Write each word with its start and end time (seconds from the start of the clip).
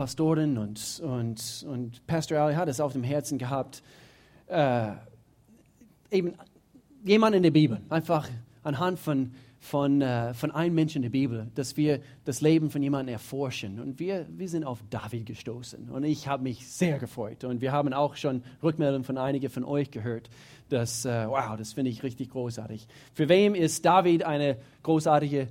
Pastoren 0.00 0.56
und, 0.56 1.02
und, 1.04 1.66
und 1.68 2.06
Pastor 2.06 2.38
Ali 2.38 2.54
hat 2.54 2.70
es 2.70 2.80
auf 2.80 2.94
dem 2.94 3.02
Herzen 3.02 3.36
gehabt, 3.36 3.82
äh, 4.46 4.92
eben 6.10 6.32
jemand 7.04 7.36
in 7.36 7.42
der 7.42 7.50
Bibel, 7.50 7.82
einfach 7.90 8.26
anhand 8.62 8.98
von, 8.98 9.32
von, 9.58 10.00
äh, 10.00 10.32
von 10.32 10.52
einem 10.52 10.74
Menschen 10.74 11.00
in 11.00 11.02
der 11.02 11.10
Bibel, 11.10 11.48
dass 11.54 11.76
wir 11.76 12.00
das 12.24 12.40
Leben 12.40 12.70
von 12.70 12.82
jemandem 12.82 13.12
erforschen. 13.12 13.78
Und 13.78 14.00
wir, 14.00 14.24
wir 14.30 14.48
sind 14.48 14.64
auf 14.64 14.78
David 14.88 15.26
gestoßen. 15.26 15.90
Und 15.90 16.04
ich 16.04 16.26
habe 16.26 16.44
mich 16.44 16.66
sehr 16.66 16.98
gefreut. 16.98 17.44
Und 17.44 17.60
wir 17.60 17.72
haben 17.72 17.92
auch 17.92 18.16
schon 18.16 18.42
Rückmeldungen 18.62 19.04
von 19.04 19.18
einigen 19.18 19.50
von 19.50 19.64
euch 19.64 19.90
gehört. 19.90 20.30
Dass, 20.70 21.04
äh, 21.04 21.28
wow, 21.28 21.58
das 21.58 21.74
finde 21.74 21.90
ich 21.90 22.02
richtig 22.02 22.30
großartig. 22.30 22.88
Für 23.12 23.28
wem 23.28 23.54
ist 23.54 23.84
David 23.84 24.24
eine 24.24 24.56
großartige 24.82 25.48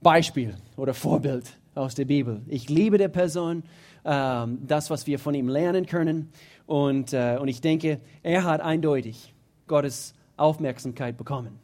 Beispiel 0.00 0.56
oder 0.76 0.94
Vorbild 0.94 1.56
aus 1.78 1.94
der 1.94 2.04
Bibel? 2.04 2.42
Ich 2.46 2.68
liebe 2.68 2.98
der 2.98 3.08
Person, 3.08 3.62
ähm, 4.04 4.58
das, 4.66 4.90
was 4.90 5.06
wir 5.06 5.18
von 5.18 5.34
ihm 5.34 5.48
lernen 5.48 5.86
können. 5.86 6.30
Und, 6.66 7.12
äh, 7.12 7.38
und 7.40 7.48
ich 7.48 7.60
denke, 7.60 8.00
er 8.22 8.44
hat 8.44 8.60
eindeutig 8.60 9.34
Gottes 9.66 10.14
Aufmerksamkeit 10.36 11.16
bekommen. 11.16 11.58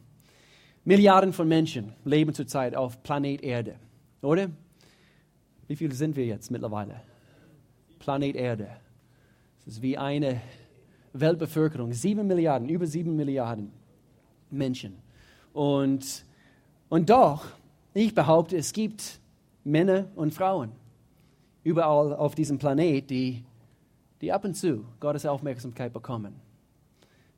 Milliarden 0.83 1.33
von 1.33 1.47
Menschen 1.47 1.93
leben 2.03 2.33
zurzeit 2.33 2.75
auf 2.75 3.01
Planet 3.03 3.41
Erde, 3.43 3.75
oder? 4.21 4.49
Wie 5.67 5.75
viele 5.75 5.95
sind 5.95 6.15
wir 6.15 6.25
jetzt 6.25 6.51
mittlerweile? 6.51 7.01
Planet 7.97 8.35
Erde. 8.35 8.67
Es 9.61 9.73
ist 9.73 9.81
wie 9.81 9.97
eine 9.97 10.41
Weltbevölkerung, 11.13 11.91
sieben 11.93 12.27
Milliarden, 12.27 12.69
über 12.69 12.85
sieben 12.85 13.15
Milliarden 13.15 13.71
Menschen. 14.51 14.97
Und, 15.53 16.23
und 16.89 17.09
doch, 17.09 17.45
ich 17.95 18.13
behaupte, 18.13 18.57
es 18.57 18.73
gibt 18.73 19.19
Männer 19.65 20.07
und 20.15 20.33
Frauen 20.33 20.71
überall 21.63 22.13
auf 22.13 22.35
diesem 22.35 22.57
Planet, 22.57 23.09
die, 23.09 23.43
die 24.21 24.31
ab 24.31 24.45
und 24.45 24.53
zu 24.53 24.85
Gottes 24.99 25.25
Aufmerksamkeit 25.25 25.91
bekommen. 25.91 26.35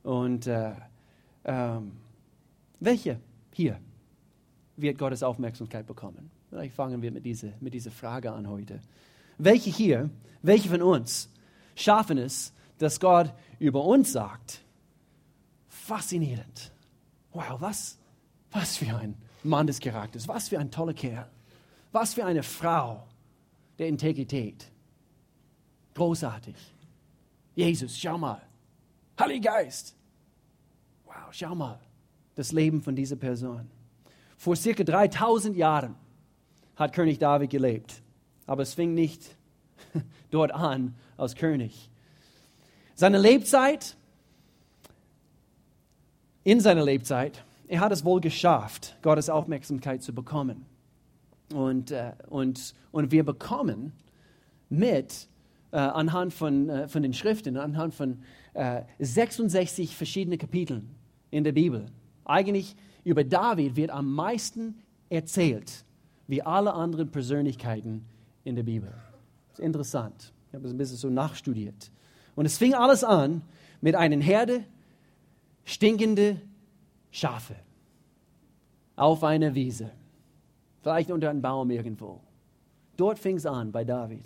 Und 0.02 0.46
äh, 0.46 0.72
ähm, 1.44 1.92
welche 2.78 3.18
hier 3.52 3.80
wird 4.76 4.98
Gottes 4.98 5.22
Aufmerksamkeit 5.22 5.86
bekommen? 5.86 6.30
Vielleicht 6.50 6.74
fangen 6.74 7.02
wir 7.02 7.10
mit 7.10 7.24
dieser, 7.24 7.48
mit 7.60 7.74
dieser 7.74 7.90
Frage 7.90 8.30
an 8.30 8.48
heute. 8.48 8.80
Welche 9.38 9.70
hier, 9.70 10.10
welche 10.42 10.68
von 10.68 10.82
uns 10.82 11.30
schaffen 11.74 12.18
es, 12.18 12.52
dass 12.78 13.00
Gott 13.00 13.32
über 13.58 13.84
uns 13.84 14.12
sagt? 14.12 14.62
Faszinierend. 15.68 16.70
Wow, 17.32 17.60
was, 17.60 17.98
was 18.50 18.76
für 18.76 18.94
ein 18.94 19.14
Mann 19.42 19.66
des 19.66 19.80
Charakters, 19.80 20.28
was 20.28 20.48
für 20.48 20.58
ein 20.58 20.70
toller 20.70 20.94
Kerl, 20.94 21.28
was 21.92 22.14
für 22.14 22.24
eine 22.24 22.42
Frau 22.42 23.06
der 23.78 23.88
Integrität. 23.88 24.70
Großartig. 25.94 26.56
Jesus, 27.54 27.98
schau 27.98 28.18
mal. 28.18 28.42
Heiliger 29.18 29.50
Geist. 29.50 29.96
Wow, 31.04 31.32
schau 31.32 31.54
mal 31.54 31.80
das 32.38 32.52
Leben 32.52 32.82
von 32.82 32.94
dieser 32.94 33.16
Person. 33.16 33.68
Vor 34.36 34.54
circa 34.54 34.84
3000 34.84 35.56
Jahren 35.56 35.96
hat 36.76 36.92
König 36.92 37.18
David 37.18 37.50
gelebt, 37.50 38.00
aber 38.46 38.62
es 38.62 38.74
fing 38.74 38.94
nicht 38.94 39.36
dort 40.30 40.52
an 40.52 40.94
als 41.16 41.34
König. 41.34 41.90
Seine 42.94 43.18
Lebzeit, 43.18 43.96
in 46.44 46.60
seiner 46.60 46.84
Lebzeit, 46.84 47.44
er 47.66 47.80
hat 47.80 47.90
es 47.90 48.04
wohl 48.04 48.20
geschafft, 48.20 48.96
Gottes 49.02 49.28
Aufmerksamkeit 49.28 50.04
zu 50.04 50.14
bekommen. 50.14 50.64
Und, 51.54 51.90
äh, 51.90 52.12
und, 52.28 52.74
und 52.92 53.10
wir 53.10 53.24
bekommen 53.24 53.92
mit, 54.68 55.28
äh, 55.70 55.76
anhand 55.76 56.32
von, 56.32 56.68
äh, 56.68 56.88
von 56.88 57.02
den 57.02 57.12
Schriften, 57.12 57.56
anhand 57.56 57.94
von 57.94 58.22
66 58.98 59.90
äh, 59.90 59.94
verschiedenen 59.94 60.38
Kapiteln 60.38 60.90
in 61.30 61.44
der 61.44 61.52
Bibel, 61.52 61.86
eigentlich 62.24 62.74
über 63.04 63.22
David 63.22 63.76
wird 63.76 63.90
am 63.90 64.12
meisten 64.12 64.76
erzählt, 65.08 65.84
wie 66.26 66.42
alle 66.42 66.74
anderen 66.74 67.10
Persönlichkeiten 67.10 68.04
in 68.44 68.56
der 68.56 68.64
Bibel. 68.64 68.92
Das 69.50 69.60
ist 69.60 69.64
interessant. 69.64 70.32
Ich 70.48 70.54
habe 70.54 70.66
es 70.66 70.72
ein 70.72 70.78
bisschen 70.78 70.96
so 70.96 71.08
nachstudiert. 71.08 71.90
Und 72.34 72.46
es 72.46 72.58
fing 72.58 72.74
alles 72.74 73.04
an 73.04 73.42
mit 73.80 73.94
einer 73.94 74.16
Herde 74.16 74.64
stinkende 75.64 76.40
Schafe 77.10 77.54
auf 78.96 79.22
einer 79.22 79.54
Wiese, 79.54 79.90
vielleicht 80.88 81.10
unter 81.10 81.28
einem 81.28 81.42
Baum 81.42 81.70
irgendwo. 81.70 82.18
Dort 82.96 83.18
fing 83.18 83.36
es 83.36 83.44
an 83.44 83.72
bei 83.72 83.84
David. 83.84 84.24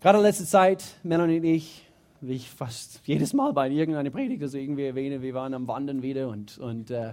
Gerade 0.00 0.18
letzte 0.18 0.46
Zeit, 0.46 0.96
Melanie 1.02 1.40
und 1.40 1.44
ich, 1.44 1.86
wie 2.22 2.32
ich 2.32 2.48
fast 2.48 3.02
jedes 3.04 3.34
Mal 3.34 3.52
bei 3.52 3.68
irgendeiner 3.68 4.08
Predigt 4.08 4.40
das 4.42 4.54
irgendwie 4.54 4.86
erwähne, 4.86 5.20
wir 5.20 5.34
waren 5.34 5.52
am 5.52 5.68
Wandern 5.68 6.00
wieder 6.00 6.28
und, 6.28 6.56
und, 6.56 6.90
äh, 6.90 7.12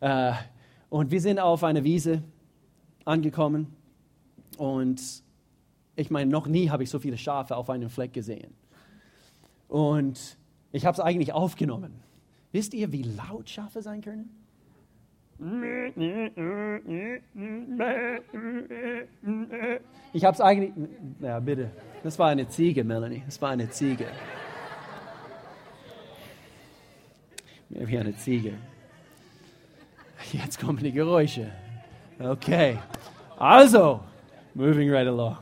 äh, 0.00 0.32
und 0.88 1.10
wir 1.10 1.20
sind 1.20 1.38
auf 1.38 1.64
einer 1.64 1.84
Wiese 1.84 2.22
angekommen 3.04 3.76
und 4.56 5.02
ich 5.96 6.10
meine, 6.10 6.30
noch 6.30 6.46
nie 6.46 6.70
habe 6.70 6.82
ich 6.82 6.88
so 6.88 6.98
viele 6.98 7.18
Schafe 7.18 7.58
auf 7.58 7.68
einem 7.68 7.90
Fleck 7.90 8.14
gesehen. 8.14 8.54
Und 9.68 10.38
ich 10.72 10.86
habe 10.86 10.94
es 10.94 11.00
eigentlich 11.00 11.34
aufgenommen. 11.34 11.92
Wisst 12.52 12.72
ihr, 12.72 12.90
wie 12.90 13.02
laut 13.02 13.50
Schafe 13.50 13.82
sein 13.82 14.00
können? 14.00 14.45
Ich 20.12 20.24
habe 20.24 20.34
es 20.34 20.40
eigentlich. 20.40 20.72
Ja, 21.20 21.40
bitte. 21.40 21.70
Das 22.02 22.18
war 22.18 22.28
eine 22.28 22.48
Ziege, 22.48 22.84
Melanie. 22.84 23.22
Das 23.26 23.40
war 23.42 23.50
eine 23.50 23.68
Ziege. 23.68 24.06
Wie 27.68 27.98
eine 27.98 28.16
Ziege. 28.16 28.54
Jetzt 30.32 30.58
kommen 30.58 30.78
die 30.78 30.92
Geräusche. 30.92 31.50
Okay. 32.18 32.78
Also, 33.38 34.00
moving 34.54 34.90
right 34.90 35.06
along. 35.06 35.36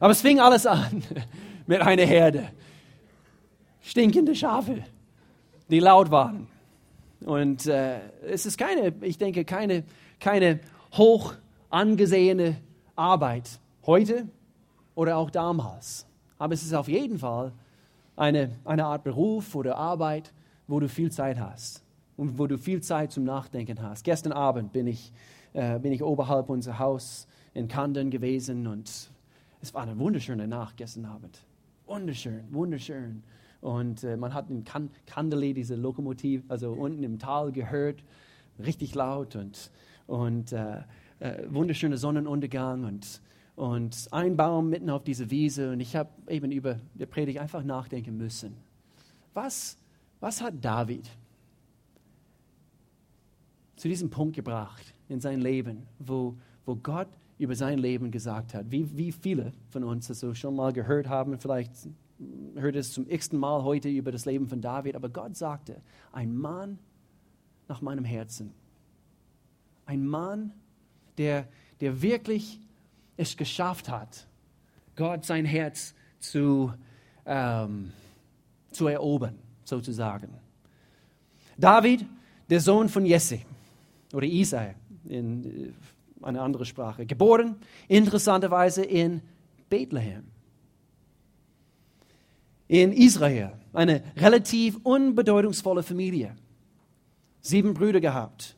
Aber 0.00 0.12
es 0.12 0.22
fing 0.22 0.40
alles 0.40 0.66
an 0.66 1.02
mit 1.66 1.82
einer 1.82 2.04
Herde. 2.04 2.48
Stinkende 3.82 4.34
Schafe, 4.34 4.84
die 5.68 5.80
laut 5.80 6.10
waren. 6.10 6.46
Und 7.24 7.66
äh, 7.66 8.00
es 8.22 8.46
ist 8.46 8.58
keine, 8.58 8.94
ich 9.00 9.18
denke, 9.18 9.44
keine, 9.44 9.84
keine 10.20 10.60
hoch 10.92 11.34
angesehene 11.70 12.56
Arbeit 12.96 13.60
heute 13.86 14.28
oder 14.94 15.16
auch 15.16 15.30
damals. 15.30 16.06
Aber 16.38 16.54
es 16.54 16.62
ist 16.62 16.74
auf 16.74 16.88
jeden 16.88 17.18
Fall 17.18 17.52
eine, 18.16 18.56
eine 18.64 18.86
Art 18.86 19.04
Beruf 19.04 19.54
oder 19.54 19.76
Arbeit, 19.76 20.32
wo 20.66 20.80
du 20.80 20.88
viel 20.88 21.10
Zeit 21.10 21.38
hast 21.38 21.82
und 22.16 22.38
wo 22.38 22.46
du 22.46 22.58
viel 22.58 22.80
Zeit 22.82 23.12
zum 23.12 23.24
Nachdenken 23.24 23.82
hast. 23.82 24.04
Gestern 24.04 24.32
Abend 24.32 24.72
bin 24.72 24.86
ich, 24.86 25.12
äh, 25.52 25.78
bin 25.78 25.92
ich 25.92 26.02
oberhalb 26.02 26.50
unser 26.50 26.78
Haus 26.78 27.26
in 27.54 27.68
Kandern 27.68 28.10
gewesen 28.10 28.66
und 28.66 29.10
es 29.60 29.74
war 29.74 29.82
eine 29.82 29.98
wunderschöne 29.98 30.46
Nacht 30.46 30.76
gestern 30.76 31.06
Abend. 31.06 31.44
Wunderschön, 31.86 32.44
wunderschön. 32.52 33.22
Und 33.60 34.04
äh, 34.04 34.16
man 34.16 34.34
hat 34.34 34.50
in 34.50 34.64
kan 34.64 34.90
Kandeli 35.06 35.52
diese 35.54 35.74
Lokomotive, 35.74 36.44
also 36.48 36.72
unten 36.72 37.02
im 37.02 37.18
Tal 37.18 37.52
gehört, 37.52 38.04
richtig 38.58 38.94
laut 38.94 39.36
und, 39.36 39.70
und 40.06 40.52
äh, 40.52 40.82
äh, 41.20 41.44
wunderschöner 41.48 41.96
Sonnenuntergang 41.96 42.84
und, 42.84 43.20
und 43.56 44.08
ein 44.12 44.36
Baum 44.36 44.70
mitten 44.70 44.90
auf 44.90 45.02
dieser 45.02 45.30
Wiese. 45.30 45.72
Und 45.72 45.80
ich 45.80 45.96
habe 45.96 46.10
eben 46.28 46.52
über 46.52 46.78
die 46.94 47.06
Predigt 47.06 47.38
einfach 47.38 47.64
nachdenken 47.64 48.16
müssen. 48.16 48.54
Was, 49.34 49.76
was 50.20 50.40
hat 50.40 50.54
David 50.60 51.08
zu 53.76 53.88
diesem 53.88 54.10
Punkt 54.10 54.36
gebracht 54.36 54.94
in 55.08 55.20
sein 55.20 55.40
Leben, 55.40 55.86
wo, 55.98 56.36
wo 56.64 56.76
Gott 56.76 57.08
über 57.38 57.54
sein 57.54 57.78
Leben 57.78 58.10
gesagt 58.10 58.54
hat? 58.54 58.70
Wie, 58.70 58.96
wie 58.96 59.12
viele 59.12 59.52
von 59.70 59.84
uns 59.84 60.08
das 60.08 60.20
so 60.20 60.34
schon 60.34 60.56
mal 60.56 60.72
gehört 60.72 61.08
haben, 61.08 61.38
vielleicht 61.38 61.72
hört 62.60 62.76
es 62.76 62.92
zum 62.92 63.08
x-ten 63.08 63.38
Mal 63.38 63.62
heute 63.62 63.88
über 63.88 64.12
das 64.12 64.24
Leben 64.24 64.48
von 64.48 64.60
David, 64.60 64.96
aber 64.96 65.08
Gott 65.08 65.36
sagte, 65.36 65.80
ein 66.12 66.36
Mann 66.36 66.78
nach 67.68 67.80
meinem 67.80 68.04
Herzen. 68.04 68.52
Ein 69.86 70.06
Mann, 70.06 70.52
der, 71.16 71.48
der 71.80 72.02
wirklich 72.02 72.60
es 73.16 73.36
geschafft 73.36 73.88
hat, 73.88 74.26
Gott 74.96 75.24
sein 75.24 75.44
Herz 75.44 75.94
zu, 76.18 76.72
ähm, 77.24 77.92
zu 78.70 78.86
erobern, 78.86 79.38
sozusagen. 79.64 80.28
David, 81.56 82.04
der 82.50 82.60
Sohn 82.60 82.88
von 82.88 83.04
Jesse 83.04 83.40
oder 84.12 84.26
Isai 84.26 84.74
in 85.04 85.44
äh, 85.44 85.72
eine 86.24 86.40
andere 86.42 86.64
Sprache, 86.64 87.06
geboren 87.06 87.56
interessanterweise 87.88 88.84
in 88.84 89.20
Bethlehem 89.68 90.37
in 92.68 92.92
Israel, 92.92 93.52
eine 93.72 94.02
relativ 94.16 94.78
unbedeutungsvolle 94.82 95.82
Familie. 95.82 96.36
Sieben 97.40 97.74
Brüder 97.74 98.00
gehabt. 98.00 98.54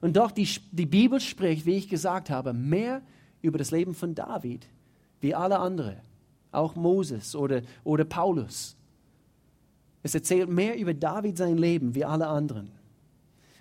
Und 0.00 0.16
doch 0.16 0.30
die, 0.30 0.48
die 0.70 0.86
Bibel 0.86 1.20
spricht, 1.20 1.66
wie 1.66 1.76
ich 1.76 1.88
gesagt 1.88 2.30
habe, 2.30 2.52
mehr 2.52 3.02
über 3.42 3.58
das 3.58 3.70
Leben 3.70 3.94
von 3.94 4.14
David 4.14 4.66
wie 5.20 5.34
alle 5.34 5.58
anderen, 5.58 5.96
auch 6.52 6.74
Moses 6.74 7.34
oder, 7.34 7.62
oder 7.84 8.04
Paulus. 8.04 8.76
Es 10.02 10.14
erzählt 10.14 10.48
mehr 10.48 10.78
über 10.78 10.94
David 10.94 11.36
sein 11.36 11.58
Leben 11.58 11.94
wie 11.94 12.04
alle 12.04 12.26
anderen. 12.26 12.70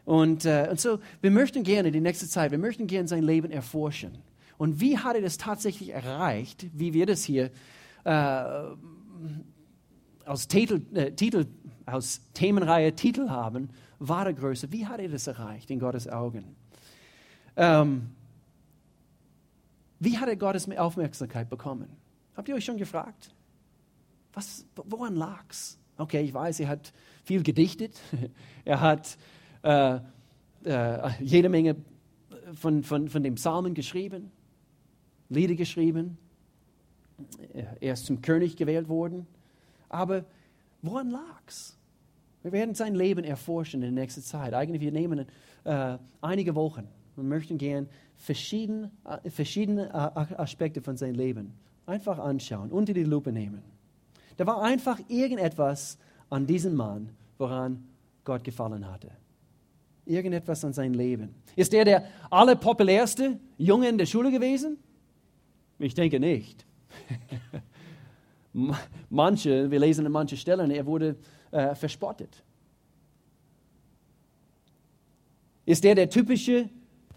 Und, 0.06 0.46
äh, 0.46 0.68
und 0.72 0.80
so, 0.80 1.00
wir 1.22 1.32
möchten 1.32 1.64
gerne 1.64 1.92
die 1.92 2.00
nächste 2.00 2.28
Zeit, 2.28 2.52
wir 2.52 2.58
möchten 2.58 2.88
gerne 2.88 3.08
sein 3.08 3.24
Leben 3.24 3.52
erforschen. 3.52 4.18
Und 4.58 4.82
wie 4.82 4.98
hat 4.98 5.16
er 5.16 5.22
das 5.22 5.38
tatsächlich 5.38 5.90
erreicht, 5.90 6.66
wie 6.74 6.94
wir 6.94 7.06
das 7.06 7.24
hier 7.24 7.52
äh, 8.06 8.44
aus, 10.30 10.48
Titel, 10.48 10.82
äh, 10.94 11.12
Titel, 11.12 11.48
aus 11.86 12.22
Themenreihe 12.34 12.94
Titel 12.94 13.30
haben, 13.30 13.70
wahre 13.98 14.34
Größe, 14.34 14.72
wie 14.72 14.86
hat 14.86 15.00
er 15.00 15.10
das 15.10 15.28
erreicht 15.28 15.72
in 15.72 15.80
Gottes 15.80 16.08
Augen? 16.08 16.56
Ähm, 17.56 18.12
wie 20.00 20.18
hat 20.18 20.30
er 20.30 20.36
Gottes 20.36 20.70
Aufmerksamkeit 20.78 21.50
bekommen? 21.50 21.90
Habt 22.36 22.48
ihr 22.48 22.56
euch 22.56 22.64
schon 22.64 22.78
gefragt? 22.78 23.34
Was, 24.34 24.66
woran 24.76 25.16
lag 25.16 25.44
es? 25.50 25.78
Okay, 25.98 26.22
ich 26.22 26.34
weiß, 26.34 26.60
er 26.62 26.70
hat 26.70 26.94
viel 27.26 27.44
gedichtet. 27.44 28.00
er 28.66 28.80
hat 28.80 29.18
äh, 29.64 30.00
äh, 30.64 31.10
jede 31.20 31.50
Menge 31.50 31.76
von, 32.54 32.84
von, 32.84 33.10
von 33.10 33.24
den 33.24 33.36
Psalmen 33.36 33.74
geschrieben, 33.74 34.32
Lieder 35.32 35.56
geschrieben. 35.56 36.18
Er 37.82 37.94
ist 37.94 38.06
zum 38.06 38.22
König 38.22 38.56
gewählt 38.56 38.88
worden. 38.88 39.28
Aber 39.90 40.26
woran 40.82 41.10
lag 41.10 41.42
es? 41.48 41.76
Wir 42.42 42.52
werden 42.52 42.74
sein 42.74 42.96
Leben 42.96 43.26
erforschen 43.26 43.84
in 43.84 43.94
der 43.94 44.04
nächsten 44.04 44.22
Zeit. 44.22 44.54
Eigentlich, 44.54 44.82
wir 44.82 44.92
nehmen 44.92 45.26
äh, 45.66 45.98
einige 46.22 46.56
Wochen 46.56 46.88
und 47.18 47.28
möchten 47.28 47.58
gern 47.58 47.90
verschiedene, 48.18 48.92
äh, 49.04 49.30
verschiedene 49.30 49.90
äh, 49.90 50.36
Aspekte 50.36 50.82
von 50.82 50.96
seinem 50.96 51.16
Leben 51.16 51.54
einfach 51.86 52.20
anschauen, 52.20 52.72
unter 52.72 52.94
die 52.94 53.04
Lupe 53.04 53.32
nehmen. 53.32 53.62
Da 54.38 54.46
war 54.46 54.62
einfach 54.62 55.00
irgendetwas 55.10 55.98
an 56.30 56.46
diesem 56.46 56.76
Mann, 56.76 57.10
woran 57.38 57.84
Gott 58.24 58.44
gefallen 58.44 58.90
hatte. 58.90 59.12
Irgendetwas 60.06 60.64
an 60.64 60.72
seinem 60.72 60.94
Leben. 60.94 61.36
Ist 61.56 61.74
er 61.74 61.84
der 61.84 62.06
allerpopulärste 62.30 63.40
Junge 63.58 63.90
in 63.90 63.98
der 63.98 64.06
Schule 64.06 64.32
gewesen? 64.32 64.78
Ich 65.78 65.94
denke 65.94 66.20
nicht. 66.20 66.66
manche, 69.10 69.70
wir 69.70 69.80
lesen 69.80 70.06
an 70.06 70.12
manchen 70.12 70.38
Stellen, 70.38 70.72
er 70.72 70.86
wurde 70.86 71.16
äh, 71.52 71.76
verspottet. 71.76 72.44
Ist 75.66 75.86
er 75.86 75.96
der 75.96 76.10
typische 76.10 76.70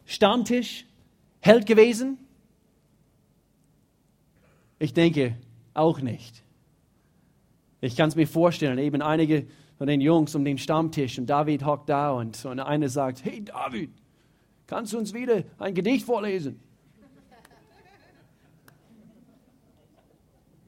Stammtisch-Held 0.04 1.66
gewesen? 1.66 2.18
Ich 4.78 4.92
denke 4.92 5.36
auch 5.74 6.00
nicht. 6.00 6.42
Ich 7.80 7.96
kann 7.96 8.08
es 8.08 8.16
mir 8.16 8.26
vorstellen, 8.26 8.78
eben 8.78 9.00
einige 9.00 9.46
von 9.78 9.86
den 9.86 10.00
Jungs 10.00 10.34
um 10.34 10.44
den 10.44 10.58
Stammtisch 10.58 11.18
und 11.18 11.26
David 11.26 11.64
hockt 11.64 11.88
da 11.88 12.12
und, 12.12 12.44
und 12.44 12.60
einer 12.60 12.88
sagt, 12.88 13.24
hey 13.24 13.44
David, 13.44 13.90
kannst 14.66 14.92
du 14.92 14.98
uns 14.98 15.12
wieder 15.14 15.44
ein 15.58 15.74
Gedicht 15.74 16.04
vorlesen? 16.04 16.60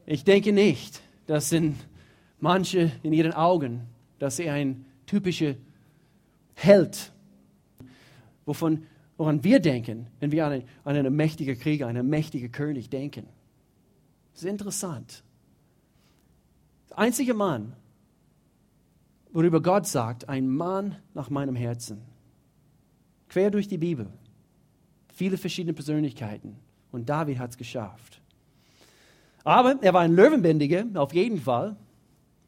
Ich 0.05 0.23
denke 0.23 0.53
nicht, 0.53 1.01
dass 1.25 1.51
in 1.51 1.75
manche 2.39 2.91
in 3.03 3.13
ihren 3.13 3.33
Augen, 3.33 3.81
dass 4.19 4.39
er 4.39 4.53
ein 4.53 4.85
typischer 5.05 5.55
Held, 6.53 7.11
wovon, 8.45 8.85
woran 9.17 9.43
wir 9.43 9.59
denken, 9.59 10.07
wenn 10.19 10.31
wir 10.31 10.45
an 10.45 10.51
einen, 10.53 10.63
an 10.83 10.95
einen 10.95 11.15
mächtigen 11.15 11.57
Krieger, 11.57 11.87
einen 11.87 12.07
mächtigen 12.07 12.51
König 12.51 12.89
denken. 12.89 13.27
Das 14.33 14.43
ist 14.43 14.49
interessant. 14.49 15.23
Der 16.89 16.99
einzige 16.99 17.33
Mann, 17.33 17.73
worüber 19.31 19.61
Gott 19.61 19.87
sagt, 19.87 20.29
ein 20.29 20.47
Mann 20.47 20.95
nach 21.13 21.29
meinem 21.29 21.55
Herzen. 21.55 22.01
Quer 23.27 23.51
durch 23.51 23.67
die 23.67 23.77
Bibel. 23.77 24.07
Viele 25.13 25.37
verschiedene 25.37 25.73
Persönlichkeiten. 25.73 26.57
Und 26.91 27.09
David 27.09 27.39
hat 27.39 27.51
es 27.51 27.57
geschafft. 27.57 28.21
Aber 29.45 29.77
er 29.81 29.93
war 29.93 30.01
ein 30.01 30.15
Löwenbändiger, 30.15 30.85
auf 30.95 31.13
jeden 31.13 31.39
Fall. 31.39 31.77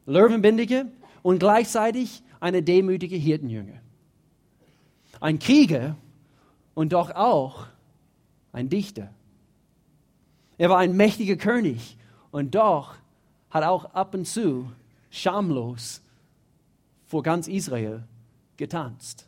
Löwenbändiger 0.04 0.86
und 1.22 1.38
gleichzeitig 1.38 2.22
eine 2.40 2.62
demütige 2.62 3.16
Hirtenjünger. 3.16 3.80
Ein 5.20 5.38
Krieger 5.38 5.96
und 6.74 6.92
doch 6.92 7.10
auch 7.14 7.66
ein 8.52 8.68
Dichter. 8.68 9.10
Er 10.58 10.70
war 10.70 10.78
ein 10.78 10.96
mächtiger 10.96 11.36
König 11.36 11.96
und 12.32 12.54
doch 12.56 12.96
hat 13.50 13.64
auch 13.64 13.94
ab 13.94 14.14
und 14.14 14.26
zu 14.26 14.70
schamlos 15.10 16.02
vor 17.06 17.22
ganz 17.22 17.46
Israel 17.46 18.02
getanzt. 18.56 19.26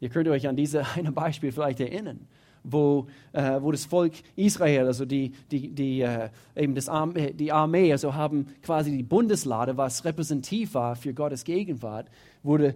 Ihr 0.00 0.10
könnt 0.10 0.28
euch 0.28 0.46
an 0.46 0.56
dieses 0.56 0.86
eine 0.96 1.12
Beispiel 1.12 1.50
vielleicht 1.50 1.80
erinnern, 1.80 2.28
wo, 2.64 3.06
äh, 3.32 3.60
wo 3.62 3.70
das 3.70 3.84
Volk 3.84 4.14
Israel, 4.34 4.86
also 4.86 5.04
die, 5.04 5.32
die, 5.50 5.68
die, 5.70 6.00
äh, 6.00 6.30
eben 6.56 6.74
das 6.74 6.88
Armee, 6.88 7.32
die 7.32 7.52
Armee, 7.52 7.92
also 7.92 8.14
haben 8.14 8.46
quasi 8.62 8.90
die 8.90 9.02
Bundeslade, 9.02 9.76
was 9.76 10.04
repräsentativ 10.04 10.74
war 10.74 10.96
für 10.96 11.14
Gottes 11.14 11.44
Gegenwart, 11.44 12.08
wurde 12.42 12.74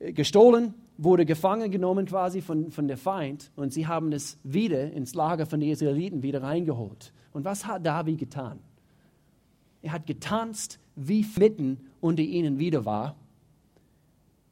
äh, 0.00 0.12
gestohlen 0.12 0.74
wurde 0.98 1.26
gefangen 1.26 1.70
genommen 1.70 2.06
quasi 2.06 2.40
von, 2.40 2.70
von 2.70 2.88
der 2.88 2.96
Feind 2.96 3.50
und 3.56 3.72
sie 3.72 3.86
haben 3.86 4.12
es 4.12 4.38
wieder 4.42 4.92
ins 4.92 5.14
Lager 5.14 5.46
von 5.46 5.60
den 5.60 5.70
Israeliten 5.70 6.22
wieder 6.22 6.42
reingeholt. 6.42 7.12
Und 7.32 7.44
was 7.44 7.66
hat 7.66 7.84
David 7.84 8.18
getan? 8.18 8.58
Er 9.82 9.92
hat 9.92 10.06
getanzt, 10.06 10.78
wie 10.94 11.26
mitten 11.38 11.78
unter 12.00 12.22
ihnen 12.22 12.58
wieder 12.58 12.84
war. 12.84 13.14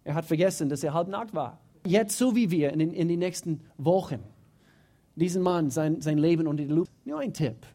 Er 0.05 0.15
hat 0.15 0.27
vergessen, 0.27 0.69
dass 0.69 0.85
er 0.85 0.93
halb 0.93 1.09
nackt 1.09 1.35
war. 1.35 1.59
Jetzt, 1.87 2.19
so 2.19 2.37
wie 2.37 2.51
wir 2.51 2.73
in 2.73 2.79
den, 2.79 2.93
in 2.93 3.09
den 3.09 3.19
nächsten 3.19 3.61
Wochen, 3.79 4.21
diesen 5.17 5.43
Mann, 5.43 5.71
sein, 5.71 6.01
sein 6.01 6.19
Leben 6.19 6.47
unter 6.47 6.65
die 6.65 6.73
Lupe, 6.73 6.91
nur 7.05 7.21
ein 7.21 7.33
Tipp. 7.33 7.67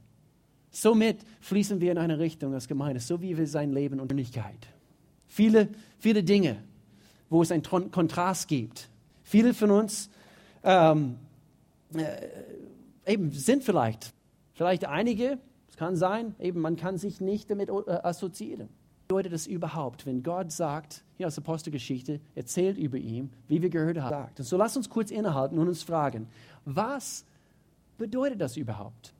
Somit 0.71 1.19
fließen 1.41 1.81
wir 1.81 1.91
in 1.91 1.97
eine 1.97 2.19
Richtung 2.19 2.53
als 2.53 2.68
Gemeinde, 2.68 3.00
so 3.00 3.21
wie 3.21 3.38
wir 3.38 3.47
sein 3.47 3.71
Leben 3.71 4.00
und 4.00 4.12
Unigkeit. 4.12 4.68
Viele, 5.27 5.69
viele 5.97 6.24
Dinge 6.24 6.57
wo 7.30 7.41
es 7.41 7.51
einen 7.51 7.63
Kontrast 7.63 8.47
gibt. 8.47 8.89
Viele 9.24 9.53
von 9.53 9.71
uns 9.71 10.09
ähm, 10.63 11.18
äh, 11.94 13.12
eben 13.12 13.31
sind 13.31 13.63
vielleicht, 13.63 14.13
vielleicht 14.53 14.86
einige, 14.86 15.38
es 15.68 15.77
kann 15.77 15.95
sein, 15.95 16.36
eben 16.39 16.59
man 16.59 16.75
kann 16.75 16.97
sich 16.97 17.22
nicht 17.22 17.50
damit 17.50 17.69
äh, 17.69 17.91
assoziieren. 17.91 18.69
Bedeutet 19.10 19.34
das 19.34 19.48
überhaupt, 19.48 20.06
wenn 20.06 20.22
Gott 20.22 20.51
sagt, 20.51 21.04
hier 21.18 21.25
aus 21.25 21.34
der 21.34 21.44
Apostelgeschichte, 21.44 22.20
erzählt 22.36 22.78
über 22.78 22.98
ihn, 22.98 23.32
wie 23.48 23.60
wir 23.60 23.72
gehört 23.72 23.98
haben. 23.98 24.30
Und 24.38 24.44
so 24.44 24.56
lasst 24.56 24.78
uns 24.78 24.88
kurz 24.88 25.10
innehalten 25.10 25.58
und 25.58 25.68
uns 25.68 25.82
fragen, 25.82 26.28
was 26.63 27.25
bedeutet 27.98 28.39
das 28.39 28.56
überhaupt? 28.56 29.16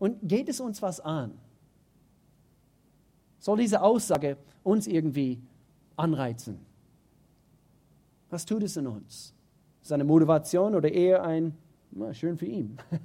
Und 0.00 0.18
geht 0.28 0.48
es 0.48 0.58
uns 0.58 0.82
was 0.82 0.98
an? 0.98 1.38
Soll 3.38 3.58
diese 3.58 3.82
Aussage 3.82 4.36
uns 4.64 4.88
irgendwie 4.88 5.40
anreizen? 5.94 6.58
Was 8.30 8.44
tut 8.44 8.64
es 8.64 8.76
in 8.76 8.88
uns? 8.88 9.32
Ist 9.80 9.84
es 9.84 9.92
eine 9.92 10.02
Motivation 10.02 10.74
oder 10.74 10.90
eher 10.90 11.22
ein, 11.22 11.56
na, 11.92 12.12
schön 12.12 12.36
für 12.36 12.46
ihn? 12.46 12.78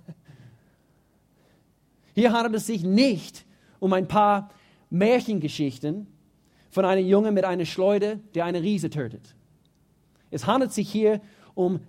Hier 2.16 2.34
handelt 2.34 2.56
es 2.56 2.66
sich 2.66 2.84
nicht 2.84 3.46
um 3.80 3.94
ein 3.94 4.08
paar 4.08 4.50
Märchengeschichten 4.90 6.08
von 6.70 6.86
einem 6.86 7.06
Jungen 7.06 7.34
mit 7.34 7.46
einer 7.46 7.66
Schleuder, 7.66 8.18
der 8.36 8.46
eine 8.46 8.62
Riese 8.62 8.90
tötet. 8.90 9.36
Es 10.32 10.46
handelt 10.46 10.72
sich 10.72 10.90
hier 10.92 11.22
um 11.56 11.80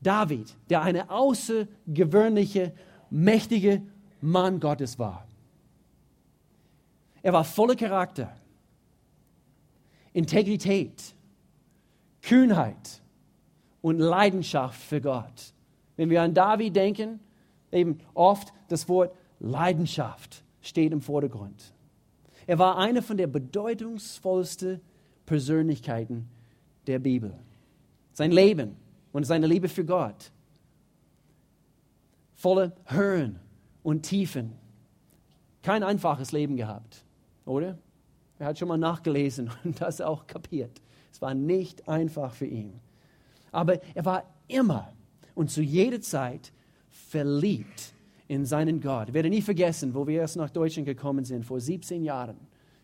David, 0.00 0.54
der 0.70 0.82
eine 0.82 1.10
außergewöhnliche, 1.10 2.74
mächtige 3.10 3.82
Mann 4.20 4.60
Gottes 4.60 4.98
war. 4.98 5.26
Er 7.22 7.32
war 7.32 7.44
voller 7.44 7.74
Charakter, 7.74 8.36
Integrität, 10.12 11.14
Kühnheit 12.22 13.02
und 13.82 13.98
Leidenschaft 13.98 14.80
für 14.80 15.00
Gott. 15.00 15.52
Wenn 15.96 16.10
wir 16.10 16.22
an 16.22 16.34
David 16.34 16.76
denken, 16.76 17.20
eben 17.72 17.98
oft 18.14 18.52
das 18.68 18.88
Wort 18.88 19.14
Leidenschaft 19.38 20.44
steht 20.60 20.92
im 20.92 21.00
Vordergrund. 21.00 21.72
Er 22.46 22.58
war 22.58 22.78
eine 22.78 23.02
von 23.02 23.16
der 23.16 23.26
bedeutungsvollsten 23.26 24.80
Persönlichkeiten 25.24 26.28
der 26.86 26.98
Bibel. 26.98 27.34
Sein 28.12 28.30
Leben 28.30 28.76
und 29.12 29.24
seine 29.24 29.46
Liebe 29.46 29.68
für 29.68 29.84
Gott. 29.84 30.30
Voller 32.34 32.72
Höhen 32.86 33.40
und 33.82 34.02
Tiefen. 34.02 34.52
Kein 35.62 35.82
einfaches 35.82 36.32
Leben 36.32 36.56
gehabt, 36.56 37.04
oder? 37.44 37.78
Er 38.38 38.46
hat 38.46 38.58
schon 38.58 38.68
mal 38.68 38.78
nachgelesen 38.78 39.50
und 39.64 39.80
das 39.80 40.00
auch 40.00 40.26
kapiert. 40.26 40.80
Es 41.10 41.20
war 41.20 41.34
nicht 41.34 41.88
einfach 41.88 42.34
für 42.34 42.46
ihn. 42.46 42.78
Aber 43.50 43.80
er 43.94 44.04
war 44.04 44.24
immer 44.48 44.92
und 45.34 45.50
zu 45.50 45.62
jeder 45.62 46.00
Zeit 46.00 46.52
verliebt 46.88 47.94
in 48.28 48.44
seinen 48.44 48.80
Gott. 48.80 49.08
Ich 49.08 49.14
werde 49.14 49.30
nie 49.30 49.42
vergessen, 49.42 49.94
wo 49.94 50.06
wir 50.06 50.20
erst 50.20 50.36
nach 50.36 50.50
Deutschland 50.50 50.86
gekommen 50.86 51.24
sind, 51.24 51.44
vor 51.44 51.60
17 51.60 52.02
Jahren. 52.02 52.36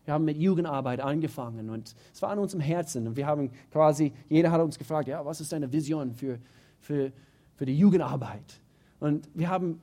Wir 0.05 0.13
haben 0.13 0.25
mit 0.25 0.37
Jugendarbeit 0.37 0.99
angefangen 0.99 1.69
und 1.69 1.95
es 2.13 2.21
war 2.21 2.29
an 2.29 2.39
unserem 2.39 2.61
Herzen. 2.61 3.07
Und 3.07 3.15
wir 3.15 3.25
haben 3.25 3.51
quasi, 3.71 4.11
jeder 4.29 4.51
hat 4.51 4.61
uns 4.61 4.77
gefragt, 4.77 5.07
ja, 5.07 5.25
was 5.25 5.39
ist 5.39 5.51
deine 5.51 5.71
Vision 5.71 6.13
für, 6.13 6.39
für, 6.79 7.11
für 7.55 7.65
die 7.65 7.77
Jugendarbeit? 7.77 8.61
Und 8.99 9.29
wir 9.33 9.49
haben 9.49 9.81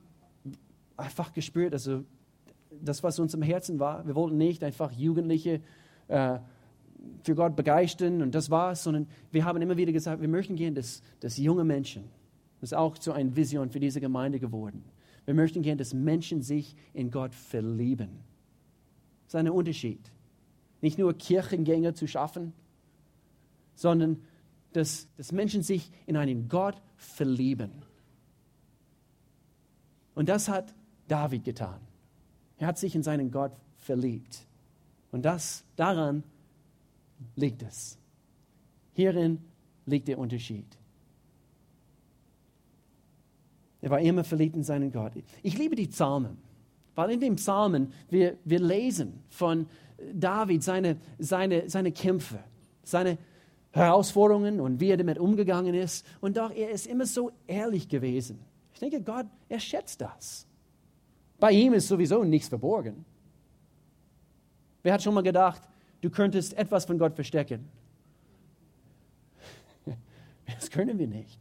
einfach 0.97 1.33
gespürt, 1.33 1.73
also 1.73 2.03
das, 2.69 3.03
was 3.03 3.19
uns 3.19 3.33
im 3.33 3.41
Herzen 3.41 3.79
war, 3.79 4.05
wir 4.05 4.15
wollten 4.15 4.37
nicht 4.37 4.63
einfach 4.63 4.91
Jugendliche 4.91 5.61
äh, 6.07 6.39
für 7.23 7.35
Gott 7.35 7.55
begeistern 7.55 8.21
und 8.21 8.35
das 8.35 8.49
war's, 8.49 8.83
sondern 8.83 9.07
wir 9.31 9.43
haben 9.43 9.61
immer 9.61 9.77
wieder 9.77 9.91
gesagt, 9.91 10.21
wir 10.21 10.27
möchten 10.27 10.55
gehen, 10.55 10.75
dass, 10.75 11.01
dass 11.19 11.37
junge 11.37 11.63
Menschen, 11.63 12.03
das 12.59 12.71
ist 12.71 12.77
auch 12.77 12.95
so 12.99 13.11
eine 13.11 13.35
Vision 13.35 13.71
für 13.71 13.79
diese 13.79 13.99
Gemeinde 13.99 14.39
geworden. 14.39 14.83
Wir 15.25 15.33
möchten 15.33 15.61
gehen, 15.61 15.77
dass 15.77 15.93
Menschen 15.93 16.41
sich 16.41 16.75
in 16.93 17.11
Gott 17.11 17.35
verlieben. 17.35 18.09
Das 19.25 19.35
ist 19.35 19.35
ein 19.35 19.49
Unterschied. 19.49 20.11
Nicht 20.81 20.97
nur 20.97 21.13
Kirchengänger 21.13 21.93
zu 21.93 22.07
schaffen, 22.07 22.53
sondern 23.75 24.21
dass, 24.73 25.07
dass 25.17 25.31
Menschen 25.31 25.63
sich 25.63 25.91
in 26.05 26.17
einen 26.17 26.47
Gott 26.49 26.81
verlieben. 26.95 27.71
Und 30.15 30.29
das 30.29 30.49
hat 30.49 30.73
David 31.07 31.43
getan. 31.43 31.79
Er 32.57 32.67
hat 32.67 32.77
sich 32.77 32.95
in 32.95 33.03
seinen 33.03 33.31
Gott 33.31 33.53
verliebt. 33.77 34.45
Und 35.11 35.23
das, 35.23 35.63
daran 35.75 36.23
liegt 37.35 37.63
es. 37.63 37.97
Hierin 38.93 39.39
liegt 39.85 40.07
der 40.07 40.17
Unterschied. 40.17 40.77
Er 43.81 43.89
war 43.89 43.99
immer 43.99 44.23
verliebt 44.23 44.55
in 44.55 44.63
seinen 44.63 44.91
Gott. 44.91 45.13
Ich 45.41 45.57
liebe 45.57 45.75
die 45.75 45.87
Psalmen, 45.87 46.37
weil 46.95 47.11
in 47.11 47.19
den 47.19 47.35
Psalmen 47.35 47.91
wir, 48.09 48.37
wir 48.45 48.59
lesen 48.59 49.23
von 49.29 49.67
David 50.13 50.63
seine, 50.63 50.97
seine, 51.17 51.69
seine 51.69 51.91
Kämpfe, 51.91 52.39
seine 52.83 53.17
Herausforderungen 53.71 54.59
und 54.59 54.79
wie 54.79 54.89
er 54.89 54.97
damit 54.97 55.17
umgegangen 55.17 55.73
ist. 55.73 56.05
Und 56.19 56.37
doch, 56.37 56.51
er 56.51 56.69
ist 56.71 56.87
immer 56.87 57.05
so 57.05 57.31
ehrlich 57.47 57.87
gewesen. 57.87 58.39
Ich 58.73 58.79
denke, 58.79 59.01
Gott, 59.01 59.25
er 59.49 59.59
schätzt 59.59 60.01
das. 60.01 60.45
Bei 61.39 61.51
ihm 61.51 61.73
ist 61.73 61.87
sowieso 61.87 62.23
nichts 62.23 62.49
verborgen. 62.49 63.05
Wer 64.83 64.93
hat 64.93 65.01
schon 65.01 65.13
mal 65.13 65.21
gedacht, 65.21 65.61
du 66.01 66.09
könntest 66.09 66.53
etwas 66.57 66.85
von 66.85 66.97
Gott 66.97 67.15
verstecken? 67.15 67.67
Das 70.45 70.69
können 70.69 70.99
wir 70.99 71.07
nicht. 71.07 71.39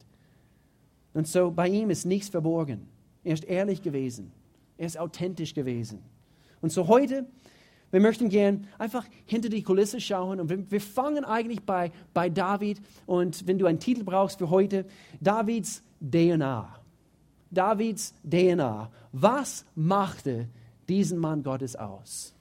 Und 1.14 1.26
so 1.26 1.50
bei 1.50 1.68
ihm 1.68 1.90
ist 1.90 2.04
nichts 2.04 2.28
verborgen. 2.28 2.88
Er 3.24 3.34
ist 3.34 3.44
ehrlich 3.44 3.82
gewesen. 3.82 4.32
Er 4.78 4.86
ist 4.86 4.98
authentisch 4.98 5.54
gewesen. 5.54 6.02
Und 6.60 6.72
so 6.72 6.88
heute, 6.88 7.26
wir 7.90 8.00
möchten 8.00 8.28
gern 8.28 8.66
einfach 8.78 9.06
hinter 9.26 9.48
die 9.48 9.62
Kulisse 9.62 10.00
schauen 10.00 10.40
und 10.40 10.48
wir, 10.48 10.70
wir 10.70 10.80
fangen 10.80 11.24
eigentlich 11.24 11.62
bei, 11.62 11.90
bei 12.14 12.28
David 12.28 12.80
und 13.06 13.46
wenn 13.46 13.58
du 13.58 13.66
einen 13.66 13.80
Titel 13.80 14.04
brauchst 14.04 14.38
für 14.38 14.50
heute, 14.50 14.86
Davids 15.20 15.82
DNA. 16.00 16.80
Davids 17.50 18.14
DNA. 18.22 18.90
Was 19.12 19.64
machte 19.74 20.48
diesen 20.88 21.18
Mann 21.18 21.42
Gottes 21.42 21.74
aus? 21.74 22.34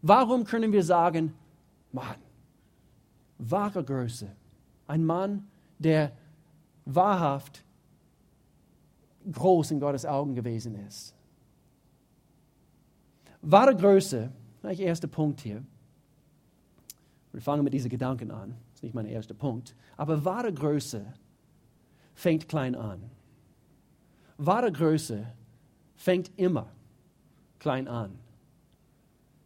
Warum 0.00 0.44
können 0.44 0.72
wir 0.72 0.82
sagen, 0.82 1.34
Mann, 1.92 2.16
wahre 3.38 3.84
Größe, 3.84 4.30
ein 4.86 5.04
Mann, 5.04 5.46
der 5.78 6.12
wahrhaft 6.88 7.64
groß 9.30 9.72
in 9.72 9.80
Gottes 9.80 10.06
Augen 10.06 10.34
gewesen 10.34 10.74
ist? 10.86 11.14
Wahre 13.42 13.76
Größe, 13.76 14.30
gleich 14.60 14.80
erster 14.80 15.08
Punkt 15.08 15.40
hier. 15.40 15.62
Wir 17.32 17.42
fangen 17.42 17.62
mit 17.62 17.72
diesen 17.72 17.90
Gedanken 17.90 18.30
an. 18.30 18.50
Das 18.70 18.78
ist 18.78 18.82
nicht 18.82 18.94
mein 18.94 19.06
erster 19.06 19.34
Punkt. 19.34 19.74
Aber 19.96 20.24
wahre 20.24 20.52
Größe 20.52 21.04
fängt 22.14 22.48
klein 22.48 22.74
an. 22.74 23.10
Wahre 24.38 24.72
Größe 24.72 25.26
fängt 25.94 26.30
immer 26.36 26.68
klein 27.58 27.86
an. 27.86 28.18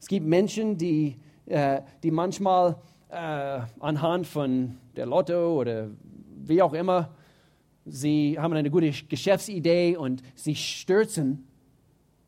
Es 0.00 0.06
gibt 0.06 0.26
Menschen, 0.26 0.78
die, 0.78 1.16
äh, 1.46 1.82
die 2.02 2.10
manchmal 2.10 2.76
äh, 3.08 3.60
anhand 3.80 4.26
von 4.26 4.78
der 4.96 5.06
Lotto 5.06 5.60
oder 5.60 5.88
wie 6.44 6.62
auch 6.62 6.72
immer, 6.72 7.10
sie 7.84 8.38
haben 8.38 8.52
eine 8.54 8.70
gute 8.70 8.90
Geschäftsidee 8.90 9.96
und 9.96 10.22
sie 10.34 10.54
stürzen 10.54 11.46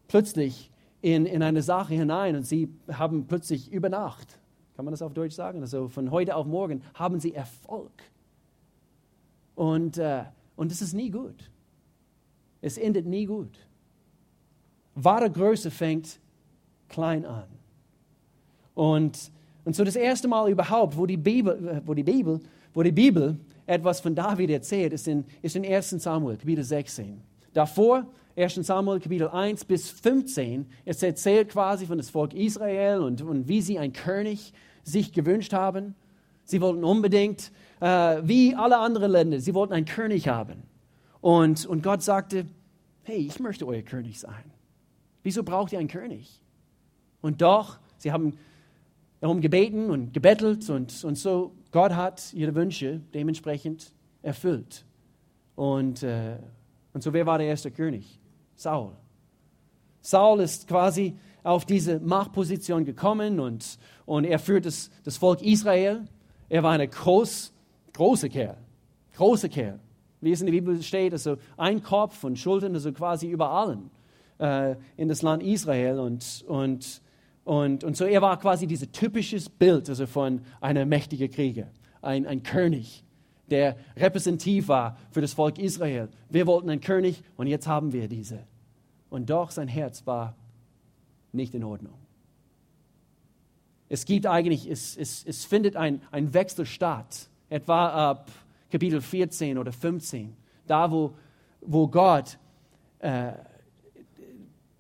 plötzlich 0.09 0.71
in, 1.03 1.27
in 1.27 1.43
eine 1.43 1.63
Sache 1.63 1.95
hinein 1.95 2.37
und 2.37 2.45
sie 2.45 2.69
haben 2.91 3.27
plötzlich 3.27 3.71
über 3.71 3.89
Nacht, 3.89 4.39
kann 4.75 4.85
man 4.85 4.93
das 4.93 5.03
auf 5.03 5.13
Deutsch 5.13 5.35
sagen, 5.35 5.61
also 5.61 5.89
von 5.89 6.11
heute 6.11 6.35
auf 6.35 6.47
morgen, 6.47 6.83
haben 6.95 7.21
sie 7.21 7.35
Erfolg. 7.35 7.93
Und, 9.55 9.99
äh, 9.99 10.25
und 10.57 10.71
das 10.71 10.83
ist 10.83 10.95
nie 10.95 11.11
gut. 11.11 11.51
Es 12.61 12.79
endet 12.79 13.07
nie 13.07 13.27
gut. 13.27 13.59
Wahre 14.95 15.31
Größe 15.31 15.71
fängt 15.71 16.19
klein 16.89 17.25
an. 17.25 17.45
Und, 18.75 19.31
und 19.65 19.77
so 19.77 19.85
das 19.85 19.97
erste 19.97 20.29
Mal 20.29 20.51
überhaupt, 20.51 20.97
wo 20.97 21.07
die 21.07 21.17
Bibel, 21.17 21.83
wo 21.85 21.95
die 21.95 22.03
Bibel, 22.03 22.41
wo 22.73 22.83
die 22.83 22.93
Bibel 22.93 23.39
etwas 23.67 24.01
von 24.01 24.15
David 24.15 24.51
erzählt, 24.51 24.93
ist 24.93 25.09
in, 25.09 25.25
ist 25.43 25.57
in 25.57 25.65
1 25.65 25.91
Samuel, 25.91 26.37
Kapitel 26.37 26.65
16. 26.65 27.21
Davor, 27.53 28.07
1 28.37 28.55
Samuel, 28.67 29.01
Kapitel 29.01 29.29
1 29.29 29.65
bis 29.65 29.91
15, 29.91 30.67
es 30.85 31.03
erzählt 31.03 31.51
quasi 31.51 31.87
von 31.87 31.99
das 31.99 32.11
Volk 32.11 32.35
Israel 32.35 33.01
und, 33.01 33.23
und 33.23 33.49
wie 33.49 33.63
sie 33.63 33.79
einen 33.79 33.93
König 33.93 34.53
sich 34.83 35.13
gewünscht 35.13 35.53
haben. 35.53 35.95
Sie 36.45 36.61
wollten 36.61 36.85
unbedingt, 36.85 37.53
äh, 37.81 38.21
wie 38.23 38.55
alle 38.55 38.79
anderen 38.79 39.11
Länder, 39.11 39.41
sie 39.41 39.55
wollten 39.55 39.73
einen 39.73 39.87
König 39.87 40.29
haben. 40.29 40.65
Und, 41.21 41.65
und 41.65 41.83
Gott 41.83 42.03
sagte, 42.03 42.47
hey, 43.05 43.19
ich 43.19 43.41
möchte 43.41 43.67
euer 43.67 43.83
König 43.83 44.19
sein. 44.19 44.53
Wieso 45.23 45.43
braucht 45.43 45.73
ihr 45.73 45.79
einen 45.79 45.89
König? 45.89 46.43
Und 47.23 47.41
doch, 47.41 47.79
sie 47.97 48.13
haben 48.13 48.37
darum 49.21 49.41
gebeten 49.41 49.91
und 49.91 50.13
gebettelt 50.13 50.69
und, 50.69 51.03
und 51.03 51.17
so, 51.17 51.53
Gott 51.75 51.97
hat 51.97 52.33
ihre 52.33 52.55
Wünsche 52.55 53.01
dementsprechend 53.13 53.93
erfüllt. 54.23 54.85
Und, 55.57 56.05
äh, 56.05 56.37
und 56.93 57.03
so, 57.03 57.13
wer 57.13 57.27
war 57.27 57.39
der 57.39 57.49
erste 57.49 57.73
König? 57.73 58.21
Saul. 58.55 58.93
Saul 60.01 60.39
ist 60.39 60.69
quasi 60.69 61.17
auf 61.43 61.65
diese 61.65 61.99
Machtposition 61.99 62.85
gekommen 62.85 63.41
und, 63.41 63.81
und 64.07 64.23
er 64.23 64.39
führt 64.39 64.67
das, 64.67 64.89
das 65.03 65.17
Volk 65.17 65.43
Israel. 65.43 66.05
Er 66.49 66.63
war 66.63 66.79
ein 66.79 66.89
groß, 66.89 67.53
großer 67.93 68.29
Kerl, 68.29 68.57
großer 69.17 69.49
Kerl 69.49 69.81
wie 70.21 70.33
es 70.33 70.41
in 70.41 70.47
der 70.47 70.53
Bibel 70.53 70.81
steht, 70.83 71.13
also 71.13 71.37
ein 71.57 71.83
Kopf 71.83 72.25
und 72.25 72.39
Schultern, 72.39 72.73
also 72.75 72.93
quasi 72.93 73.29
über 73.29 73.51
allen 73.51 73.91
äh, 74.39 74.75
in 74.97 75.09
das 75.09 75.23
Land 75.23 75.43
Israel. 75.43 75.99
Und, 75.99 76.45
und, 76.49 77.03
und, 77.45 77.85
und 77.85 77.97
so 77.97 78.05
er 78.05 78.23
war 78.23 78.39
quasi 78.39 78.67
dieses 78.67 78.91
typisches 78.91 79.49
Bild 79.49 79.89
also 79.89 80.07
von 80.07 80.41
einem 80.61 80.89
mächtigen 80.89 81.31
Krieger, 81.31 81.69
ein, 82.01 82.27
ein 82.27 82.43
König, 82.43 83.05
der 83.51 83.77
repräsentativ 83.97 84.69
war 84.69 84.97
für 85.11 85.21
das 85.21 85.35
Volk 85.35 85.59
Israel. 85.59 86.09
Wir 86.31 86.47
wollten 86.47 86.71
einen 86.71 86.81
König 86.81 87.23
und 87.37 87.47
jetzt 87.47 87.67
haben 87.67 87.93
wir 87.93 88.09
diese. 88.09 88.47
Und 89.11 89.29
doch 89.29 89.51
sein 89.51 89.69
Herz 89.69 90.07
war 90.07 90.35
nicht 91.33 91.55
in 91.55 91.63
Ordnung. 91.65 91.95
Es 93.89 94.07
gibt 94.07 94.27
eigentlich, 94.27 94.69
es, 94.69 94.97
es, 94.97 95.25
es 95.27 95.45
findet 95.45 95.77
ein, 95.77 96.01
ein 96.11 96.33
Wechsel 96.33 96.65
statt, 96.65 97.29
etwa 97.51 98.11
ab 98.11 98.31
Kapitel 98.71 99.01
14 99.01 99.59
oder 99.59 99.73
15, 99.73 100.35
da 100.67 100.91
wo, 100.91 101.15
wo 101.61 101.87
Gott 101.87 102.39
äh, 103.01 103.33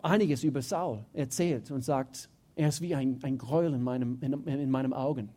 einiges 0.02 0.42
über 0.42 0.62
Saul 0.62 1.04
erzählt 1.12 1.70
und 1.70 1.84
sagt, 1.84 2.28
er 2.56 2.68
ist 2.68 2.80
wie 2.80 2.94
ein, 2.94 3.18
ein 3.22 3.38
Gräuel 3.38 3.74
in 3.74 3.82
meinem, 3.82 4.18
in, 4.20 4.46
in 4.46 4.70
meinem 4.70 4.92
Augen. 4.92 5.30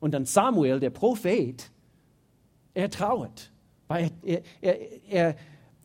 Und 0.00 0.12
dann 0.12 0.24
Samuel, 0.24 0.80
der 0.80 0.90
Prophet, 0.90 1.70
er 2.74 2.90
trauert, 2.90 3.50
weil 3.88 4.10
er, 4.22 4.42
er, 4.60 5.08
er, 5.08 5.36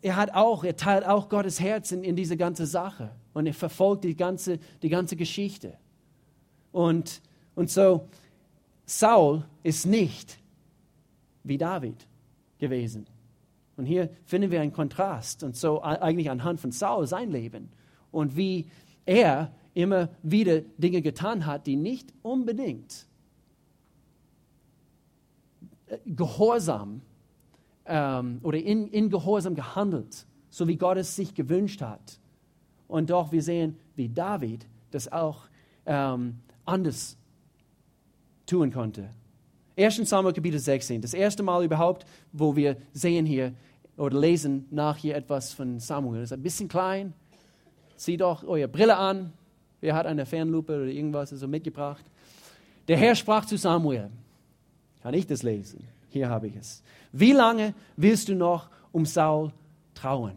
er, 0.01 0.15
hat 0.15 0.33
auch, 0.33 0.63
er 0.63 0.75
teilt 0.75 1.05
auch 1.05 1.29
Gottes 1.29 1.59
Herz 1.59 1.91
in, 1.91 2.03
in 2.03 2.15
diese 2.15 2.35
ganze 2.35 2.65
Sache 2.65 3.11
und 3.33 3.45
er 3.45 3.53
verfolgt 3.53 4.03
die 4.03 4.15
ganze, 4.15 4.59
die 4.81 4.89
ganze 4.89 5.15
Geschichte. 5.15 5.77
Und, 6.71 7.21
und 7.55 7.69
so, 7.69 8.07
Saul 8.85 9.45
ist 9.63 9.85
nicht 9.85 10.39
wie 11.43 11.57
David 11.57 12.07
gewesen. 12.57 13.05
Und 13.77 13.85
hier 13.85 14.09
finden 14.25 14.51
wir 14.51 14.61
einen 14.61 14.73
Kontrast 14.73 15.43
und 15.43 15.55
so 15.55 15.81
eigentlich 15.81 16.29
anhand 16.29 16.59
von 16.59 16.71
Saul 16.71 17.07
sein 17.07 17.31
Leben 17.31 17.69
und 18.11 18.35
wie 18.35 18.67
er 19.05 19.51
immer 19.73 20.09
wieder 20.23 20.61
Dinge 20.77 21.01
getan 21.01 21.45
hat, 21.45 21.67
die 21.67 21.75
nicht 21.75 22.13
unbedingt 22.21 23.07
äh, 25.87 25.97
gehorsam 26.05 27.01
ähm, 27.85 28.39
oder 28.43 28.57
in, 28.57 28.87
in 28.87 29.09
Gehorsam 29.09 29.55
gehandelt 29.55 30.25
so 30.49 30.67
wie 30.67 30.77
Gott 30.77 30.97
es 30.97 31.15
sich 31.15 31.33
gewünscht 31.33 31.81
hat. 31.81 32.19
Und 32.87 33.09
doch 33.09 33.31
wir 33.31 33.43
sehen, 33.43 33.77
wie 33.95 34.09
David 34.09 34.65
das 34.91 35.11
auch 35.11 35.43
ähm, 35.85 36.39
anders 36.65 37.17
tun 38.45 38.71
konnte. 38.71 39.09
1. 39.77 39.97
Samuel 40.09 40.33
Kapitel 40.33 40.59
16, 40.59 41.01
das 41.01 41.13
erste 41.13 41.43
Mal 41.43 41.63
überhaupt, 41.63 42.05
wo 42.33 42.55
wir 42.55 42.77
sehen 42.91 43.25
hier 43.25 43.53
oder 43.95 44.19
lesen 44.19 44.65
nach 44.71 44.97
hier 44.97 45.15
etwas 45.15 45.53
von 45.53 45.79
Samuel. 45.79 46.21
Das 46.21 46.31
ist 46.31 46.37
ein 46.37 46.43
bisschen 46.43 46.67
klein. 46.67 47.13
Zieht 47.95 48.21
doch 48.21 48.43
eure 48.43 48.67
Brille 48.67 48.97
an. 48.97 49.31
Wer 49.81 49.95
hat 49.95 50.05
eine 50.05 50.25
Fernlupe 50.25 50.75
oder 50.75 50.85
irgendwas 50.85 51.29
so 51.29 51.47
mitgebracht? 51.47 52.03
Der 52.87 52.97
Herr 52.97 53.15
sprach 53.15 53.45
zu 53.45 53.57
Samuel. 53.57 54.09
Kann 55.01 55.13
ich 55.13 55.27
das 55.27 55.43
lesen? 55.43 55.87
Hier 56.09 56.29
habe 56.29 56.47
ich 56.47 56.55
es. 56.55 56.83
Wie 57.11 57.31
lange 57.31 57.73
willst 57.95 58.29
du 58.29 58.35
noch 58.35 58.69
um 58.91 59.05
Saul 59.05 59.51
trauen? 59.93 60.33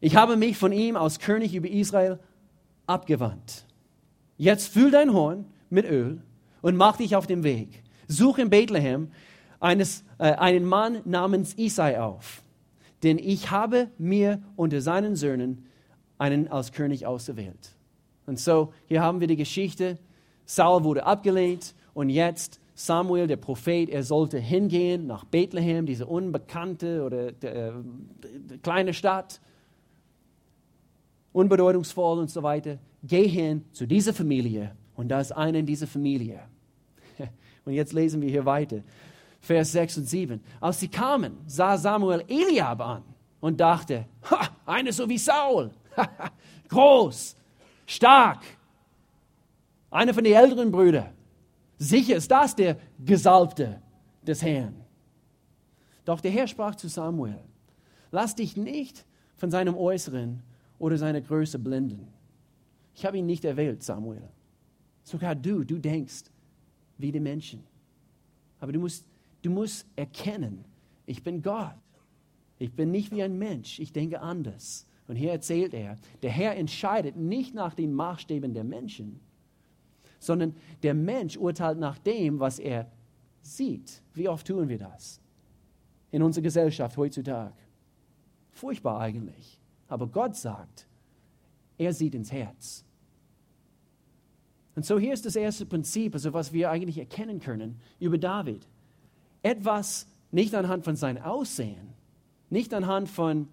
Ich 0.00 0.16
habe 0.16 0.36
mich 0.36 0.56
von 0.58 0.72
ihm 0.72 0.96
als 0.96 1.20
König 1.20 1.54
über 1.54 1.68
Israel 1.68 2.18
abgewandt. 2.86 3.64
Jetzt 4.36 4.68
füll 4.68 4.90
dein 4.90 5.12
Horn 5.12 5.46
mit 5.70 5.84
Öl 5.84 6.20
und 6.60 6.76
mach 6.76 6.96
dich 6.96 7.14
auf 7.14 7.26
den 7.26 7.44
Weg. 7.44 7.82
Such 8.08 8.38
in 8.38 8.50
Bethlehem 8.50 9.12
eines, 9.60 10.02
äh, 10.18 10.32
einen 10.32 10.64
Mann 10.64 11.00
namens 11.04 11.54
Isai 11.56 12.00
auf, 12.00 12.42
denn 13.04 13.18
ich 13.18 13.52
habe 13.52 13.88
mir 13.96 14.42
unter 14.56 14.80
seinen 14.80 15.14
Söhnen 15.14 15.66
einen 16.22 16.46
als 16.48 16.70
König 16.70 17.04
auserwählt. 17.04 17.74
Und 18.26 18.38
so, 18.38 18.72
hier 18.86 19.02
haben 19.02 19.18
wir 19.18 19.26
die 19.26 19.36
Geschichte, 19.36 19.98
Saul 20.46 20.84
wurde 20.84 21.04
abgelehnt 21.04 21.74
und 21.94 22.10
jetzt 22.10 22.60
Samuel, 22.74 23.26
der 23.26 23.36
Prophet, 23.36 23.90
er 23.90 24.04
sollte 24.04 24.38
hingehen 24.38 25.06
nach 25.08 25.24
Bethlehem, 25.24 25.84
diese 25.84 26.06
unbekannte 26.06 27.02
oder 27.02 27.32
der, 27.32 27.54
äh, 27.54 27.72
kleine 28.62 28.94
Stadt, 28.94 29.40
unbedeutungsvoll 31.32 32.20
und 32.20 32.30
so 32.30 32.42
weiter. 32.42 32.78
Geh 33.02 33.26
hin 33.26 33.64
zu 33.72 33.86
dieser 33.86 34.14
Familie 34.14 34.76
und 34.94 35.08
da 35.08 35.20
ist 35.20 35.32
einer 35.32 35.58
in 35.58 35.66
dieser 35.66 35.88
Familie. 35.88 36.40
Und 37.64 37.74
jetzt 37.74 37.92
lesen 37.92 38.20
wir 38.20 38.28
hier 38.28 38.44
weiter. 38.44 38.82
Vers 39.40 39.70
6 39.70 39.98
und 39.98 40.08
7. 40.08 40.40
Als 40.60 40.80
sie 40.80 40.88
kamen, 40.88 41.36
sah 41.46 41.76
Samuel 41.76 42.24
Eliab 42.26 42.80
an 42.80 43.02
und 43.40 43.60
dachte, 43.60 44.06
ha, 44.28 44.48
einer 44.66 44.92
so 44.92 45.08
wie 45.08 45.18
Saul, 45.18 45.70
groß, 46.68 47.36
stark, 47.86 48.42
einer 49.90 50.14
von 50.14 50.24
den 50.24 50.34
älteren 50.34 50.70
Brüdern. 50.70 51.12
Sicher 51.78 52.16
ist 52.16 52.30
das 52.30 52.54
der 52.54 52.78
Gesalbte 53.04 53.80
des 54.22 54.42
Herrn. 54.42 54.74
Doch 56.04 56.20
der 56.20 56.30
Herr 56.30 56.46
sprach 56.46 56.74
zu 56.74 56.88
Samuel, 56.88 57.38
lass 58.10 58.34
dich 58.34 58.56
nicht 58.56 59.04
von 59.36 59.50
seinem 59.50 59.76
Äußeren 59.76 60.42
oder 60.78 60.96
seiner 60.96 61.20
Größe 61.20 61.58
blenden. 61.58 62.08
Ich 62.94 63.04
habe 63.06 63.18
ihn 63.18 63.26
nicht 63.26 63.44
erwählt, 63.44 63.82
Samuel. 63.82 64.28
Sogar 65.02 65.34
du, 65.34 65.64
du 65.64 65.78
denkst 65.78 66.24
wie 66.98 67.12
die 67.12 67.20
Menschen. 67.20 67.64
Aber 68.60 68.72
du 68.72 68.78
musst, 68.78 69.04
du 69.42 69.50
musst 69.50 69.86
erkennen, 69.96 70.64
ich 71.06 71.22
bin 71.22 71.42
Gott. 71.42 71.74
Ich 72.58 72.72
bin 72.72 72.92
nicht 72.92 73.10
wie 73.10 73.22
ein 73.22 73.36
Mensch, 73.36 73.80
ich 73.80 73.92
denke 73.92 74.20
anders. 74.20 74.86
Und 75.12 75.16
hier 75.16 75.32
erzählt 75.32 75.74
er, 75.74 75.98
der 76.22 76.30
Herr 76.30 76.56
entscheidet 76.56 77.16
nicht 77.16 77.54
nach 77.54 77.74
den 77.74 77.92
Maßstäben 77.92 78.54
der 78.54 78.64
Menschen, 78.64 79.20
sondern 80.18 80.56
der 80.82 80.94
Mensch 80.94 81.36
urteilt 81.36 81.78
nach 81.78 81.98
dem, 81.98 82.40
was 82.40 82.58
er 82.58 82.90
sieht. 83.42 84.00
Wie 84.14 84.26
oft 84.26 84.46
tun 84.46 84.70
wir 84.70 84.78
das 84.78 85.20
in 86.12 86.22
unserer 86.22 86.44
Gesellschaft 86.44 86.96
heutzutage? 86.96 87.52
Furchtbar 88.52 89.00
eigentlich. 89.00 89.60
Aber 89.86 90.06
Gott 90.06 90.34
sagt, 90.34 90.86
er 91.76 91.92
sieht 91.92 92.14
ins 92.14 92.32
Herz. 92.32 92.82
Und 94.74 94.86
so 94.86 94.98
hier 94.98 95.12
ist 95.12 95.26
das 95.26 95.36
erste 95.36 95.66
Prinzip, 95.66 96.14
also 96.14 96.32
was 96.32 96.54
wir 96.54 96.70
eigentlich 96.70 96.96
erkennen 96.96 97.38
können 97.38 97.78
über 98.00 98.16
David. 98.16 98.66
Etwas 99.42 100.06
nicht 100.30 100.54
anhand 100.54 100.86
von 100.86 100.96
seinem 100.96 101.22
Aussehen, 101.22 101.92
nicht 102.48 102.72
anhand 102.72 103.10
von 103.10 103.48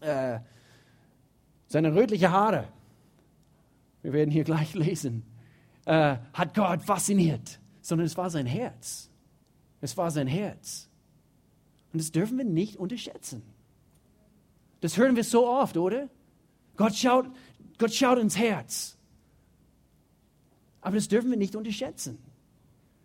äh, 0.00 0.38
seiner 1.70 1.94
rötlichen 1.94 2.30
Haare, 2.32 2.66
wir 4.02 4.12
werden 4.12 4.30
hier 4.30 4.42
gleich 4.42 4.74
lesen, 4.74 5.22
äh, 5.86 6.16
hat 6.32 6.52
Gott 6.52 6.82
fasziniert, 6.82 7.60
sondern 7.80 8.06
es 8.06 8.16
war 8.16 8.28
sein 8.28 8.44
Herz. 8.44 9.08
Es 9.80 9.96
war 9.96 10.10
sein 10.10 10.26
Herz. 10.26 10.88
Und 11.92 12.00
das 12.00 12.10
dürfen 12.10 12.38
wir 12.38 12.44
nicht 12.44 12.76
unterschätzen. 12.76 13.42
Das 14.80 14.96
hören 14.96 15.14
wir 15.14 15.22
so 15.22 15.46
oft, 15.46 15.76
oder? 15.76 16.08
Gott 16.76 16.96
schaut, 16.96 17.26
Gott 17.78 17.94
schaut 17.94 18.18
ins 18.18 18.36
Herz. 18.36 18.96
Aber 20.80 20.96
das 20.96 21.06
dürfen 21.06 21.30
wir 21.30 21.38
nicht 21.38 21.54
unterschätzen. 21.54 22.18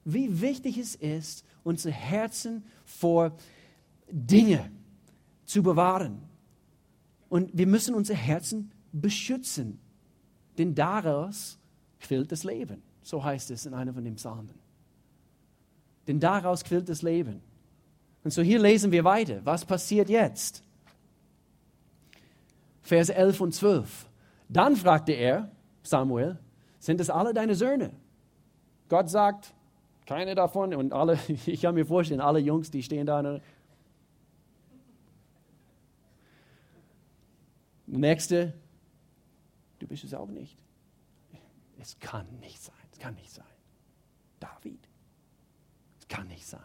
Wie 0.06 0.42
wichtig 0.42 0.80
es 0.80 0.96
ist, 0.96 1.46
unsere 1.64 1.94
Herzen 1.94 2.66
vor 2.84 3.38
Dinge 4.10 4.72
zu 5.46 5.62
bewahren. 5.62 6.24
Und 7.30 7.52
wir 7.54 7.68
müssen 7.68 7.96
unsere 7.96 8.18
Herzen 8.18 8.72
beschützen, 8.92 9.80
denn 10.58 10.76
daraus 10.76 11.58
quillt 12.00 12.32
das 12.32 12.44
Leben. 12.44 12.82
So 13.02 13.24
heißt 13.24 13.52
es 13.52 13.66
in 13.66 13.74
einer 13.74 13.94
von 13.94 14.04
den 14.04 14.16
Psalmen. 14.16 14.56
Denn 16.08 16.20
daraus 16.20 16.64
quillt 16.64 16.90
das 16.90 17.02
Leben. 17.02 17.42
Und 18.24 18.32
so 18.32 18.42
hier 18.42 18.60
lesen 18.60 18.92
wir 18.92 19.04
weiter. 19.04 19.42
Was 19.44 19.66
passiert 19.66 20.10
jetzt? 20.10 20.64
Vers 22.82 23.10
11 23.10 23.42
und 23.42 23.54
12. 23.54 24.08
Dann 24.50 24.76
fragte 24.76 25.12
er, 25.12 25.52
Samuel, 25.84 26.38
sind 26.80 27.00
es 27.00 27.10
alle 27.10 27.34
deine 27.34 27.56
Söhne? 27.56 27.92
Gott 28.90 29.10
sagt, 29.10 29.54
keine 30.06 30.36
davon. 30.36 30.74
Und 30.74 30.94
alle, 30.94 31.18
ich 31.46 31.62
kann 31.62 31.76
mir 31.76 31.86
vorstellen, 31.86 32.22
alle 32.22 32.40
Jungs, 32.40 32.72
die 32.72 32.84
stehen 32.84 33.06
da. 33.06 33.40
Nächste, 37.88 38.54
du 39.80 39.88
bist 39.88 40.04
es 40.04 40.14
auch 40.14 40.30
nicht. 40.30 40.58
Es 41.78 42.00
kann 42.00 42.26
nicht 42.40 42.62
sein, 42.62 42.76
es 42.92 43.00
kann 43.00 43.16
nicht 43.16 43.32
sein. 43.32 43.46
David, 44.40 44.88
es 46.00 46.08
kann 46.08 46.28
nicht 46.28 46.46
sein. 46.46 46.62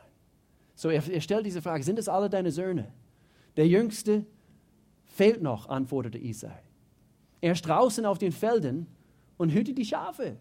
So, 0.74 0.88
er, 0.88 1.06
er 1.09 1.20
stellt 1.20 1.44
diese 1.44 1.62
Frage, 1.62 1.83
sind 1.83 1.98
es 1.98 2.09
alle 2.09 2.30
deine 2.30 2.50
Söhne? 2.50 2.92
Der 3.56 3.66
Jüngste 3.66 4.24
fehlt 5.04 5.42
noch, 5.42 5.68
antwortete 5.68 6.18
Isai. 6.18 6.62
Er 7.40 7.52
ist 7.52 7.62
draußen 7.62 8.06
auf 8.06 8.18
den 8.18 8.33
Feldern 8.33 8.87
und 9.37 9.50
hütet 9.50 9.78
die 9.78 9.85
Schafe. 9.85 10.37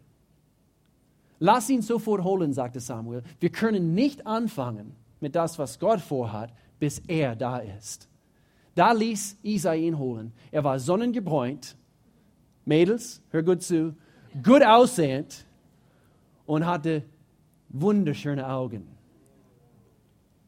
Lass 1.39 1.69
ihn 1.69 1.81
sofort 1.81 2.23
holen, 2.23 2.53
sagte 2.53 2.79
Samuel. 2.81 3.23
Wir 3.39 3.49
können 3.49 3.93
nicht 3.93 4.27
anfangen 4.27 4.95
mit 5.21 5.35
das, 5.35 5.57
was 5.57 5.79
Gott 5.79 6.01
vorhat, 6.01 6.53
bis 6.79 6.99
er 7.07 7.35
da 7.35 7.59
ist. 7.59 8.08
Da 8.75 8.91
ließ 8.91 9.37
Isai 9.43 9.77
ihn 9.79 9.97
holen. 9.97 10.31
Er 10.51 10.63
war 10.63 10.79
sonnengebräunt. 10.79 11.75
Mädels, 12.65 13.21
hör 13.31 13.43
gut 13.43 13.63
zu, 13.63 13.95
gut 14.43 14.63
aussehend 14.63 15.45
und 16.45 16.65
hatte 16.65 17.03
wunderschöne 17.69 18.47
Augen. 18.47 18.87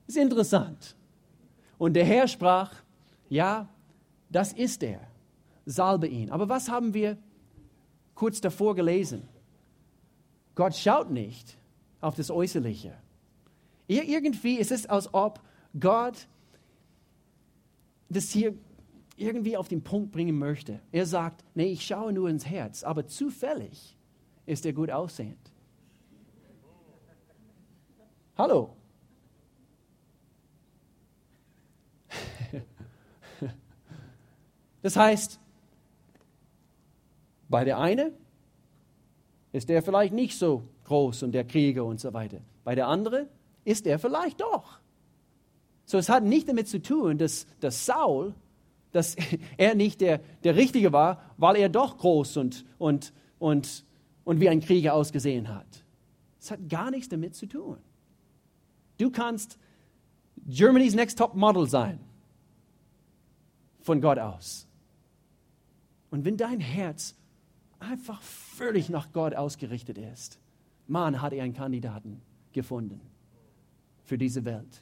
Ist 0.07 0.17
interessant. 0.17 0.95
Und 1.77 1.93
der 1.93 2.05
Herr 2.05 2.27
sprach, 2.27 2.73
ja, 3.29 3.67
das 4.29 4.53
ist 4.53 4.83
er. 4.83 4.99
Salbe 5.65 6.07
ihn. 6.07 6.31
Aber 6.31 6.47
was 6.47 6.69
haben 6.69 6.93
wir 6.93 7.17
kurz 8.21 8.39
davor 8.39 8.75
gelesen. 8.75 9.27
Gott 10.53 10.75
schaut 10.75 11.09
nicht 11.09 11.57
auf 12.01 12.13
das 12.13 12.29
Äußerliche. 12.29 12.93
Irgendwie 13.87 14.57
ist 14.57 14.71
es, 14.71 14.85
als 14.85 15.11
ob 15.11 15.41
Gott 15.79 16.27
das 18.11 18.29
hier 18.31 18.53
irgendwie 19.15 19.57
auf 19.57 19.67
den 19.67 19.83
Punkt 19.83 20.11
bringen 20.11 20.37
möchte. 20.37 20.79
Er 20.91 21.05
sagt, 21.05 21.43
nee, 21.53 21.71
ich 21.71 21.85
schaue 21.85 22.11
nur 22.13 22.29
ins 22.29 22.45
Herz, 22.45 22.83
aber 22.83 23.07
zufällig 23.07 23.95
ist 24.45 24.65
er 24.65 24.73
gut 24.73 24.89
aussehend. 24.91 25.51
Hallo. 28.37 28.75
Das 34.83 34.95
heißt, 34.95 35.39
bei 37.49 37.63
der 37.63 37.77
eine 37.77 38.13
ist 39.51 39.69
er 39.69 39.83
vielleicht 39.83 40.11
nicht 40.11 40.39
so 40.39 40.63
groß 40.85 41.21
und 41.21 41.33
der 41.33 41.45
Krieger 41.45 41.85
und 41.85 41.99
so 41.99 42.13
weiter. 42.13 42.41
Bei 42.63 42.73
der 42.73 42.87
andere 42.87 43.27
ist 43.63 43.85
er 43.85 43.99
vielleicht 43.99 44.41
doch. 44.41 44.80
So, 45.91 45.97
es 45.97 46.07
hat 46.07 46.23
nicht 46.23 46.47
damit 46.47 46.69
zu 46.69 46.81
tun, 46.81 47.17
dass, 47.17 47.45
dass 47.59 47.85
Saul, 47.85 48.33
dass 48.93 49.17
er 49.57 49.75
nicht 49.75 49.99
der, 49.99 50.21
der 50.45 50.55
Richtige 50.55 50.93
war, 50.93 51.21
weil 51.35 51.57
er 51.57 51.67
doch 51.67 51.97
groß 51.97 52.37
und, 52.37 52.65
und, 52.77 53.11
und, 53.39 53.83
und 54.23 54.39
wie 54.39 54.47
ein 54.47 54.61
Krieger 54.61 54.93
ausgesehen 54.93 55.49
hat. 55.49 55.83
Es 56.39 56.49
hat 56.49 56.69
gar 56.69 56.91
nichts 56.91 57.09
damit 57.09 57.35
zu 57.35 57.45
tun. 57.45 57.75
Du 58.99 59.11
kannst 59.11 59.59
Germany's 60.47 60.95
Next 60.95 61.17
Top 61.17 61.35
Model 61.35 61.67
sein. 61.67 61.99
von 63.81 63.99
Gott 63.99 64.17
aus. 64.17 64.69
Und 66.09 66.23
wenn 66.23 66.37
dein 66.37 66.61
Herz 66.61 67.15
einfach 67.79 68.21
völlig 68.21 68.87
nach 68.87 69.11
Gott 69.11 69.35
ausgerichtet 69.35 69.97
ist, 69.97 70.39
Mann, 70.87 71.21
hat 71.21 71.33
er 71.33 71.43
einen 71.43 71.53
Kandidaten 71.53 72.21
gefunden 72.53 73.01
für 74.05 74.17
diese 74.17 74.45
Welt. 74.45 74.81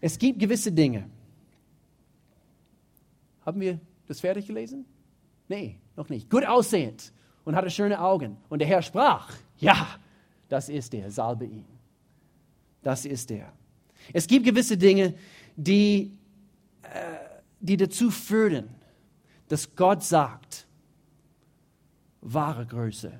Es 0.00 0.18
gibt 0.18 0.38
gewisse 0.38 0.70
Dinge. 0.72 1.08
Haben 3.44 3.60
wir 3.60 3.80
das 4.06 4.20
fertig 4.20 4.46
gelesen? 4.46 4.84
Nee, 5.48 5.76
noch 5.96 6.08
nicht. 6.08 6.28
Gut 6.28 6.44
aussehend 6.44 7.12
und 7.44 7.54
hatte 7.54 7.70
schöne 7.70 8.00
Augen. 8.00 8.36
Und 8.48 8.58
der 8.58 8.68
Herr 8.68 8.82
sprach, 8.82 9.32
ja, 9.58 9.98
das 10.48 10.68
ist 10.68 10.92
er, 10.94 11.10
salbe 11.10 11.44
ihn. 11.46 11.64
Das 12.82 13.04
ist 13.04 13.30
er. 13.30 13.52
Es 14.12 14.26
gibt 14.26 14.44
gewisse 14.44 14.76
Dinge, 14.76 15.14
die, 15.56 16.12
äh, 16.82 16.88
die 17.60 17.76
dazu 17.76 18.10
führen, 18.10 18.68
dass 19.48 19.74
Gott 19.74 20.02
sagt, 20.02 20.66
wahre 22.20 22.66
Größe. 22.66 23.12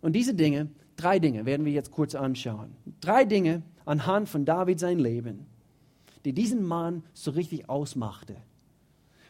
Und 0.00 0.12
diese 0.14 0.34
Dinge, 0.34 0.68
drei 0.96 1.18
Dinge 1.18 1.44
werden 1.46 1.64
wir 1.64 1.72
jetzt 1.72 1.90
kurz 1.90 2.14
anschauen. 2.14 2.74
Drei 3.00 3.24
Dinge 3.24 3.62
anhand 3.84 4.28
von 4.28 4.44
David 4.44 4.78
sein 4.78 4.98
Leben, 4.98 5.46
die 6.24 6.32
diesen 6.32 6.64
Mann 6.64 7.02
so 7.12 7.30
richtig 7.30 7.68
ausmachte. 7.68 8.36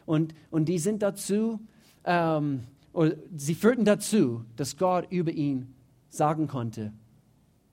Und, 0.05 0.33
und 0.49 0.65
die 0.65 0.79
sind 0.79 1.01
dazu, 1.01 1.59
ähm, 2.03 2.63
oder 2.93 3.15
sie 3.35 3.55
führten 3.55 3.85
dazu, 3.85 4.43
dass 4.55 4.77
Gott 4.77 5.11
über 5.11 5.31
ihn 5.31 5.73
sagen 6.09 6.47
konnte, 6.47 6.91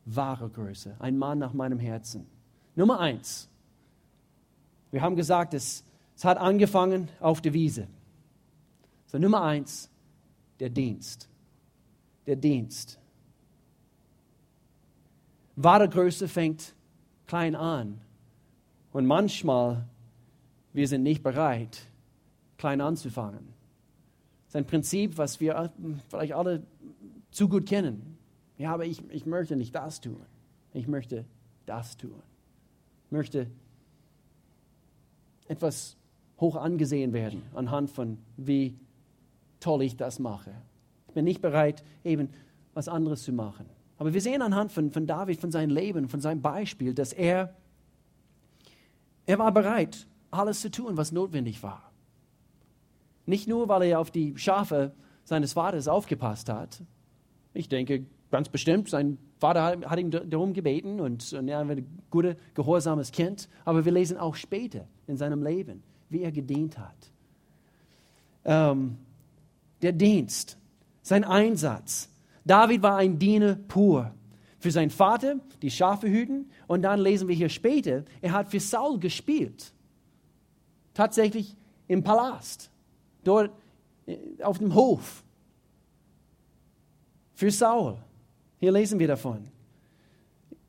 wahre 0.05 0.49
Größe, 0.49 0.97
ein 1.01 1.19
Mann 1.19 1.39
nach 1.39 1.53
meinem 1.53 1.79
Herzen. 1.79 2.27
Nummer 2.77 3.01
eins, 3.01 3.49
wir 4.91 5.03
haben 5.03 5.17
gesagt, 5.17 5.55
es, 5.55 5.85
es 6.17 6.25
hat 6.25 6.39
angefangen 6.39 7.09
auf 7.21 7.41
der 7.41 7.53
Wiese. 7.53 7.89
So, 9.07 9.19
Nummer 9.19 9.43
eins, 9.43 9.91
der 10.61 10.71
Dienst. 10.71 11.29
Der 12.27 12.37
Dienst. 12.37 12.99
Wahre 15.57 15.89
Größe 15.89 16.29
fängt 16.29 16.75
klein 17.27 17.57
an. 17.57 18.01
Und 18.93 19.07
manchmal, 19.07 19.85
wir 20.73 20.89
sind 20.89 21.03
nicht 21.03 21.23
bereit, 21.23 21.87
klein 22.57 22.81
anzufangen. 22.81 23.47
Das 24.47 24.53
ist 24.53 24.57
ein 24.57 24.67
Prinzip, 24.67 25.19
was 25.19 25.41
wir 25.41 25.71
vielleicht 26.09 26.33
alle 26.33 26.63
zu 27.31 27.49
gut 27.49 27.67
kennen. 27.67 28.17
Ja, 28.57 28.75
aber 28.75 28.87
ich, 28.87 29.03
ich 29.11 29.27
möchte 29.27 29.57
nicht 29.57 29.75
das 29.75 30.01
tun. 30.01 30.21
Ich 30.73 30.89
möchte 30.89 31.25
das 31.67 31.97
tun. 31.97 32.23
Ich 33.07 33.13
möchte 33.13 33.47
etwas 35.49 35.97
hoch 36.41 36.57
angesehen 36.57 37.13
werden 37.13 37.43
anhand 37.55 37.91
von, 37.91 38.19
wie 38.37 38.75
toll 39.61 39.83
ich 39.83 39.97
das 39.97 40.19
mache. 40.19 40.53
Ich 41.09 41.15
bin 41.15 41.25
nicht 41.25 41.41
bereit, 41.41 41.83
eben 42.05 42.29
was 42.75 42.89
anderes 42.89 43.23
zu 43.23 43.33
machen. 43.33 43.67
Aber 43.97 44.15
wir 44.15 44.21
sehen 44.21 44.43
anhand 44.43 44.71
von, 44.71 44.93
von 44.93 45.07
David, 45.07 45.41
von 45.41 45.51
seinem 45.51 45.71
Leben, 45.71 46.09
von 46.09 46.21
seinem 46.21 46.41
Beispiel, 46.41 46.95
dass 46.95 47.13
er, 47.13 47.55
er 49.29 49.39
war 49.39 49.53
bereit, 49.53 50.07
alles 50.31 50.63
zu 50.63 50.71
tun, 50.71 50.97
was 50.97 51.13
notwendig 51.13 51.63
war. 51.63 51.93
Nicht 53.27 53.47
nur, 53.47 53.69
weil 53.69 53.83
er 53.83 54.01
auf 54.01 54.11
die 54.11 54.37
Schafe 54.39 54.93
seines 55.25 55.53
Vaters 55.53 55.87
aufgepasst 55.87 56.49
hat. 56.49 56.83
Ich 57.53 57.69
denke, 57.69 58.07
ganz 58.31 58.49
bestimmt, 58.49 58.89
sein 58.89 59.19
Vater 59.39 59.81
hat 59.85 59.99
ihn 59.99 60.11
darum 60.11 60.55
gebeten 60.55 60.99
und, 60.99 61.31
und 61.35 61.47
er 61.47 61.69
war 61.69 61.77
ein 61.77 62.03
gutes, 62.09 62.37
gehorsames 62.55 63.13
Kind. 63.13 63.51
Aber 63.67 63.85
wir 63.85 63.93
lesen 63.93 64.17
auch 64.17 64.35
später 64.35 64.89
in 65.07 65.19
seinem 65.19 65.43
Leben, 65.43 65.83
wie 66.09 66.23
er 66.23 66.33
gedient 66.33 66.79
hat. 66.79 67.13
Ähm, 68.47 68.97
der 69.83 69.93
Dienst, 69.93 70.57
sein 71.03 71.25
Einsatz. 71.25 72.11
David 72.47 72.81
war 72.81 72.97
ein 72.97 73.19
Diener 73.19 73.57
pur. 73.57 74.15
Für 74.59 74.71
seinen 74.71 74.91
Vater, 74.91 75.37
die 75.63 75.71
Schafe 75.71 76.09
hüten. 76.09 76.51
Und 76.67 76.83
dann 76.83 77.01
lesen 77.01 77.29
wir 77.29 77.35
hier 77.35 77.49
später, 77.49 78.05
er 78.21 78.33
hat 78.33 78.49
für 78.49 78.61
Saul 78.61 78.99
gespielt. 78.99 79.73
Tatsächlich 80.95 81.55
im 81.87 82.03
Palast, 82.03 82.71
dort 83.23 83.51
äh, 84.07 84.17
auf 84.43 84.59
dem 84.59 84.75
Hof. 84.75 85.23
Für 87.35 87.51
Saul. 87.51 87.99
Hier 88.59 88.73
lesen 88.73 88.99
wir 88.99 89.07
davon. 89.07 89.49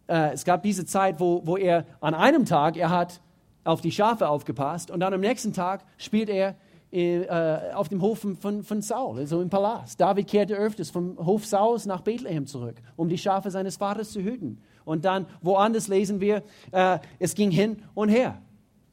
Äh, 0.07 0.33
es 0.33 0.45
gab 0.45 0.61
diese 0.63 0.85
Zeit, 0.85 1.19
wo, 1.19 1.41
wo 1.45 1.57
er 1.57 1.85
an 1.99 2.13
einem 2.13 2.45
Tag, 2.45 2.77
er 2.77 2.89
hat 2.89 3.21
auf 3.63 3.81
die 3.81 3.91
Schafe 3.91 4.27
aufgepasst 4.27 4.91
und 4.91 4.99
dann 4.99 5.13
am 5.13 5.21
nächsten 5.21 5.53
Tag 5.53 5.83
spielt 5.97 6.29
er 6.29 6.55
auf 6.91 7.89
dem 7.89 8.01
Hof 8.01 8.25
von, 8.39 8.63
von 8.63 8.81
Saul, 8.81 9.19
also 9.19 9.41
im 9.41 9.49
Palast. 9.49 10.01
David 10.01 10.27
kehrte 10.27 10.55
öfters 10.55 10.89
vom 10.89 11.17
Hof 11.23 11.45
Sauls 11.45 11.85
nach 11.85 12.01
Bethlehem 12.01 12.47
zurück, 12.47 12.75
um 12.95 13.09
die 13.09 13.17
Schafe 13.17 13.51
seines 13.51 13.77
Vaters 13.77 14.09
zu 14.11 14.21
hüten. 14.21 14.59
Und 14.85 15.05
dann 15.05 15.27
woanders 15.41 15.87
lesen 15.87 16.19
wir, 16.19 16.43
äh, 16.71 16.97
es 17.19 17.35
ging 17.35 17.51
hin 17.51 17.83
und 17.93 18.09
her. 18.09 18.41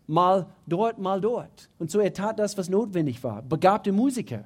Mal 0.07 0.47
dort, 0.67 0.99
mal 0.99 1.21
dort. 1.21 1.71
Und 1.79 1.91
so 1.91 1.99
er 1.99 2.13
tat 2.13 2.39
das, 2.39 2.57
was 2.59 2.69
notwendig 2.69 3.23
war. 3.25 3.41
Begabte 3.41 3.93
Musiker, 3.93 4.45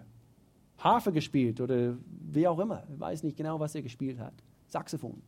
Harfe 0.79 1.11
gespielt 1.11 1.61
oder 1.61 1.97
wie 2.31 2.47
auch 2.47 2.59
immer. 2.61 2.85
Ich 2.93 3.01
weiß 3.01 3.23
nicht 3.25 3.37
genau, 3.37 3.59
was 3.59 3.75
er 3.75 3.83
gespielt 3.83 4.19
hat. 4.21 4.33
Saxophon. 4.69 5.21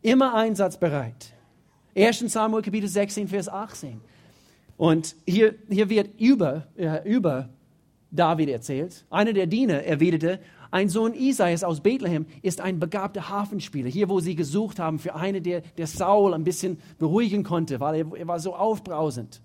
Immer 0.00 0.34
einsatzbereit. 0.34 1.34
1. 1.94 2.20
Samuel 2.32 2.62
Kapitel 2.62 2.88
16, 2.88 3.28
Vers 3.28 3.48
18. 3.48 4.00
Und 4.76 5.14
hier, 5.26 5.54
hier 5.68 5.88
wird 5.88 6.20
über, 6.20 6.66
äh, 6.76 7.08
über 7.08 7.48
David 8.10 8.48
erzählt. 8.48 9.04
Einer 9.10 9.32
der 9.32 9.46
Diener 9.46 9.82
erwiderte, 9.84 10.40
ein 10.70 10.88
Sohn 10.88 11.12
Isaias 11.14 11.64
aus 11.64 11.80
Bethlehem 11.80 12.24
ist 12.40 12.60
ein 12.60 12.80
begabter 12.80 13.28
Hafenspieler. 13.28 13.90
Hier, 13.90 14.08
wo 14.08 14.20
sie 14.20 14.34
gesucht 14.34 14.78
haben 14.78 14.98
für 14.98 15.14
einen, 15.14 15.42
der, 15.42 15.60
der 15.60 15.86
Saul 15.86 16.32
ein 16.32 16.44
bisschen 16.44 16.78
beruhigen 16.98 17.44
konnte, 17.44 17.78
weil 17.78 18.00
er, 18.00 18.16
er 18.16 18.26
war 18.26 18.40
so 18.40 18.54
aufbrausend. 18.54 19.42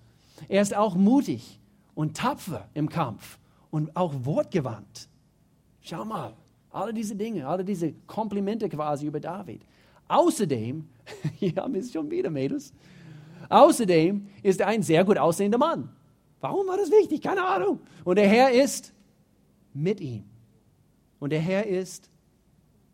Er 0.47 0.61
ist 0.61 0.75
auch 0.75 0.95
mutig 0.95 1.59
und 1.95 2.15
tapfer 2.15 2.69
im 2.73 2.87
Kampf 2.87 3.39
und 3.71 3.95
auch 3.95 4.13
wortgewandt. 4.23 5.09
Schau 5.81 6.05
mal, 6.05 6.33
alle 6.71 6.93
diese 6.93 7.15
Dinge, 7.15 7.45
alle 7.45 7.65
diese 7.65 7.93
Komplimente 8.05 8.69
quasi 8.69 9.05
über 9.05 9.19
David. 9.19 9.61
Außerdem, 10.07 10.87
hier 11.35 11.55
haben 11.57 11.73
wir 11.73 11.81
es 11.81 11.91
schon 11.91 12.09
wieder, 12.09 12.29
Mädels, 12.29 12.73
außerdem 13.49 14.27
ist 14.43 14.59
er 14.59 14.67
ein 14.67 14.83
sehr 14.83 15.03
gut 15.03 15.17
aussehender 15.17 15.57
Mann. 15.57 15.89
Warum 16.39 16.67
war 16.67 16.77
das 16.77 16.91
wichtig? 16.91 17.21
Keine 17.21 17.45
Ahnung. 17.45 17.79
Und 18.03 18.17
der 18.17 18.27
Herr 18.27 18.51
ist 18.51 18.93
mit 19.73 19.99
ihm. 19.99 20.23
Und 21.19 21.31
der 21.31 21.39
Herr 21.39 21.65
ist 21.65 22.09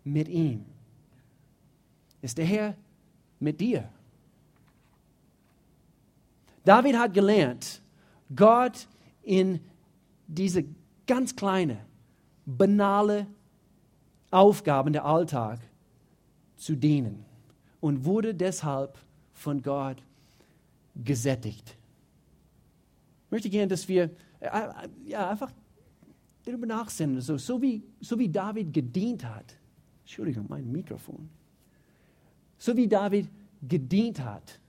mit 0.04 0.28
ihm. 0.28 0.66
Ist 2.22 2.38
der 2.38 2.46
Herr 2.46 2.76
mit 3.40 3.60
dir? 3.60 3.90
David 6.64 6.98
hat 6.98 7.14
gelernt, 7.14 7.82
Gott 8.34 8.88
in 9.22 9.60
diese 10.28 10.64
ganz 11.06 11.36
kleine, 11.36 11.86
banale 12.46 13.28
Aufgaben 14.32 14.94
der 14.94 15.06
Alltag 15.06 15.60
zu 16.56 16.76
dienen 16.76 17.26
und 17.82 18.06
wurde 18.06 18.34
deshalb 18.34 18.98
von 19.34 19.62
Gott 19.62 19.98
gesättigt. 20.96 21.78
Ich 23.26 23.32
möchte 23.32 23.50
gerne, 23.50 23.68
dass 23.68 23.88
wir 23.88 24.12
äh, 24.40 24.46
äh, 24.48 24.90
ja, 25.06 25.30
einfach 25.30 25.52
darüber 26.44 26.66
nachsinnen, 26.66 27.22
so, 27.22 27.38
so, 27.38 27.62
wie, 27.62 27.84
so 28.00 28.20
wie 28.20 28.30
David 28.30 28.74
gedient 28.74 29.24
hat. 29.24 29.58
Entschuldigung, 30.02 30.46
mein 30.50 30.72
Mikrofon. 30.72 31.30
So 32.58 32.76
wie 32.76 32.88
David 32.88 33.30
gedient 33.68 34.20
hat. 34.20 34.60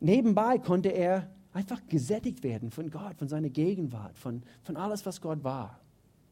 Nebenbei 0.00 0.58
konnte 0.58 0.88
er 0.88 1.30
einfach 1.52 1.80
gesättigt 1.88 2.42
werden 2.42 2.70
von 2.70 2.90
Gott, 2.90 3.16
von 3.16 3.28
seiner 3.28 3.50
Gegenwart, 3.50 4.16
von, 4.18 4.42
von 4.62 4.76
alles, 4.76 5.04
was 5.04 5.20
Gott 5.20 5.42
war. 5.44 5.80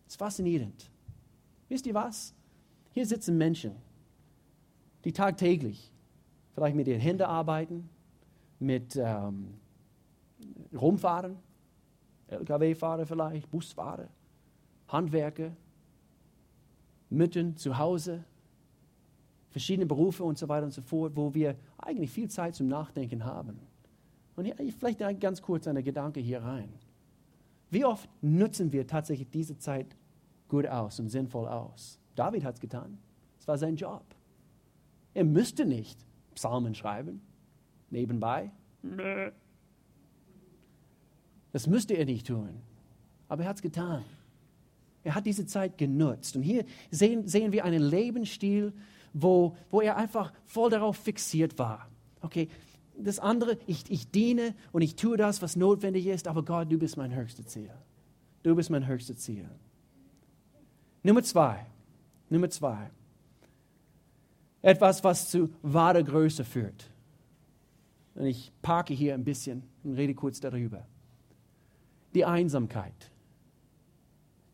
Das 0.04 0.14
ist 0.14 0.18
faszinierend. 0.18 0.90
Wisst 1.68 1.86
ihr 1.86 1.94
was? 1.94 2.34
Hier 2.92 3.06
sitzen 3.06 3.38
Menschen, 3.38 3.72
die 5.04 5.12
tagtäglich 5.12 5.92
vielleicht 6.52 6.76
mit 6.76 6.88
ihren 6.88 7.00
Händen 7.00 7.22
arbeiten, 7.22 7.88
mit 8.58 8.96
ähm, 8.96 9.54
Rumfahren, 10.74 11.36
LKW-Fahrer 12.28 13.06
vielleicht, 13.06 13.50
Busfahrer, 13.50 14.08
Handwerker, 14.88 15.52
Müttern 17.08 17.56
zu 17.56 17.76
Hause, 17.76 18.24
verschiedene 19.50 19.86
Berufe 19.86 20.22
und 20.22 20.38
so 20.38 20.48
weiter 20.48 20.66
und 20.66 20.72
so 20.72 20.82
fort, 20.82 21.16
wo 21.16 21.34
wir 21.34 21.56
eigentlich 21.78 22.10
viel 22.10 22.28
Zeit 22.28 22.54
zum 22.54 22.68
Nachdenken 22.68 23.24
haben. 23.24 23.58
Und 24.36 24.44
hier, 24.44 24.54
vielleicht 24.56 25.00
ganz 25.20 25.42
kurz 25.42 25.66
eine 25.66 25.82
Gedanke 25.82 26.20
hier 26.20 26.42
rein. 26.42 26.72
Wie 27.70 27.84
oft 27.84 28.08
nutzen 28.22 28.72
wir 28.72 28.86
tatsächlich 28.86 29.28
diese 29.30 29.58
Zeit 29.58 29.96
gut 30.48 30.66
aus 30.66 30.98
und 31.00 31.08
sinnvoll 31.08 31.48
aus? 31.48 31.98
David 32.14 32.44
hat 32.44 32.54
es 32.54 32.60
getan. 32.60 32.98
Es 33.38 33.46
war 33.46 33.58
sein 33.58 33.76
Job. 33.76 34.04
Er 35.14 35.24
müsste 35.24 35.64
nicht 35.64 35.98
Psalmen 36.40 36.74
schreiben, 36.74 37.20
nebenbei. 37.90 38.50
Das 41.52 41.66
müsste 41.66 41.92
er 41.92 42.06
nicht 42.06 42.28
tun. 42.28 42.62
Aber 43.28 43.42
er 43.42 43.50
hat 43.50 43.56
es 43.56 43.62
getan. 43.62 44.04
Er 45.04 45.14
hat 45.14 45.26
diese 45.26 45.44
Zeit 45.44 45.76
genutzt. 45.76 46.36
Und 46.36 46.42
hier 46.42 46.64
sehen, 46.90 47.28
sehen 47.28 47.52
wir 47.52 47.66
einen 47.66 47.82
Lebensstil, 47.82 48.72
wo, 49.12 49.54
wo 49.70 49.82
er 49.82 49.98
einfach 49.98 50.32
voll 50.46 50.70
darauf 50.70 50.96
fixiert 50.96 51.58
war. 51.58 51.90
Okay, 52.22 52.48
das 52.98 53.18
andere, 53.18 53.58
ich, 53.66 53.90
ich 53.90 54.10
diene 54.10 54.54
und 54.72 54.80
ich 54.80 54.96
tue 54.96 55.18
das, 55.18 55.42
was 55.42 55.56
notwendig 55.56 56.06
ist, 56.06 56.26
aber 56.26 56.42
Gott, 56.42 56.72
du 56.72 56.78
bist 56.78 56.96
mein 56.96 57.14
höchstes 57.14 57.48
Ziel. 57.48 57.70
Du 58.42 58.56
bist 58.56 58.70
mein 58.70 58.86
höchstes 58.86 59.18
Ziel. 59.18 59.46
Nummer 61.02 61.22
zwei. 61.22 61.66
Nummer 62.30 62.48
zwei. 62.48 62.90
Etwas, 64.62 65.02
was 65.02 65.30
zu 65.30 65.50
wahrer 65.62 66.02
Größe 66.02 66.44
führt. 66.44 66.90
Und 68.14 68.26
ich 68.26 68.52
parke 68.60 68.92
hier 68.92 69.14
ein 69.14 69.24
bisschen 69.24 69.62
und 69.82 69.94
rede 69.94 70.14
kurz 70.14 70.40
darüber. 70.40 70.86
Die 72.14 72.24
Einsamkeit. 72.24 73.10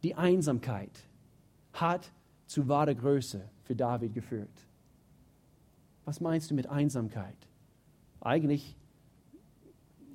Die 0.03 0.15
Einsamkeit 0.15 0.91
hat 1.73 2.13
zu 2.47 2.69
wahrer 2.69 2.95
Größe 2.95 3.43
für 3.65 3.75
David 3.75 4.15
geführt. 4.15 4.67
Was 6.05 6.21
meinst 6.21 6.51
du 6.51 6.55
mit 6.55 6.69
Einsamkeit? 6.69 7.37
Eigentlich, 8.21 8.77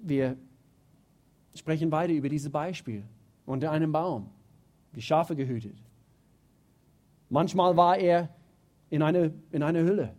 wir 0.02 0.38
sprechen 1.54 1.90
beide 1.90 2.14
über 2.14 2.30
dieses 2.30 2.50
Beispiel 2.52 3.04
unter 3.46 3.72
einem 3.72 3.92
Baum, 3.92 4.30
die 4.96 5.02
Schafe 5.02 5.36
gehütet. 5.36 5.76
Manchmal 7.30 7.76
war 7.76 7.98
er 7.98 8.30
in 8.92 9.02
einer 9.02 9.32
in 9.52 9.64
eine 9.64 9.84
Hülle, 9.84 10.14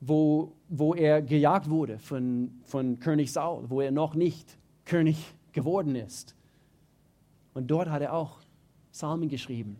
wo, 0.00 0.54
wo 0.68 0.94
er 0.94 1.20
gejagt 1.20 1.68
wurde 1.68 1.98
von, 1.98 2.50
von 2.64 2.98
König 3.00 3.32
Saul, 3.32 3.68
wo 3.68 3.82
er 3.82 3.90
noch 3.90 4.14
nicht 4.14 4.56
König 4.86 5.16
geworden 5.52 5.94
ist. 5.94 6.34
Und 7.54 7.66
dort 7.70 7.90
hat 7.90 8.00
er 8.00 8.14
auch 8.14 8.38
Psalmen 8.92 9.28
geschrieben. 9.28 9.76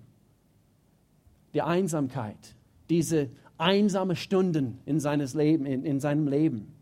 Die 1.55 1.63
Einsamkeit, 1.63 2.55
diese 2.91 3.31
einsame 3.57 4.17
Stunden 4.17 4.81
in, 4.85 5.01
seines 5.01 5.35
Leben, 5.35 5.65
in, 5.67 5.85
in 5.85 6.01
seinem 6.01 6.29
Leben. 6.29 6.73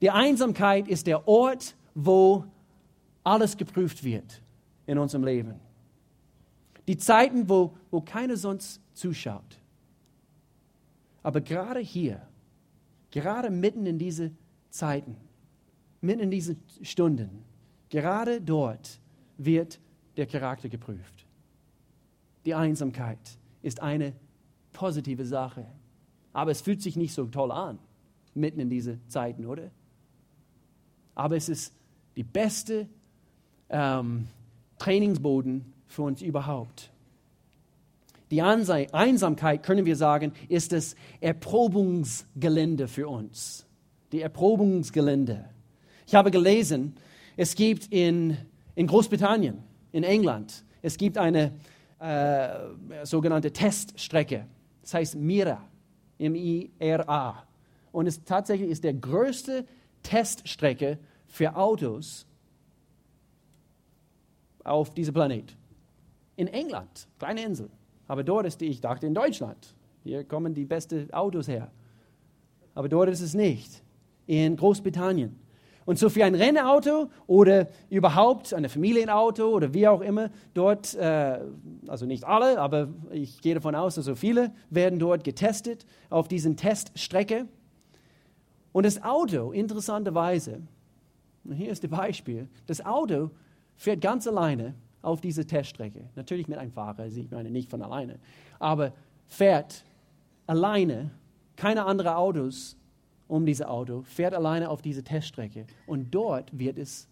Die 0.00 0.10
Einsamkeit 0.10 0.88
ist 0.88 1.06
der 1.06 1.28
Ort, 1.28 1.76
wo 1.94 2.44
alles 3.22 3.56
geprüft 3.56 4.02
wird 4.02 4.42
in 4.86 4.98
unserem 4.98 5.24
Leben. 5.24 5.54
Die 6.88 6.96
Zeiten, 6.96 7.48
wo, 7.48 7.74
wo 7.90 8.00
keiner 8.00 8.36
sonst 8.36 8.80
zuschaut. 8.94 9.61
Aber 11.22 11.40
gerade 11.40 11.80
hier, 11.80 12.20
gerade 13.10 13.50
mitten 13.50 13.86
in 13.86 13.98
diese 13.98 14.32
Zeiten, 14.70 15.16
mitten 16.00 16.20
in 16.20 16.30
diese 16.30 16.56
Stunden, 16.82 17.44
gerade 17.88 18.40
dort 18.40 18.98
wird 19.38 19.78
der 20.16 20.26
Charakter 20.26 20.68
geprüft. 20.68 21.26
Die 22.44 22.54
Einsamkeit 22.54 23.18
ist 23.62 23.80
eine 23.80 24.12
positive 24.72 25.24
Sache. 25.24 25.66
Aber 26.32 26.50
es 26.50 26.60
fühlt 26.60 26.82
sich 26.82 26.96
nicht 26.96 27.14
so 27.14 27.26
toll 27.26 27.52
an, 27.52 27.78
mitten 28.34 28.60
in 28.60 28.70
diese 28.70 28.98
Zeiten, 29.08 29.46
oder? 29.46 29.70
Aber 31.14 31.36
es 31.36 31.48
ist 31.48 31.74
die 32.16 32.22
beste 32.22 32.88
ähm, 33.68 34.26
Trainingsboden 34.78 35.72
für 35.86 36.02
uns 36.02 36.22
überhaupt. 36.22 36.90
Die 38.32 38.40
Einsamkeit, 38.40 39.62
können 39.62 39.84
wir 39.84 39.94
sagen, 39.94 40.32
ist 40.48 40.72
das 40.72 40.96
Erprobungsgelände 41.20 42.88
für 42.88 43.06
uns. 43.06 43.66
Die 44.10 44.22
Erprobungsgelände. 44.22 45.44
Ich 46.06 46.14
habe 46.14 46.30
gelesen, 46.30 46.96
es 47.36 47.54
gibt 47.54 47.92
in, 47.92 48.38
in 48.74 48.86
Großbritannien, 48.86 49.62
in 49.92 50.02
England, 50.02 50.64
es 50.80 50.96
gibt 50.96 51.18
eine 51.18 51.52
äh, 51.98 53.04
sogenannte 53.04 53.52
Teststrecke. 53.52 54.46
Das 54.80 54.94
heißt 54.94 55.14
MIRA, 55.16 55.62
M-I-R-A. 56.18 57.46
Und 57.92 58.06
es 58.06 58.24
tatsächlich 58.24 58.70
ist 58.70 58.82
der 58.82 58.94
größte 58.94 59.66
Teststrecke 60.02 60.98
für 61.26 61.54
Autos 61.54 62.26
auf 64.64 64.94
diesem 64.94 65.12
Planet. 65.12 65.54
In 66.36 66.48
England, 66.48 67.08
kleine 67.18 67.44
Insel. 67.44 67.68
Aber 68.12 68.24
dort 68.24 68.44
ist 68.44 68.60
die, 68.60 68.66
ich 68.66 68.82
dachte 68.82 69.06
in 69.06 69.14
Deutschland. 69.14 69.74
Hier 70.04 70.22
kommen 70.22 70.52
die 70.52 70.66
besten 70.66 71.10
Autos 71.14 71.48
her. 71.48 71.70
Aber 72.74 72.90
dort 72.90 73.08
ist 73.08 73.22
es 73.22 73.32
nicht. 73.32 73.82
In 74.26 74.54
Großbritannien. 74.54 75.40
Und 75.86 75.98
so 75.98 76.10
für 76.10 76.22
ein 76.26 76.34
Rennauto 76.34 77.08
oder 77.26 77.68
überhaupt 77.88 78.52
ein 78.52 78.68
Familienauto 78.68 79.48
oder 79.48 79.72
wie 79.72 79.88
auch 79.88 80.02
immer, 80.02 80.28
dort, 80.52 80.94
äh, 80.94 81.40
also 81.86 82.04
nicht 82.04 82.24
alle, 82.24 82.60
aber 82.60 82.88
ich 83.12 83.40
gehe 83.40 83.54
davon 83.54 83.74
aus, 83.74 83.94
dass 83.94 84.04
so 84.04 84.14
viele 84.14 84.52
werden 84.68 84.98
dort 84.98 85.24
getestet 85.24 85.86
auf 86.10 86.28
diesen 86.28 86.58
Teststrecke. 86.58 87.46
Und 88.72 88.84
das 88.84 89.02
Auto, 89.02 89.52
interessanterweise, 89.52 90.60
hier 91.50 91.70
ist 91.70 91.82
das 91.82 91.90
Beispiel, 91.90 92.46
das 92.66 92.84
Auto 92.84 93.30
fährt 93.74 94.02
ganz 94.02 94.26
alleine 94.26 94.74
auf 95.02 95.20
diese 95.20 95.46
Teststrecke. 95.46 96.08
Natürlich 96.14 96.48
mit 96.48 96.58
einem 96.58 96.72
Fahrer, 96.72 97.06
ich 97.06 97.30
meine 97.30 97.50
nicht 97.50 97.68
von 97.68 97.82
alleine, 97.82 98.18
aber 98.58 98.92
fährt 99.26 99.84
alleine, 100.46 101.10
keine 101.56 101.84
anderen 101.84 102.14
Autos 102.14 102.76
um 103.28 103.44
dieses 103.46 103.66
Auto, 103.66 104.02
fährt 104.02 104.34
alleine 104.34 104.70
auf 104.70 104.82
diese 104.82 105.02
Teststrecke. 105.02 105.66
Und 105.86 106.14
dort 106.14 106.56
wird 106.56 106.78
es 106.78 107.08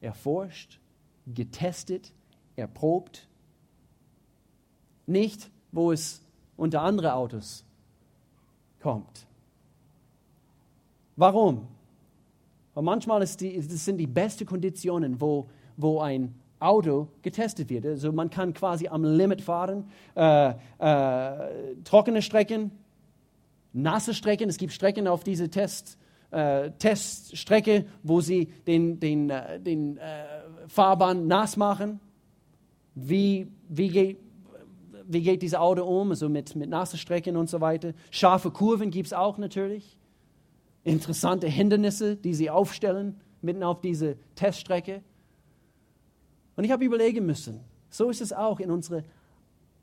erforscht, 0.00 0.78
getestet, 1.26 2.12
erprobt. 2.56 3.26
Nicht, 5.06 5.50
wo 5.72 5.92
es 5.92 6.22
unter 6.56 6.82
andere 6.82 7.14
Autos 7.14 7.64
kommt. 8.80 9.26
Warum? 11.16 11.66
Weil 12.74 12.84
manchmal 12.84 13.24
die, 13.24 13.56
das 13.56 13.84
sind 13.84 13.98
die 13.98 14.06
besten 14.06 14.46
Konditionen, 14.46 15.20
wo, 15.20 15.48
wo 15.76 16.00
ein 16.00 16.34
Auto 16.60 17.08
getestet 17.22 17.70
wird. 17.70 17.86
Also 17.86 18.12
man 18.12 18.30
kann 18.30 18.54
quasi 18.54 18.88
am 18.88 19.04
Limit 19.04 19.42
fahren, 19.42 19.84
äh, 20.14 20.50
äh, 20.50 21.74
trockene 21.84 22.22
Strecken, 22.22 22.70
nasse 23.72 24.14
Strecken. 24.14 24.48
Es 24.48 24.58
gibt 24.58 24.72
Strecken 24.72 25.06
auf 25.06 25.24
diese 25.24 25.48
Test, 25.50 25.98
äh, 26.30 26.70
Teststrecke, 26.78 27.86
wo 28.02 28.20
sie 28.20 28.46
den, 28.66 29.00
den, 29.00 29.30
äh, 29.30 29.60
den 29.60 29.98
äh, 29.98 30.24
Fahrbahn 30.66 31.26
nass 31.26 31.56
machen. 31.56 32.00
Wie, 32.94 33.46
wie, 33.68 33.88
geht, 33.88 34.18
wie 35.06 35.22
geht 35.22 35.42
dieses 35.42 35.58
Auto 35.58 35.84
um? 35.84 36.10
Also 36.10 36.28
mit, 36.28 36.56
mit 36.56 36.68
nassen 36.68 36.98
Strecken 36.98 37.36
und 37.36 37.48
so 37.48 37.60
weiter. 37.60 37.92
Scharfe 38.10 38.50
Kurven 38.50 38.90
gibt 38.90 39.06
es 39.06 39.12
auch 39.12 39.38
natürlich 39.38 39.98
interessante 40.84 41.46
Hindernisse, 41.46 42.16
die 42.16 42.34
sie 42.34 42.50
aufstellen, 42.50 43.20
mitten 43.42 43.62
auf 43.62 43.80
diese 43.80 44.16
Teststrecke. 44.34 45.02
Und 46.58 46.64
ich 46.64 46.72
habe 46.72 46.84
überlegen 46.84 47.24
müssen, 47.24 47.60
so 47.88 48.10
ist 48.10 48.20
es 48.20 48.32
auch 48.32 48.58
in 48.58 48.72
unsere 48.72 49.04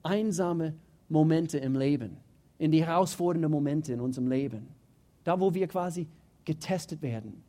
einsamen 0.04 0.78
Momente 1.08 1.58
im 1.58 1.74
Leben, 1.74 2.18
in 2.58 2.70
die 2.70 2.86
herausfordernden 2.86 3.50
Momente 3.50 3.94
in 3.94 4.02
unserem 4.02 4.28
Leben, 4.28 4.68
da 5.24 5.40
wo 5.40 5.54
wir 5.54 5.70
quasi 5.70 6.06
getestet 6.44 7.02
werden. 7.02 7.42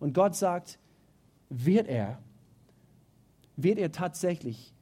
Und 0.00 0.12
Gott 0.12 0.36
sagt, 0.36 0.78
wird 1.48 1.88
er, 1.88 2.18
wird 3.56 3.78
er 3.78 3.90
tatsächlich 3.90 4.74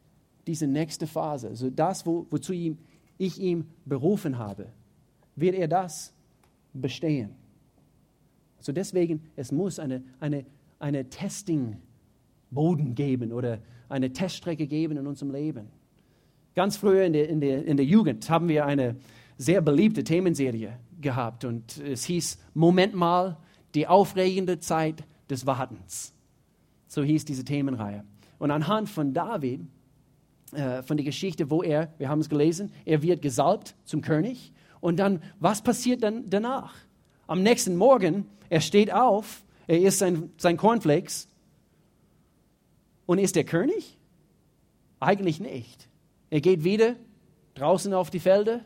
diese 0.48 0.66
nächste 0.66 1.06
Phase, 1.06 1.50
also 1.50 1.70
das, 1.70 2.04
wo, 2.04 2.26
wozu 2.28 2.52
ihm, 2.52 2.78
ich 3.18 3.38
ihn 3.38 3.68
berufen 3.84 4.36
habe, 4.36 4.66
wird 5.36 5.54
er 5.54 5.68
das 5.68 6.12
bestehen? 6.72 7.36
So 8.58 8.72
deswegen, 8.72 9.22
es 9.36 9.52
muss 9.52 9.78
eine, 9.78 10.02
eine, 10.18 10.44
eine 10.80 11.08
Testing-Boden 11.08 12.96
geben 12.96 13.32
oder 13.32 13.60
eine 13.92 14.12
Teststrecke 14.12 14.66
geben 14.66 14.96
in 14.96 15.06
unserem 15.06 15.30
Leben. 15.30 15.68
Ganz 16.54 16.76
früher 16.76 17.04
in 17.04 17.12
der, 17.12 17.28
in, 17.28 17.40
der, 17.40 17.64
in 17.64 17.76
der 17.76 17.86
Jugend 17.86 18.28
haben 18.28 18.48
wir 18.48 18.66
eine 18.66 18.96
sehr 19.38 19.60
beliebte 19.60 20.04
Themenserie 20.04 20.78
gehabt 21.00 21.44
und 21.44 21.78
es 21.78 22.04
hieß 22.04 22.38
Moment 22.54 22.94
mal, 22.94 23.38
die 23.74 23.86
aufregende 23.86 24.58
Zeit 24.58 25.04
des 25.30 25.46
Wartens. 25.46 26.12
So 26.88 27.02
hieß 27.02 27.24
diese 27.24 27.44
Themenreihe. 27.44 28.04
Und 28.38 28.50
anhand 28.50 28.88
von 28.88 29.14
David, 29.14 29.62
äh, 30.52 30.82
von 30.82 30.96
der 30.96 31.04
Geschichte, 31.04 31.50
wo 31.50 31.62
er, 31.62 31.92
wir 31.98 32.08
haben 32.08 32.20
es 32.20 32.28
gelesen, 32.28 32.70
er 32.84 33.02
wird 33.02 33.22
gesalbt 33.22 33.74
zum 33.84 34.02
König. 34.02 34.52
Und 34.80 34.98
dann, 34.98 35.22
was 35.40 35.62
passiert 35.62 36.02
dann 36.02 36.28
danach? 36.28 36.74
Am 37.26 37.42
nächsten 37.42 37.76
Morgen 37.76 38.26
er 38.52 38.60
steht 38.60 38.92
auf, 38.92 39.42
er 39.66 39.80
isst 39.80 40.00
sein, 40.00 40.30
sein 40.36 40.58
Cornflakes 40.58 41.26
und 43.06 43.18
ist 43.18 43.36
der 43.36 43.44
König? 43.44 43.98
Eigentlich 45.00 45.40
nicht. 45.40 45.88
Er 46.30 46.40
geht 46.40 46.64
wieder 46.64 46.96
draußen 47.54 47.92
auf 47.92 48.10
die 48.10 48.20
Felder 48.20 48.60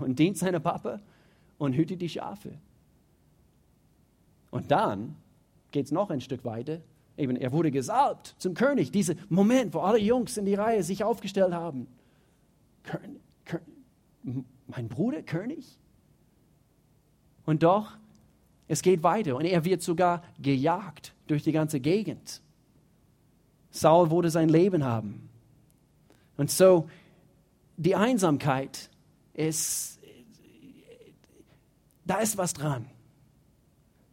und 0.00 0.18
dient 0.18 0.38
seiner 0.38 0.60
Papa 0.60 1.00
und 1.58 1.74
hüte 1.74 1.96
die 1.96 2.08
Schafe. 2.08 2.58
Und 4.50 4.70
dann 4.70 5.16
geht 5.70 5.86
es 5.86 5.92
noch 5.92 6.10
ein 6.10 6.20
Stück 6.20 6.44
weiter. 6.44 6.80
Eben, 7.16 7.36
er 7.36 7.52
wurde 7.52 7.70
gesalbt 7.70 8.34
zum 8.38 8.54
König. 8.54 8.90
Dieser 8.90 9.14
Moment, 9.28 9.74
wo 9.74 9.80
alle 9.80 9.98
Jungs 9.98 10.36
in 10.36 10.44
die 10.44 10.54
Reihe 10.54 10.82
sich 10.82 11.04
aufgestellt 11.04 11.52
haben. 11.52 11.86
König, 12.82 13.20
König, 13.44 14.44
mein 14.66 14.88
Bruder 14.88 15.22
König? 15.22 15.78
Und 17.44 17.62
doch, 17.62 17.96
es 18.68 18.82
geht 18.82 19.02
weiter 19.02 19.36
und 19.36 19.44
er 19.44 19.64
wird 19.64 19.82
sogar 19.82 20.22
gejagt 20.40 21.14
durch 21.26 21.42
die 21.42 21.52
ganze 21.52 21.80
Gegend. 21.80 22.42
Saul 23.76 24.10
wurde 24.10 24.30
sein 24.30 24.48
Leben 24.48 24.84
haben. 24.84 25.28
Und 26.36 26.50
so, 26.50 26.88
die 27.76 27.94
Einsamkeit 27.94 28.90
ist, 29.34 30.00
da 32.04 32.18
ist 32.18 32.38
was 32.38 32.54
dran. 32.54 32.86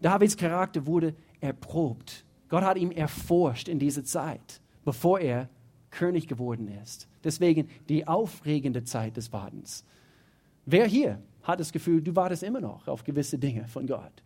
Davids 0.02 0.36
Charakter 0.36 0.86
wurde 0.86 1.16
erprobt. 1.40 2.26
Gott 2.50 2.64
hat 2.64 2.78
ihn 2.78 2.92
erforscht 2.92 3.68
in 3.68 3.80
dieser 3.80 4.04
Zeit, 4.04 4.62
bevor 4.84 5.20
er 5.20 5.50
König 5.92 6.28
geworden 6.28 6.68
ist. 6.82 7.08
Deswegen 7.24 7.70
die 7.88 8.08
aufregende 8.08 8.84
Zeit 8.84 9.16
des 9.16 9.32
Wartens. 9.32 9.86
Wer 10.66 10.88
hier 10.88 11.22
hat 11.44 11.60
das 11.60 11.72
Gefühl, 11.72 12.02
du 12.02 12.16
wartest 12.16 12.44
immer 12.44 12.62
noch 12.62 12.88
auf 12.88 13.04
gewisse 13.04 13.38
Dinge 13.38 13.68
von 13.68 13.88
Gott? 13.88 14.24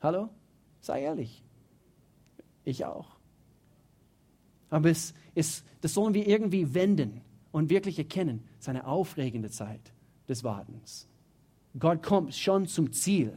Hallo? 0.00 0.28
Sei 0.80 1.02
ehrlich. 1.02 1.42
Ich 2.64 2.84
auch. 2.84 3.19
Aber 4.70 4.90
es 4.90 5.12
ist, 5.34 5.64
das 5.80 5.94
sollen 5.94 6.14
wir 6.14 6.26
irgendwie 6.26 6.74
wenden 6.74 7.20
und 7.52 7.70
wirklich 7.70 7.98
erkennen, 7.98 8.44
es 8.54 8.64
ist 8.64 8.68
eine 8.68 8.86
aufregende 8.86 9.50
Zeit 9.50 9.92
des 10.28 10.44
Wartens. 10.44 11.08
Gott 11.78 12.02
kommt 12.02 12.34
schon 12.34 12.66
zum 12.66 12.92
Ziel. 12.92 13.36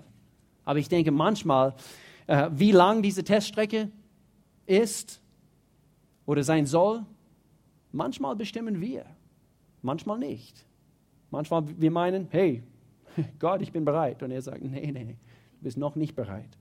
Aber 0.64 0.80
ich 0.80 0.90
denke 0.90 1.12
manchmal, 1.12 1.76
äh, 2.28 2.50
wie 2.54 2.72
lang 2.72 3.02
diese 3.02 3.24
Teststrecke 3.24 3.90
ist 4.66 5.22
oder 6.26 6.44
sein 6.44 6.66
soll, 6.66 7.06
manchmal 7.92 8.36
bestimmen 8.36 8.80
wir, 8.80 9.06
manchmal 9.82 10.20
nicht. 10.20 10.66
Manchmal 11.32 11.64
wir 11.80 11.92
meinen, 11.92 12.28
hey, 12.30 12.64
Gott, 13.40 13.62
ich 13.62 13.72
bin 13.72 13.86
bereit. 13.86 14.24
Und 14.24 14.32
er 14.32 14.42
sagt, 14.42 14.64
nee, 14.64 14.92
nee, 14.92 15.18
du 15.58 15.64
bist 15.64 15.78
noch 15.78 15.96
nicht 15.96 16.16
bereit. 16.16 16.58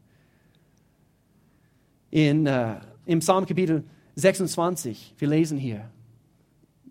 In, 2.11 2.47
äh, 2.47 2.81
Im 3.07 3.21
Psalm 3.21 3.47
Kapitel 3.47 3.85
26, 4.15 5.15
wir 5.19 5.29
lesen 5.29 5.59
hier, 5.59 5.91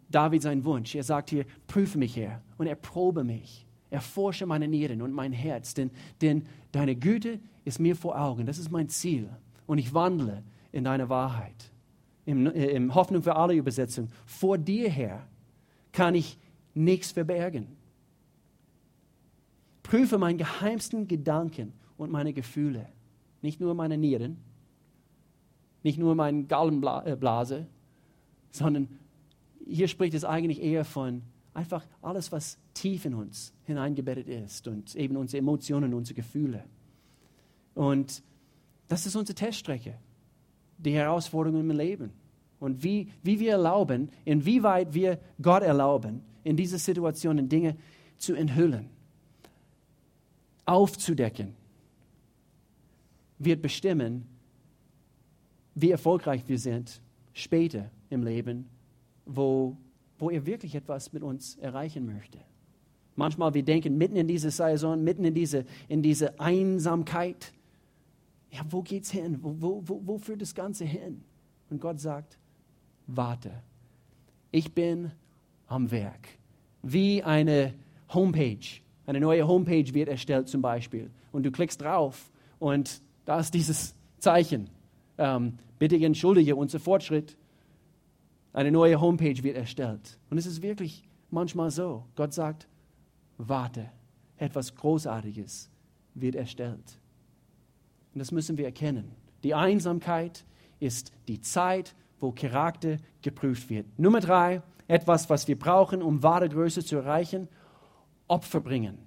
David 0.10 0.42
sein 0.42 0.64
Wunsch. 0.66 0.96
Er 0.96 1.04
sagt 1.04 1.30
hier, 1.30 1.46
prüfe 1.68 1.98
mich, 1.98 2.16
Herr, 2.18 2.42
und 2.58 2.68
erprobe 2.68 3.24
mich. 3.24 3.66
Erforsche 3.90 4.46
meine 4.46 4.68
Nieren 4.68 5.02
und 5.02 5.12
mein 5.12 5.34
Herz, 5.34 5.74
denn, 5.74 5.92
denn 6.22 6.46
deine 6.72 6.96
Güte 6.96 7.40
ist 7.66 7.80
mir 7.80 7.96
vor 7.96 8.20
Augen. 8.20 8.46
Das 8.46 8.58
ist 8.58 8.72
mein 8.72 8.90
Ziel. 8.90 9.30
Und 9.68 9.78
ich 9.78 9.94
wandle 9.94 10.44
in 10.72 10.84
deine 10.84 11.10
Wahrheit. 11.10 11.72
Im, 12.26 12.48
äh, 12.48 12.68
im 12.68 12.94
Hoffnung 12.96 13.24
für 13.24 13.36
alle 13.36 13.54
Übersetzung. 13.54 14.10
Vor 14.26 14.58
dir, 14.58 14.90
Herr, 14.90 15.28
kann 15.92 16.16
ich 16.16 16.38
nichts 16.74 17.12
verbergen. 17.12 17.68
Prüfe 19.84 20.18
meine 20.18 20.38
geheimsten 20.38 21.08
Gedanken 21.08 21.74
und 21.98 22.12
meine 22.12 22.32
Gefühle. 22.32 22.88
Nicht 23.42 23.60
nur 23.60 23.74
meine 23.74 23.98
Nieren, 23.98 24.38
nicht 25.84 25.98
nur 25.98 26.16
meine 26.16 26.44
Gallenblase, 26.44 27.68
sondern 28.52 28.88
hier 29.66 29.88
spricht 29.88 30.14
es 30.14 30.26
eigentlich 30.26 30.62
eher 30.62 30.86
von 30.86 31.24
einfach 31.54 31.86
alles, 32.02 32.32
was 32.32 32.58
tief 32.74 33.06
in 33.06 33.14
uns 33.14 33.54
hineingebettet 33.66 34.28
ist 34.28 34.68
und 34.68 34.96
eben 34.96 35.18
unsere 35.18 35.40
Emotionen, 35.40 35.94
unsere 35.94 36.16
Gefühle. 36.16 36.64
Und 37.74 38.24
das 38.88 39.06
ist 39.06 39.16
unsere 39.16 39.36
Teststrecke, 39.36 39.96
die 40.78 40.94
Herausforderungen 40.94 41.70
im 41.70 41.78
Leben. 41.78 42.12
Und 42.60 42.84
wie, 42.84 43.12
wie 43.24 43.40
wir 43.40 43.54
erlauben, 43.54 44.10
inwieweit 44.24 44.94
wir 44.94 45.20
Gott 45.42 45.64
erlauben, 45.64 46.22
in 46.44 46.56
diese 46.56 46.78
Situationen 46.78 47.50
Dinge 47.50 47.76
zu 48.18 48.36
enthüllen, 48.36 48.90
aufzudecken, 50.66 51.56
wird 53.40 53.62
bestimmen, 53.62 54.28
wie 55.76 55.92
erfolgreich 55.92 56.44
wir 56.48 56.60
sind 56.60 57.02
später 57.34 57.90
im 58.10 58.24
Leben, 58.24 58.68
wo, 59.26 59.78
wo 60.20 60.30
er 60.30 60.46
wirklich 60.46 60.76
etwas 60.76 61.14
mit 61.14 61.24
uns 61.24 61.56
erreichen 61.58 62.06
möchte. 62.06 62.40
Manchmal 63.16 63.54
wir 63.54 63.64
denken 63.64 63.98
mitten 63.98 64.16
in 64.16 64.28
diese 64.28 64.52
Saison, 64.52 65.04
mitten 65.04 65.26
in 65.26 65.34
diese, 65.34 65.66
in 65.88 66.02
diese 66.02 66.40
Einsamkeit, 66.40 67.54
ja, 68.52 68.62
wo 68.70 68.82
geht's 68.82 69.12
hin? 69.12 69.38
Wo, 69.42 69.82
wo, 69.86 70.02
wo 70.04 70.18
führt 70.18 70.42
das 70.42 70.54
Ganze 70.54 70.86
hin? 70.86 71.24
Und 71.70 71.80
Gott 71.80 72.00
sagt, 72.00 72.38
warte, 73.08 73.52
ich 74.52 74.74
bin 74.74 75.12
am 75.68 75.90
Werk. 75.90 76.28
Wie 76.84 77.24
eine 77.24 77.74
Homepage, 78.14 78.82
eine 79.06 79.20
neue 79.20 79.48
Homepage 79.48 79.94
wird 79.94 80.10
erstellt 80.10 80.50
zum 80.50 80.62
Beispiel. 80.62 81.10
Und 81.32 81.44
du 81.44 81.52
klickst 81.52 81.82
drauf 81.82 82.30
und 82.60 83.02
da 83.24 83.40
ist 83.40 83.54
dieses 83.54 83.96
Zeichen 84.20 84.70
ähm, 85.22 85.58
bitte 85.80 85.96
entschuldige 85.96 86.56
unser 86.56 86.80
Fortschritt. 86.80 87.38
Eine 88.54 88.72
neue 88.72 89.00
Homepage 89.00 89.42
wird 89.44 89.56
erstellt. 89.56 90.18
Und 90.30 90.38
es 90.38 90.46
ist 90.46 90.62
wirklich 90.62 91.04
manchmal 91.30 91.72
so. 91.72 92.06
Gott 92.16 92.34
sagt, 92.34 92.68
warte, 93.38 93.90
etwas 94.38 94.76
Großartiges 94.76 95.70
wird 96.16 96.36
erstellt. 96.36 97.00
Und 98.14 98.20
das 98.20 98.32
müssen 98.32 98.58
wir 98.58 98.66
erkennen. 98.66 99.12
Die 99.44 99.54
Einsamkeit 99.54 100.44
ist 100.80 101.14
die 101.28 101.40
Zeit, 101.40 101.96
wo 102.20 102.32
Charakter 102.32 102.98
geprüft 103.22 103.70
wird. 103.70 103.86
Nummer 103.98 104.20
drei, 104.20 104.62
etwas, 104.88 105.30
was 105.30 105.48
wir 105.48 105.58
brauchen, 105.58 106.02
um 106.02 106.22
wahre 106.22 106.50
Größe 106.50 106.84
zu 106.84 106.98
erreichen, 106.98 107.48
Opfer 108.28 108.60
bringen. 108.60 108.98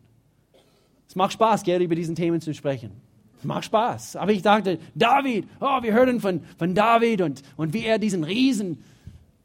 Es 1.06 1.16
macht 1.16 1.34
Spaß, 1.34 1.62
gerne 1.62 1.84
über 1.84 1.94
diesen 1.94 2.14
Themen 2.14 2.40
zu 2.40 2.54
sprechen. 2.54 3.03
Macht 3.44 3.66
Spaß. 3.66 4.16
Aber 4.16 4.32
ich 4.32 4.42
dachte, 4.42 4.78
David, 4.94 5.48
oh, 5.60 5.82
wir 5.82 5.92
hören 5.92 6.20
von, 6.20 6.42
von 6.58 6.74
David 6.74 7.20
und, 7.20 7.42
und 7.56 7.72
wie 7.72 7.84
er 7.84 7.98
diesen 7.98 8.24
Riesen 8.24 8.82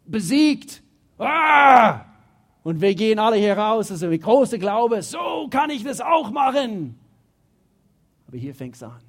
besiegt. 0.05 0.81
Ah! 1.17 2.05
Und 2.63 2.81
wir 2.81 2.93
gehen 2.93 3.19
alle 3.19 3.37
hier 3.37 3.57
raus, 3.57 3.91
also 3.91 4.07
mit 4.07 4.21
großer 4.21 4.57
Glaube, 4.57 5.01
so 5.01 5.47
kann 5.49 5.69
ich 5.69 5.83
das 5.83 6.01
auch 6.01 6.31
machen. 6.31 6.99
Aber 8.27 8.37
hier 8.37 8.53
fängt 8.53 8.75
es 8.75 8.83
an. 8.83 9.01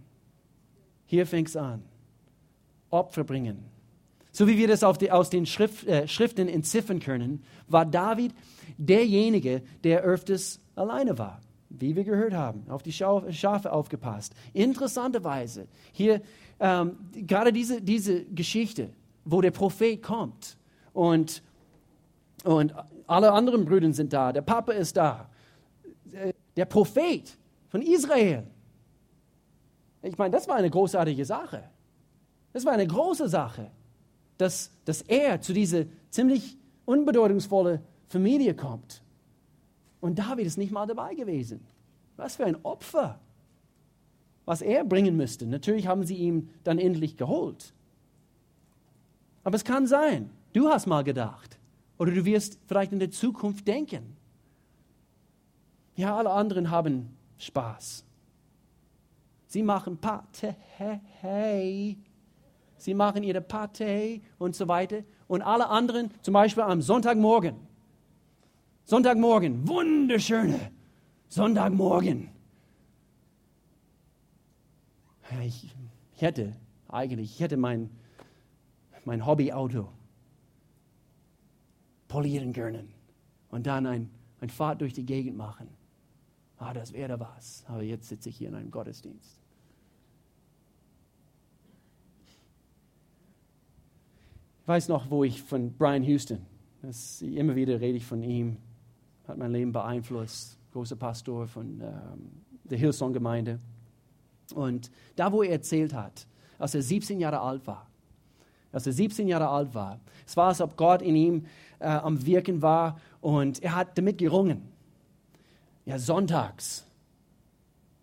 Hier 1.06 1.26
fängt 1.26 1.48
es 1.48 1.56
an. 1.56 1.82
Opfer 2.90 3.24
bringen. 3.24 3.64
So 4.32 4.46
wie 4.46 4.56
wir 4.56 4.68
das 4.68 4.84
die, 4.98 5.10
aus 5.10 5.30
den 5.30 5.46
Schrift, 5.46 5.86
äh, 5.86 6.06
Schriften 6.06 6.48
entziffern 6.48 7.00
können, 7.00 7.42
war 7.66 7.84
David 7.84 8.32
derjenige, 8.78 9.62
der 9.82 10.02
öfters 10.02 10.60
alleine 10.76 11.18
war 11.18 11.40
wie 11.70 11.96
wir 11.96 12.04
gehört 12.04 12.34
haben, 12.34 12.64
auf 12.68 12.82
die 12.82 12.92
Schafe 12.92 13.72
aufgepasst. 13.72 14.34
Interessanterweise, 14.52 15.66
hier 15.92 16.20
ähm, 16.58 16.98
gerade 17.14 17.52
diese, 17.52 17.80
diese 17.80 18.24
Geschichte, 18.24 18.90
wo 19.24 19.40
der 19.40 19.52
Prophet 19.52 20.02
kommt 20.02 20.58
und, 20.92 21.42
und 22.44 22.74
alle 23.06 23.32
anderen 23.32 23.64
Brüder 23.64 23.92
sind 23.92 24.12
da, 24.12 24.32
der 24.32 24.42
Papa 24.42 24.72
ist 24.72 24.96
da, 24.96 25.28
äh, 26.12 26.32
der 26.56 26.64
Prophet 26.64 27.36
von 27.68 27.82
Israel. 27.82 28.46
Ich 30.02 30.18
meine, 30.18 30.32
das 30.32 30.48
war 30.48 30.56
eine 30.56 30.70
großartige 30.70 31.24
Sache. 31.24 31.62
Das 32.52 32.64
war 32.64 32.72
eine 32.72 32.86
große 32.86 33.28
Sache, 33.28 33.70
dass, 34.38 34.70
dass 34.84 35.02
er 35.02 35.40
zu 35.40 35.52
dieser 35.52 35.84
ziemlich 36.10 36.56
unbedeutungsvollen 36.84 37.80
Familie 38.08 38.54
kommt. 38.54 39.02
Und 40.00 40.18
David 40.18 40.46
ist 40.46 40.58
nicht 40.58 40.72
mal 40.72 40.86
dabei 40.86 41.14
gewesen. 41.14 41.60
Was 42.16 42.36
für 42.36 42.44
ein 42.44 42.56
Opfer, 42.64 43.18
was 44.44 44.62
er 44.62 44.84
bringen 44.84 45.16
müsste. 45.16 45.46
Natürlich 45.46 45.86
haben 45.86 46.04
sie 46.04 46.16
ihn 46.16 46.50
dann 46.64 46.78
endlich 46.78 47.16
geholt. 47.16 47.72
Aber 49.44 49.56
es 49.56 49.64
kann 49.64 49.86
sein, 49.86 50.30
du 50.52 50.68
hast 50.68 50.86
mal 50.86 51.04
gedacht, 51.04 51.58
oder 51.98 52.12
du 52.12 52.24
wirst 52.24 52.58
vielleicht 52.66 52.92
in 52.92 52.98
der 52.98 53.10
Zukunft 53.10 53.68
denken. 53.68 54.16
Ja, 55.96 56.16
alle 56.16 56.30
anderen 56.30 56.70
haben 56.70 57.14
Spaß. 57.38 58.04
Sie 59.46 59.62
machen 59.62 59.98
Party, 59.98 60.54
sie 62.76 62.94
machen 62.94 63.22
ihre 63.22 63.40
Party 63.40 64.22
und 64.38 64.54
so 64.54 64.68
weiter. 64.68 65.02
Und 65.28 65.42
alle 65.42 65.68
anderen, 65.68 66.10
zum 66.22 66.34
Beispiel 66.34 66.62
am 66.62 66.80
Sonntagmorgen, 66.80 67.56
Sonntagmorgen, 68.90 69.68
wunderschöne 69.68 70.72
Sonntagmorgen. 71.28 72.28
Ich, 75.44 75.72
hätte 76.16 76.56
eigentlich, 76.88 77.34
ich 77.36 77.40
hätte 77.40 77.56
mein, 77.56 77.88
mein 79.04 79.24
Hobbyauto 79.24 79.92
polieren 82.08 82.52
können 82.52 82.92
und 83.50 83.68
dann 83.68 83.86
ein, 83.86 84.10
ein 84.40 84.50
Fahrt 84.50 84.80
durch 84.80 84.92
die 84.92 85.06
Gegend 85.06 85.36
machen. 85.36 85.68
ah, 86.58 86.74
das 86.74 86.92
wäre 86.92 87.20
was. 87.20 87.62
Aber 87.68 87.84
jetzt 87.84 88.08
sitze 88.08 88.28
ich 88.28 88.38
hier 88.38 88.48
in 88.48 88.56
einem 88.56 88.72
Gottesdienst. 88.72 89.38
Ich 94.62 94.66
weiß 94.66 94.88
noch, 94.88 95.12
wo 95.12 95.22
ich 95.22 95.40
von 95.40 95.74
Brian 95.74 96.02
Houston, 96.02 96.44
das, 96.82 97.22
immer 97.22 97.54
wieder 97.54 97.80
rede 97.80 97.96
ich 97.96 98.04
von 98.04 98.24
ihm, 98.24 98.56
hat 99.30 99.38
mein 99.38 99.52
Leben 99.52 99.72
beeinflusst, 99.72 100.58
großer 100.72 100.96
Pastor 100.96 101.46
von 101.46 101.80
ähm, 101.80 102.30
der 102.64 102.78
Hillsong-Gemeinde. 102.78 103.58
Und 104.54 104.90
da, 105.16 105.32
wo 105.32 105.42
er 105.42 105.52
erzählt 105.52 105.94
hat, 105.94 106.26
als 106.58 106.74
er 106.74 106.82
17 106.82 107.20
Jahre 107.20 107.40
alt 107.40 107.66
war, 107.66 107.86
als 108.72 108.86
er 108.86 108.92
17 108.92 109.28
Jahre 109.28 109.48
alt 109.48 109.74
war, 109.74 110.00
es 110.26 110.36
war, 110.36 110.48
als 110.48 110.60
ob 110.60 110.76
Gott 110.76 111.02
in 111.02 111.16
ihm 111.16 111.46
äh, 111.78 111.86
am 111.86 112.24
Wirken 112.26 112.60
war 112.60 113.00
und 113.20 113.62
er 113.62 113.74
hat 113.74 113.96
damit 113.96 114.18
gerungen. 114.18 114.62
Ja, 115.86 115.98
sonntags. 115.98 116.84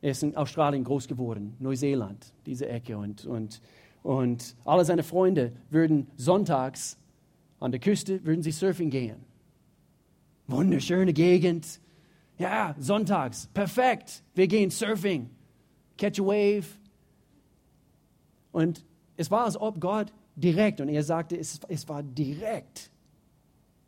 Er 0.01 0.11
ist 0.11 0.23
in 0.23 0.35
Australien 0.35 0.83
groß 0.83 1.07
geworden, 1.07 1.55
Neuseeland, 1.59 2.33
diese 2.45 2.67
Ecke. 2.67 2.97
Und, 2.97 3.25
und, 3.25 3.61
und 4.03 4.55
alle 4.65 4.85
seine 4.85 5.03
Freunde 5.03 5.53
würden 5.69 6.07
sonntags 6.15 6.97
an 7.59 7.71
der 7.71 7.79
Küste, 7.79 8.23
würden 8.25 8.43
sie 8.43 8.51
surfen 8.51 8.89
gehen. 8.89 9.17
Wunderschöne 10.47 11.13
Gegend. 11.13 11.79
Ja, 12.37 12.75
sonntags, 12.79 13.47
perfekt. 13.53 14.23
Wir 14.33 14.47
gehen 14.47 14.69
surfing. 14.69 15.29
Catch 15.97 16.19
a 16.19 16.23
wave. 16.23 16.67
Und 18.51 18.85
es 19.17 19.29
war, 19.29 19.45
als 19.45 19.59
ob 19.59 19.79
Gott 19.79 20.13
direkt, 20.35 20.79
und 20.79 20.89
er 20.89 21.03
sagte, 21.03 21.37
es, 21.37 21.59
es 21.67 21.89
war 21.89 22.03
direkt, 22.03 22.91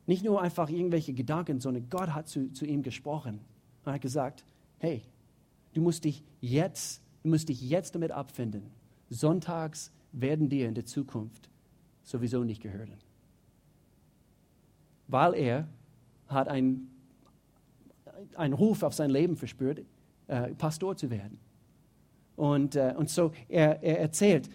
nicht 0.08 0.24
nur 0.26 0.42
einfach 0.42 0.70
irgendwelche 0.70 1.14
Gedanken, 1.14 1.60
sondern 1.60 1.88
Gott 1.90 2.14
hat 2.14 2.28
zu, 2.28 2.52
zu 2.52 2.66
ihm 2.66 2.82
gesprochen 2.82 3.40
und 3.86 3.94
hat 3.94 4.02
gesagt, 4.02 4.44
hey, 4.80 5.04
du 5.74 5.82
musst 5.82 6.04
dich 6.04 6.24
jetzt, 6.42 7.04
du 7.22 7.30
musst 7.30 7.50
dich 7.50 7.62
jetzt 7.62 7.94
damit 7.94 8.12
abfinden. 8.12 8.64
Sonntags 9.10 9.92
werden 10.12 10.50
dir 10.50 10.68
in 10.68 10.74
der 10.74 10.86
Zukunft 10.86 11.50
sowieso 12.04 12.44
nicht 12.44 12.62
gehören. 12.62 12.96
Weil 15.08 15.36
er 15.36 15.68
hat 16.30 16.48
einen, 16.48 16.90
Ruf 18.54 18.84
auf 18.84 18.94
sein 18.94 19.10
Leben 19.10 19.36
verspürt, 19.36 19.82
äh, 20.28 20.54
Pastor 20.56 20.96
zu 20.96 21.10
werden. 21.10 21.40
Und, 22.36 22.76
äh, 22.76 22.94
und 22.98 23.10
so, 23.10 23.32
er, 23.50 23.84
er 23.84 24.00
erzählt, 24.00 24.50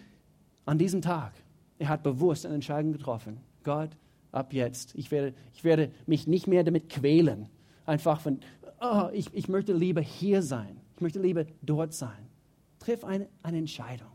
an 0.65 0.77
diesem 0.77 1.01
Tag, 1.01 1.33
er 1.77 1.89
hat 1.89 2.03
bewusst 2.03 2.45
eine 2.45 2.55
Entscheidung 2.55 2.93
getroffen. 2.93 3.37
Gott, 3.63 3.91
ab 4.31 4.53
jetzt, 4.53 4.95
ich 4.95 5.11
werde, 5.11 5.33
ich 5.53 5.63
werde 5.63 5.91
mich 6.07 6.25
nicht 6.27 6.47
mehr 6.47 6.63
damit 6.63 6.89
quälen. 6.89 7.47
Einfach 7.85 8.19
von, 8.21 8.39
oh, 8.81 9.09
ich, 9.13 9.33
ich 9.33 9.47
möchte 9.47 9.73
lieber 9.73 10.01
hier 10.01 10.41
sein. 10.41 10.77
Ich 10.95 11.01
möchte 11.01 11.21
lieber 11.21 11.45
dort 11.61 11.93
sein. 11.93 12.29
Triff 12.79 13.03
eine, 13.03 13.27
eine 13.43 13.57
Entscheidung. 13.57 14.07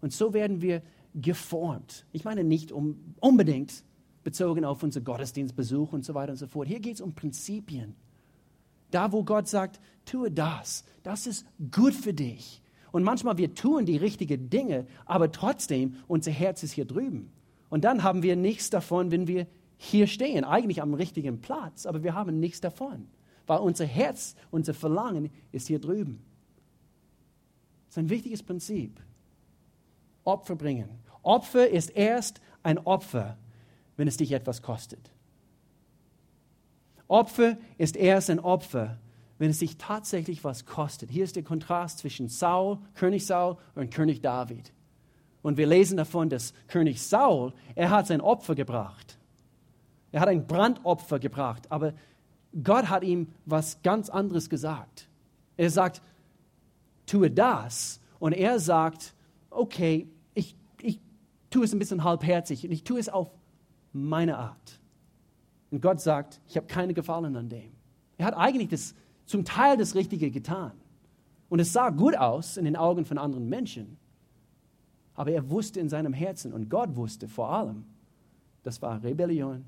Und 0.00 0.12
so 0.12 0.32
werden 0.32 0.62
wir 0.62 0.82
geformt. 1.14 2.06
Ich 2.12 2.24
meine 2.24 2.44
nicht 2.44 2.72
um, 2.72 3.14
unbedingt 3.20 3.82
bezogen 4.28 4.66
auf 4.66 4.82
unser 4.82 5.00
Gottesdienstbesuch 5.00 5.94
und 5.94 6.04
so 6.04 6.12
weiter 6.12 6.32
und 6.32 6.36
so 6.36 6.46
fort. 6.46 6.68
Hier 6.68 6.80
geht 6.80 6.96
es 6.96 7.00
um 7.00 7.14
Prinzipien. 7.14 7.94
Da, 8.90 9.10
wo 9.10 9.24
Gott 9.24 9.48
sagt, 9.48 9.80
tue 10.04 10.30
das, 10.30 10.84
das 11.02 11.26
ist 11.26 11.46
gut 11.70 11.94
für 11.94 12.12
dich. 12.12 12.60
Und 12.92 13.04
manchmal 13.04 13.38
wir 13.38 13.54
tun 13.54 13.86
die 13.86 13.96
richtigen 13.96 14.50
Dinge, 14.50 14.86
aber 15.06 15.32
trotzdem 15.32 15.96
unser 16.08 16.30
Herz 16.30 16.62
ist 16.62 16.72
hier 16.72 16.84
drüben. 16.84 17.32
Und 17.70 17.84
dann 17.84 18.02
haben 18.02 18.22
wir 18.22 18.36
nichts 18.36 18.68
davon, 18.68 19.10
wenn 19.10 19.26
wir 19.28 19.46
hier 19.78 20.06
stehen, 20.06 20.44
eigentlich 20.44 20.82
am 20.82 20.92
richtigen 20.92 21.40
Platz, 21.40 21.86
aber 21.86 22.02
wir 22.02 22.12
haben 22.12 22.38
nichts 22.38 22.60
davon, 22.60 23.08
weil 23.46 23.60
unser 23.60 23.86
Herz, 23.86 24.36
unser 24.50 24.74
Verlangen 24.74 25.30
ist 25.52 25.68
hier 25.68 25.78
drüben. 25.78 26.22
Das 27.86 27.96
ist 27.96 27.98
ein 27.98 28.10
wichtiges 28.10 28.42
Prinzip. 28.42 29.00
Opfer 30.24 30.54
bringen. 30.54 30.90
Opfer 31.22 31.66
ist 31.66 31.88
erst 31.88 32.42
ein 32.62 32.76
Opfer, 32.76 33.38
wenn 33.98 34.08
es 34.08 34.16
dich 34.16 34.32
etwas 34.32 34.62
kostet. 34.62 35.10
Opfer 37.08 37.58
ist 37.76 37.96
erst 37.96 38.30
ein 38.30 38.38
Opfer, 38.40 38.96
wenn 39.38 39.50
es 39.50 39.58
sich 39.58 39.76
tatsächlich 39.76 40.44
was 40.44 40.64
kostet. 40.64 41.10
Hier 41.10 41.24
ist 41.24 41.36
der 41.36 41.42
Kontrast 41.42 41.98
zwischen 41.98 42.28
Saul, 42.28 42.78
König 42.94 43.26
Saul 43.26 43.56
und 43.74 43.92
König 43.92 44.20
David. 44.20 44.72
Und 45.42 45.56
wir 45.56 45.66
lesen 45.66 45.96
davon, 45.96 46.28
dass 46.30 46.54
König 46.68 47.02
Saul, 47.02 47.52
er 47.74 47.90
hat 47.90 48.06
sein 48.06 48.20
Opfer 48.20 48.54
gebracht. 48.54 49.18
Er 50.12 50.20
hat 50.20 50.28
ein 50.28 50.46
Brandopfer 50.46 51.18
gebracht, 51.18 51.70
aber 51.70 51.92
Gott 52.62 52.88
hat 52.88 53.02
ihm 53.02 53.28
was 53.46 53.82
ganz 53.82 54.08
anderes 54.08 54.48
gesagt. 54.48 55.08
Er 55.56 55.70
sagt, 55.70 56.02
tue 57.06 57.30
das. 57.30 58.00
Und 58.20 58.32
er 58.32 58.60
sagt, 58.60 59.14
okay, 59.50 60.08
ich, 60.34 60.54
ich 60.80 61.00
tue 61.50 61.64
es 61.64 61.72
ein 61.72 61.78
bisschen 61.78 62.04
halbherzig 62.04 62.64
und 62.64 62.72
ich 62.72 62.84
tue 62.84 63.00
es 63.00 63.08
auf 63.08 63.30
meine 63.92 64.38
Art. 64.38 64.80
Und 65.70 65.82
Gott 65.82 66.00
sagt, 66.00 66.40
ich 66.48 66.56
habe 66.56 66.66
keine 66.66 66.94
Gefallen 66.94 67.36
an 67.36 67.48
dem. 67.48 67.72
Er 68.16 68.26
hat 68.26 68.34
eigentlich 68.34 68.68
das 68.68 68.94
zum 69.26 69.44
Teil 69.44 69.76
das 69.76 69.94
Richtige 69.94 70.30
getan. 70.30 70.72
Und 71.48 71.60
es 71.60 71.72
sah 71.72 71.90
gut 71.90 72.16
aus 72.16 72.56
in 72.56 72.64
den 72.64 72.76
Augen 72.76 73.04
von 73.04 73.18
anderen 73.18 73.48
Menschen. 73.48 73.96
Aber 75.14 75.30
er 75.30 75.50
wusste 75.50 75.80
in 75.80 75.88
seinem 75.88 76.12
Herzen 76.12 76.52
und 76.52 76.68
Gott 76.68 76.96
wusste 76.96 77.28
vor 77.28 77.50
allem, 77.50 77.84
das 78.62 78.80
war 78.82 79.02
Rebellion 79.02 79.64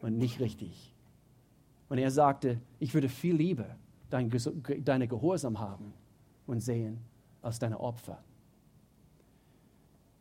und 0.00 0.18
nicht 0.18 0.40
richtig. 0.40 0.94
Und 1.88 1.98
er 1.98 2.10
sagte, 2.10 2.60
ich 2.78 2.94
würde 2.94 3.08
viel 3.08 3.34
lieber 3.34 3.76
dein, 4.10 4.30
deine 4.84 5.08
Gehorsam 5.08 5.58
haben 5.58 5.92
und 6.46 6.60
sehen 6.60 6.98
als 7.42 7.58
deine 7.58 7.80
Opfer. 7.80 8.22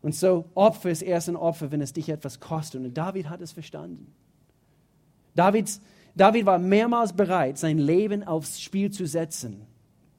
Und 0.03 0.13
so, 0.13 0.45
Opfer 0.53 0.91
ist 0.91 1.01
erst 1.01 1.29
ein 1.29 1.35
Opfer, 1.35 1.71
wenn 1.71 1.81
es 1.81 1.93
dich 1.93 2.09
etwas 2.09 2.39
kostet. 2.39 2.83
Und 2.83 2.95
David 2.95 3.29
hat 3.29 3.41
es 3.41 3.51
verstanden. 3.51 4.13
Davids 5.33 5.81
David 6.15 6.45
war 6.45 6.59
mehrmals 6.59 7.13
bereit, 7.13 7.57
sein 7.57 7.79
Leben 7.79 8.23
aufs 8.23 8.61
Spiel 8.61 8.91
zu 8.91 9.07
setzen. 9.07 9.65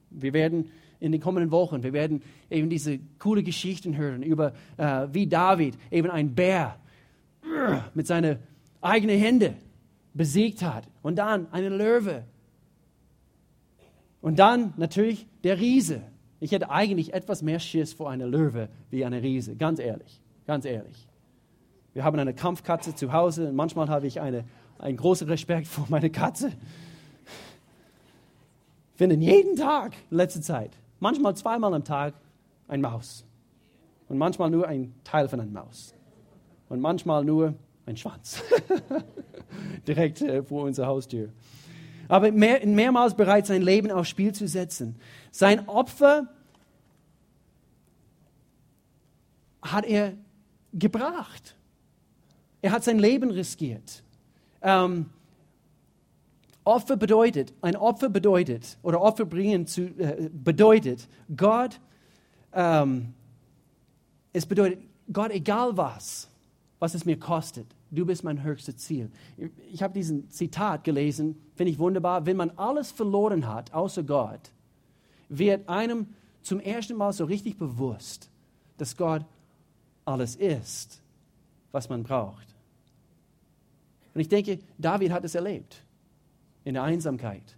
Wir 0.09 0.33
werden 0.33 0.69
in 0.99 1.11
den 1.11 1.21
kommenden 1.21 1.51
Wochen, 1.51 1.83
wir 1.83 1.93
werden 1.93 2.21
eben 2.49 2.69
diese 2.69 2.99
coole 3.19 3.43
Geschichten 3.43 3.95
hören 3.95 4.23
über, 4.23 4.53
äh, 4.77 5.07
wie 5.11 5.27
David 5.27 5.77
eben 5.91 6.09
ein 6.09 6.33
Bär 6.33 6.77
äh, 7.43 7.77
mit 7.93 8.07
seinen 8.07 8.39
eigenen 8.81 9.17
Händen 9.17 9.55
besiegt 10.13 10.61
hat. 10.63 10.85
Und 11.01 11.17
dann 11.17 11.51
eine 11.51 11.69
Löwe. 11.69 12.23
Und 14.21 14.39
dann 14.39 14.73
natürlich 14.77 15.27
der 15.43 15.59
Riese. 15.59 16.01
Ich 16.39 16.51
hätte 16.51 16.69
eigentlich 16.69 17.13
etwas 17.13 17.41
mehr 17.41 17.59
Schiss 17.59 17.93
vor 17.93 18.09
einer 18.09 18.27
Löwe 18.27 18.69
wie 18.89 19.05
einer 19.05 19.21
Riese, 19.21 19.55
ganz 19.55 19.79
ehrlich, 19.79 20.21
ganz 20.45 20.65
ehrlich. 20.65 21.07
Wir 21.93 22.03
haben 22.03 22.19
eine 22.19 22.33
Kampfkatze 22.33 22.93
zu 22.93 23.13
Hause 23.13 23.49
und 23.49 23.55
manchmal 23.55 23.87
habe 23.87 24.05
ich 24.05 24.19
eine 24.19 24.43
einen 24.79 24.97
großen 24.97 25.27
Respekt 25.27 25.67
vor 25.67 25.85
meiner 25.89 26.09
Katze. 26.09 26.51
Finden 28.95 29.21
jeden 29.21 29.55
Tag 29.55 29.93
in 30.09 30.17
letzter 30.17 30.41
Zeit, 30.41 30.71
manchmal 30.99 31.35
zweimal 31.35 31.73
am 31.73 31.83
Tag, 31.83 32.13
ein 32.67 32.81
Maus. 32.81 33.25
Und 34.07 34.17
manchmal 34.17 34.49
nur 34.49 34.67
ein 34.67 34.93
Teil 35.03 35.27
von 35.27 35.39
einer 35.39 35.51
Maus. 35.51 35.93
Und 36.69 36.79
manchmal 36.79 37.25
nur 37.25 37.55
ein 37.85 37.97
Schwanz. 37.97 38.41
Direkt 39.87 40.21
äh, 40.21 40.43
vor 40.43 40.63
unserer 40.63 40.87
Haustür. 40.87 41.29
Aber 42.07 42.31
mehr, 42.31 42.65
mehrmals 42.65 43.15
bereit, 43.15 43.47
sein 43.47 43.61
Leben 43.61 43.91
aufs 43.91 44.09
Spiel 44.09 44.33
zu 44.33 44.47
setzen. 44.47 44.95
Sein 45.31 45.67
Opfer 45.67 46.27
hat 49.61 49.85
er 49.85 50.13
gebracht. 50.73 51.55
Er 52.61 52.71
hat 52.71 52.83
sein 52.83 52.99
Leben 52.99 53.31
riskiert. 53.31 54.03
Ähm, 54.61 55.07
Opfer 56.63 56.97
bedeutet, 56.97 57.53
ein 57.61 57.75
Opfer 57.75 58.09
bedeutet, 58.09 58.77
oder 58.81 58.99
Opfer 59.01 59.25
bringen 59.25 59.67
zu, 59.67 59.83
äh, 59.99 60.29
bedeutet, 60.33 61.07
Gott, 61.35 61.79
ähm, 62.53 63.13
es 64.33 64.45
bedeutet, 64.47 64.79
Gott, 65.13 65.29
egal 65.29 65.77
was, 65.77 66.27
was 66.79 66.95
es 66.95 67.05
mir 67.05 67.19
kostet, 67.19 67.67
du 67.91 68.05
bist 68.05 68.23
mein 68.23 68.43
höchstes 68.43 68.77
Ziel. 68.77 69.09
Ich 69.71 69.81
habe 69.83 69.93
diesen 69.93 70.29
Zitat 70.29 70.83
gelesen, 70.83 71.41
finde 71.55 71.71
ich 71.71 71.79
wunderbar. 71.79 72.25
Wenn 72.25 72.37
man 72.37 72.51
alles 72.51 72.91
verloren 72.91 73.47
hat, 73.47 73.73
außer 73.73 74.03
Gott, 74.03 74.51
wird 75.29 75.67
einem 75.69 76.07
zum 76.41 76.59
ersten 76.59 76.95
Mal 76.95 77.13
so 77.13 77.25
richtig 77.25 77.57
bewusst, 77.57 78.29
dass 78.77 78.95
Gott 78.95 79.25
alles 80.03 80.35
ist, 80.35 81.01
was 81.71 81.89
man 81.89 82.03
braucht. 82.03 82.55
Und 84.13 84.21
ich 84.21 84.29
denke, 84.29 84.59
David 84.77 85.11
hat 85.11 85.25
es 85.25 85.35
erlebt 85.35 85.83
in 86.63 86.75
der 86.75 86.83
Einsamkeit. 86.83 87.57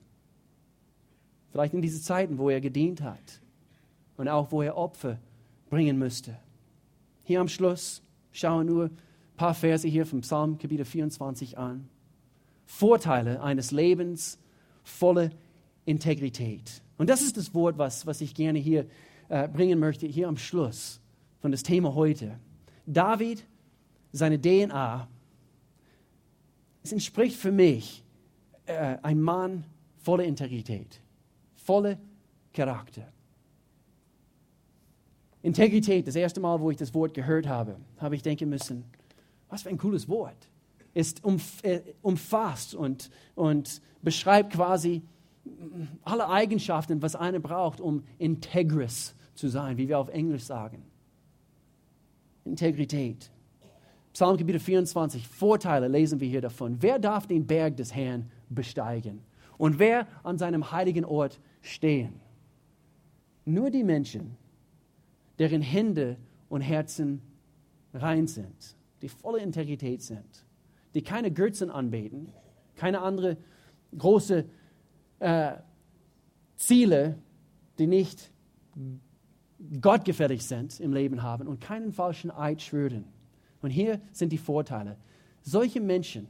Vielleicht 1.52 1.74
in 1.74 1.82
diesen 1.82 2.02
Zeiten, 2.02 2.38
wo 2.38 2.50
er 2.50 2.62
gedient 2.62 3.02
hat 3.02 3.42
und 4.18 4.28
auch 4.28 4.52
wo 4.52 4.62
er 4.62 4.78
Opfer 4.78 5.20
bringen 5.70 5.98
müsste. 5.98 6.38
Hier 7.24 7.42
am 7.42 7.48
Schluss 7.48 8.02
schauen 8.32 8.68
nur 8.68 8.90
paar 9.38 9.54
Verse 9.54 9.88
hier 9.88 10.06
vom 10.06 10.22
Psalm 10.22 10.58
Kapitel 10.58 10.84
24 10.84 11.58
an. 11.58 11.88
Vorteile 12.66 13.42
eines 13.42 13.72
Lebens 13.72 14.40
voller 14.84 15.30
Integrität. 15.86 16.82
Und 16.98 17.10
das 17.10 17.22
ist 17.22 17.38
das 17.38 17.54
Wort, 17.54 17.78
was, 17.78 18.06
was 18.06 18.20
ich 18.20 18.34
gerne 18.34 18.60
hier 18.60 18.88
äh, 19.30 19.48
bringen 19.48 19.80
möchte, 19.80 20.08
hier 20.08 20.28
am 20.28 20.38
Schluss 20.38 21.00
von 21.40 21.52
das 21.52 21.64
Thema 21.64 21.94
heute. 21.96 22.40
David, 22.86 23.46
seine 24.12 24.42
DNA, 24.42 25.08
es 26.84 26.92
entspricht 26.92 27.38
für 27.38 27.52
mich 27.52 28.04
äh, 28.66 28.98
ein 29.02 29.22
Mann 29.22 29.64
voller 29.98 30.24
Integrität, 30.24 31.00
voller 31.56 31.98
Charakter. 32.54 33.08
Integrität, 35.44 36.08
das 36.08 36.16
erste 36.16 36.40
Mal, 36.40 36.60
wo 36.60 36.72
ich 36.72 36.78
das 36.78 36.94
Wort 36.94 37.14
gehört 37.14 37.48
habe, 37.48 37.78
habe 38.00 38.16
ich 38.16 38.24
denken 38.24 38.50
müssen, 38.50 38.84
was 39.50 39.64
für 39.64 39.70
ein 39.70 39.78
cooles 39.78 40.08
Wort. 40.08 40.50
Umf 41.22 41.64
äh, 41.64 41.82
umfasst 42.02 42.74
und, 42.74 43.12
und 43.36 43.82
beschreibt 44.02 44.54
quasi 44.54 45.04
alle 46.04 46.28
Eigenschaften, 46.30 47.02
was 47.02 47.16
einer 47.16 47.40
braucht, 47.40 47.80
um 47.80 48.04
integris 48.18 49.16
zu 49.36 49.48
sein, 49.48 49.78
wie 49.78 49.88
wir 49.88 50.00
auf 50.00 50.10
Englisch 50.10 50.44
sagen. 50.44 50.84
Integrität. 52.46 53.30
Psalmkapitel 54.14 54.60
24, 54.60 55.28
Vorteile 55.28 55.88
lesen 55.88 56.20
wir 56.20 56.28
hier 56.28 56.42
davon. 56.42 56.78
Wer 56.82 56.98
darf 56.98 57.28
den 57.28 57.46
Berg 57.46 57.78
des 57.78 57.94
Herrn 57.94 58.32
besteigen? 58.50 59.22
Und 59.58 59.80
wer 59.80 60.08
an 60.24 60.38
seinem 60.38 60.72
heiligen 60.72 61.06
Ort 61.06 61.40
stehen? 61.62 62.20
Nur 63.46 63.70
die 63.70 63.84
Menschen, 63.84 64.36
deren 65.38 65.62
Hände 65.62 66.18
und 66.50 66.62
Herzen 66.62 67.22
rein 67.94 68.28
sind, 68.28 68.77
die 69.02 69.10
volle 69.10 69.40
Integrität 69.42 70.02
sind, 70.02 70.46
die 70.94 71.02
keine 71.02 71.32
Götzen 71.32 71.70
anbeten, 71.70 72.32
keine 72.76 73.02
andere 73.02 73.38
große 73.98 74.46
äh, 75.20 75.54
Ziele, 76.56 77.18
die 77.78 77.88
nicht 77.88 78.32
gottgefällig 79.82 80.46
sind 80.46 80.80
im 80.80 80.94
Leben 80.94 81.24
haben 81.24 81.48
und 81.48 81.62
keinen 81.62 81.92
falschen 81.92 82.32
Eid 82.32 82.62
schwören. 82.62 83.06
Und 83.62 83.72
hier 83.72 84.02
sind 84.12 84.32
die 84.32 84.38
Vorteile. 84.38 84.98
Solche 85.42 85.82
Menschen, 85.82 86.28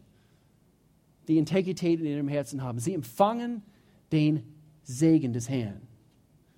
die 1.27 1.37
Integrität 1.37 1.99
in 1.99 2.05
ihrem 2.05 2.27
Herzen 2.27 2.61
haben, 2.61 2.79
sie 2.79 2.93
empfangen 2.93 3.63
den 4.11 4.43
Segen 4.83 5.33
des 5.33 5.49
Herrn 5.49 5.81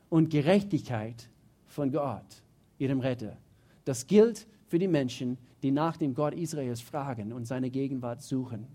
und 0.09 0.29
Gerechtigkeit 0.29 1.29
von 1.65 1.91
Gott, 1.91 2.43
ihrem 2.77 2.99
Retter. 2.99 3.37
Das 3.85 4.05
gilt 4.05 4.47
für 4.67 4.77
die 4.77 4.87
Menschen, 4.87 5.37
die 5.61 5.71
nach 5.71 5.97
dem 5.97 6.13
Gott 6.13 6.33
Israels 6.33 6.81
fragen 6.81 7.33
und 7.33 7.45
seine 7.45 7.69
Gegenwart 7.69 8.21
suchen. 8.21 8.67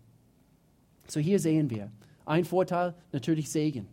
So 1.06 1.20
hier 1.20 1.38
sehen 1.38 1.70
wir, 1.70 1.90
ein 2.24 2.44
Vorteil, 2.44 2.94
natürlich 3.12 3.50
Segen. 3.50 3.86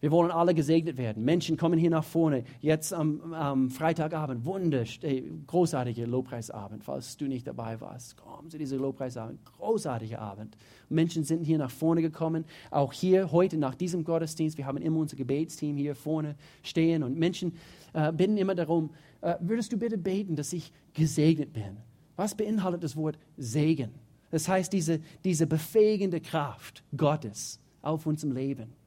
Wir 0.00 0.10
wollen 0.10 0.30
alle 0.30 0.54
gesegnet 0.54 0.96
werden. 0.96 1.26
Menschen 1.26 1.58
kommen 1.58 1.78
hier 1.78 1.90
nach 1.90 2.04
vorne. 2.04 2.44
Jetzt 2.60 2.94
am, 2.94 3.34
am 3.34 3.68
Freitagabend, 3.68 4.46
wundersch, 4.46 4.98
großartiger 5.46 6.06
Lobpreisabend. 6.06 6.82
Falls 6.82 7.18
du 7.18 7.26
nicht 7.26 7.46
dabei 7.46 7.78
warst, 7.82 8.16
kommen 8.16 8.48
Sie 8.48 8.56
diese 8.56 8.76
Lobpreisabend. 8.76 9.44
Großartiger 9.44 10.18
Abend. 10.18 10.56
Menschen 10.88 11.24
sind 11.24 11.44
hier 11.44 11.58
nach 11.58 11.70
vorne 11.70 12.00
gekommen. 12.00 12.46
Auch 12.70 12.94
hier 12.94 13.30
heute 13.30 13.58
nach 13.58 13.74
diesem 13.74 14.02
Gottesdienst. 14.02 14.56
Wir 14.56 14.64
haben 14.64 14.78
immer 14.78 15.00
unser 15.00 15.16
Gebetsteam 15.16 15.76
hier 15.76 15.94
vorne 15.94 16.34
stehen 16.62 17.02
und 17.02 17.18
Menschen 17.18 17.52
äh, 17.92 18.10
bitten 18.10 18.38
immer 18.38 18.54
darum, 18.54 18.90
äh, 19.20 19.34
würdest 19.40 19.70
du 19.70 19.76
bitte 19.76 19.98
beten, 19.98 20.34
dass 20.34 20.54
ich 20.54 20.72
gesegnet 20.94 21.52
bin? 21.52 21.76
Was 22.16 22.34
beinhaltet 22.34 22.82
das 22.84 22.96
Wort 22.96 23.18
Segen? 23.36 23.90
Das 24.30 24.48
heißt, 24.48 24.72
diese, 24.72 25.00
diese 25.24 25.46
befähigende 25.46 26.20
Kraft 26.20 26.84
Gottes 26.96 27.60
auf 27.82 28.06
unserem 28.06 28.32
Leben 28.32 28.79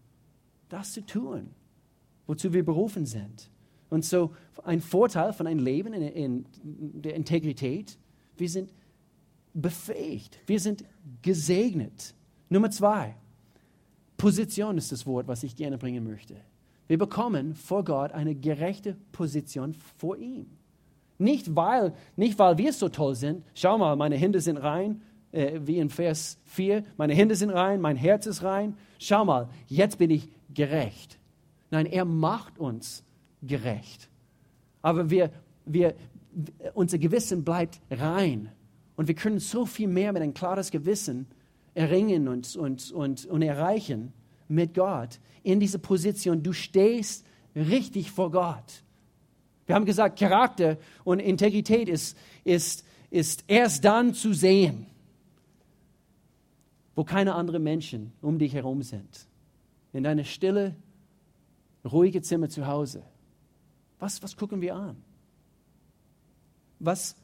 das 0.73 0.93
zu 0.93 1.05
tun, 1.05 1.51
wozu 2.27 2.53
wir 2.53 2.65
berufen 2.65 3.05
sind. 3.05 3.49
Und 3.89 4.03
so 4.03 4.33
ein 4.63 4.81
Vorteil 4.81 5.33
von 5.33 5.45
einem 5.45 5.59
Leben 5.59 5.93
in, 5.93 6.01
in 6.01 6.45
der 7.01 7.13
Integrität, 7.15 7.97
wir 8.37 8.49
sind 8.49 8.73
befähigt, 9.53 10.39
wir 10.47 10.59
sind 10.59 10.83
gesegnet. 11.21 12.15
Nummer 12.49 12.71
zwei, 12.71 13.15
Position 14.17 14.77
ist 14.77 14.91
das 14.91 15.05
Wort, 15.05 15.27
was 15.27 15.43
ich 15.43 15.55
gerne 15.55 15.77
bringen 15.77 16.03
möchte. 16.03 16.35
Wir 16.87 16.97
bekommen 16.97 17.55
vor 17.55 17.83
Gott 17.83 18.11
eine 18.11 18.35
gerechte 18.35 18.97
Position 19.11 19.75
vor 19.97 20.17
ihm. 20.17 20.47
Nicht 21.17 21.55
weil, 21.55 21.93
nicht 22.15 22.39
weil 22.39 22.57
wir 22.57 22.73
so 22.73 22.89
toll 22.89 23.15
sind. 23.15 23.43
Schau 23.53 23.77
mal, 23.77 23.95
meine 23.95 24.15
Hände 24.15 24.41
sind 24.41 24.57
rein, 24.57 25.01
äh, 25.31 25.59
wie 25.63 25.77
in 25.77 25.89
Vers 25.89 26.39
4. 26.45 26.83
Meine 26.97 27.13
Hände 27.13 27.35
sind 27.35 27.49
rein, 27.49 27.79
mein 27.81 27.95
Herz 27.95 28.25
ist 28.25 28.43
rein. 28.43 28.75
Schau 28.99 29.25
mal, 29.25 29.49
jetzt 29.67 29.97
bin 29.97 30.09
ich 30.09 30.29
gerecht. 30.53 31.19
Nein, 31.71 31.85
er 31.85 32.05
macht 32.05 32.59
uns 32.59 33.03
gerecht. 33.41 34.09
Aber 34.81 35.09
wir, 35.09 35.31
wir, 35.65 35.95
unser 36.73 36.97
Gewissen 36.97 37.43
bleibt 37.43 37.79
rein. 37.89 38.51
Und 38.95 39.07
wir 39.07 39.15
können 39.15 39.39
so 39.39 39.65
viel 39.65 39.87
mehr 39.87 40.13
mit 40.13 40.21
ein 40.21 40.33
klares 40.33 40.71
Gewissen 40.71 41.27
erringen 41.73 42.27
und, 42.27 42.55
und, 42.55 42.91
und, 42.91 43.25
und 43.25 43.41
erreichen 43.41 44.13
mit 44.47 44.75
Gott 44.75 45.19
in 45.41 45.59
dieser 45.59 45.79
Position. 45.79 46.43
Du 46.43 46.53
stehst 46.53 47.25
richtig 47.55 48.11
vor 48.11 48.29
Gott. 48.29 48.83
Wir 49.65 49.75
haben 49.75 49.85
gesagt, 49.85 50.19
Charakter 50.19 50.77
und 51.03 51.19
Integrität 51.19 51.89
ist, 51.89 52.17
ist, 52.43 52.85
ist 53.09 53.45
erst 53.47 53.83
dann 53.85 54.13
zu 54.13 54.33
sehen, 54.33 54.85
wo 56.95 57.03
keine 57.03 57.33
anderen 57.33 57.63
Menschen 57.63 58.11
um 58.21 58.37
dich 58.37 58.53
herum 58.53 58.83
sind 58.83 59.27
in 59.93 60.03
deine 60.03 60.25
stille, 60.25 60.75
ruhige 61.85 62.21
Zimmer 62.21 62.49
zu 62.49 62.67
Hause. 62.67 63.03
Was, 63.99 64.21
was 64.21 64.35
gucken 64.35 64.59
wir 64.59 64.75
an? 64.75 64.97
Was, 66.79 67.15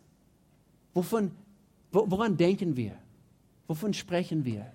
wovon, 0.94 1.32
woran 1.92 2.38
denken 2.38 2.78
wir? 2.78 2.98
Wovon 3.68 3.94
sprechen 3.94 4.46
wir 4.46 4.72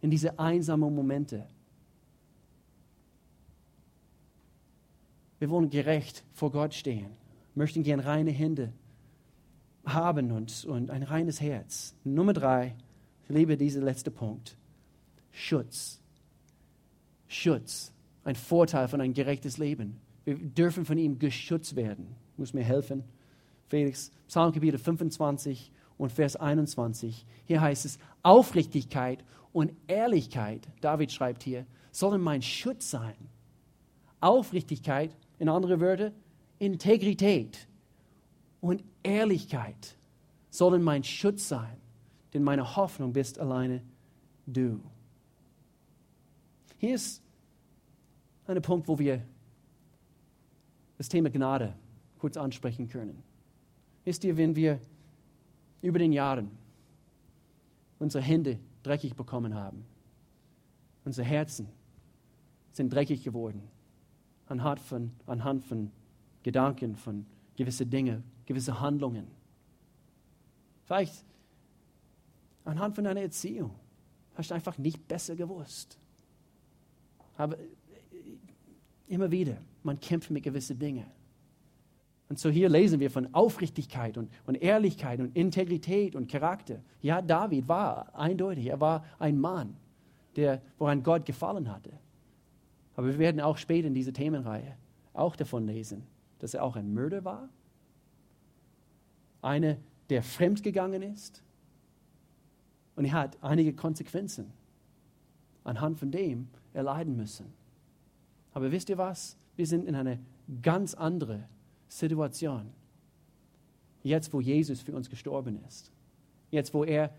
in 0.00 0.10
diese 0.10 0.38
einsamen 0.38 0.94
Momente? 0.94 1.46
Wir 5.38 5.50
wollen 5.50 5.70
gerecht 5.70 6.24
vor 6.34 6.50
Gott 6.50 6.74
stehen, 6.74 7.10
möchten 7.54 7.82
gern 7.82 8.00
reine 8.00 8.32
Hände 8.32 8.72
haben 9.84 10.32
und, 10.32 10.64
und 10.64 10.90
ein 10.90 11.02
reines 11.02 11.40
Herz. 11.40 11.94
Nummer 12.04 12.32
drei, 12.32 12.74
ich 13.22 13.28
liebe 13.28 13.56
diesen 13.56 13.84
letzten 13.84 14.12
Punkt, 14.12 14.56
Schutz. 15.30 15.97
Schutz, 17.28 17.92
ein 18.24 18.34
Vorteil 18.34 18.88
von 18.88 19.00
ein 19.00 19.14
gerechtes 19.14 19.58
Leben. 19.58 20.00
Wir 20.24 20.36
dürfen 20.36 20.84
von 20.84 20.98
ihm 20.98 21.18
geschützt 21.18 21.76
werden. 21.76 22.16
Muss 22.36 22.52
mir 22.52 22.64
helfen. 22.64 23.04
Felix, 23.68 24.12
Psalmkapitel 24.26 24.78
25 24.78 25.70
und 25.98 26.10
Vers 26.10 26.36
21. 26.36 27.26
Hier 27.44 27.60
heißt 27.60 27.84
es, 27.84 27.98
Aufrichtigkeit 28.22 29.24
und 29.52 29.72
Ehrlichkeit, 29.86 30.68
David 30.80 31.12
schreibt 31.12 31.42
hier, 31.42 31.66
sollen 31.90 32.20
mein 32.20 32.42
Schutz 32.42 32.90
sein. 32.90 33.16
Aufrichtigkeit, 34.20 35.14
in 35.38 35.48
andere 35.48 35.80
Wörter, 35.80 36.12
Integrität 36.58 37.68
und 38.60 38.82
Ehrlichkeit 39.02 39.96
sollen 40.50 40.82
mein 40.82 41.04
Schutz 41.04 41.48
sein, 41.48 41.76
denn 42.32 42.42
meine 42.42 42.76
Hoffnung 42.76 43.12
bist 43.12 43.38
alleine 43.38 43.82
du. 44.46 44.80
Hier 46.78 46.94
ist 46.94 47.22
ein 48.46 48.62
Punkt, 48.62 48.88
wo 48.88 48.98
wir 48.98 49.22
das 50.96 51.08
Thema 51.08 51.28
Gnade 51.28 51.74
kurz 52.18 52.36
ansprechen 52.36 52.88
können. 52.88 53.22
Wisst 54.04 54.24
ihr, 54.24 54.36
wenn 54.36 54.56
wir 54.56 54.80
über 55.82 55.98
den 55.98 56.12
Jahren 56.12 56.50
unsere 57.98 58.22
Hände 58.22 58.58
dreckig 58.82 59.14
bekommen 59.16 59.54
haben, 59.54 59.84
unsere 61.04 61.26
Herzen 61.26 61.68
sind 62.72 62.92
dreckig 62.92 63.24
geworden, 63.24 63.62
anhand 64.46 64.80
von, 64.80 65.10
anhand 65.26 65.64
von 65.64 65.90
Gedanken, 66.44 66.96
von 66.96 67.26
gewissen 67.56 67.90
Dingen, 67.90 68.22
gewisse 68.46 68.80
Handlungen. 68.80 69.26
Vielleicht 70.84 71.24
anhand 72.64 72.94
von 72.94 73.04
deiner 73.04 73.20
Erziehung 73.20 73.74
hast 74.34 74.50
du 74.50 74.54
einfach 74.54 74.78
nicht 74.78 75.06
besser 75.08 75.34
gewusst. 75.34 75.98
Aber 77.38 77.58
äh, 77.58 77.64
immer 79.06 79.30
wieder, 79.30 79.56
man 79.82 79.98
kämpft 79.98 80.30
mit 80.30 80.42
gewissen 80.42 80.78
Dingen. 80.78 81.06
Und 82.28 82.38
so 82.38 82.50
hier 82.50 82.68
lesen 82.68 83.00
wir 83.00 83.10
von 83.10 83.32
Aufrichtigkeit 83.32 84.18
und, 84.18 84.30
und 84.44 84.56
Ehrlichkeit 84.56 85.18
und 85.20 85.34
Integrität 85.34 86.14
und 86.14 86.30
Charakter. 86.30 86.82
Ja, 87.00 87.22
David 87.22 87.66
war 87.68 88.14
eindeutig, 88.14 88.66
er 88.66 88.80
war 88.80 89.06
ein 89.18 89.40
Mann, 89.40 89.76
der, 90.36 90.60
woran 90.76 91.02
Gott 91.02 91.24
gefallen 91.24 91.72
hatte. 91.72 91.90
Aber 92.96 93.06
wir 93.06 93.18
werden 93.18 93.40
auch 93.40 93.56
später 93.56 93.88
in 93.88 93.94
dieser 93.94 94.12
Themenreihe 94.12 94.76
auch 95.14 95.36
davon 95.36 95.66
lesen, 95.66 96.02
dass 96.40 96.52
er 96.52 96.64
auch 96.64 96.76
ein 96.76 96.92
Mörder 96.92 97.24
war, 97.24 97.48
einer, 99.40 99.76
der 100.10 100.22
fremdgegangen 100.22 101.00
ist. 101.02 101.42
Und 102.96 103.04
er 103.06 103.12
hat 103.12 103.38
einige 103.42 103.72
Konsequenzen 103.72 104.52
anhand 105.64 105.98
von 105.98 106.10
dem 106.10 106.48
erleiden 106.78 107.16
müssen. 107.16 107.52
Aber 108.54 108.72
wisst 108.72 108.88
ihr 108.88 108.98
was? 108.98 109.36
Wir 109.56 109.66
sind 109.66 109.84
in 109.84 109.94
einer 109.94 110.18
ganz 110.62 110.94
anderen 110.94 111.44
Situation. 111.88 112.70
Jetzt, 114.02 114.32
wo 114.32 114.40
Jesus 114.40 114.80
für 114.80 114.94
uns 114.94 115.10
gestorben 115.10 115.58
ist. 115.66 115.92
Jetzt, 116.50 116.72
wo 116.72 116.84
er 116.84 117.12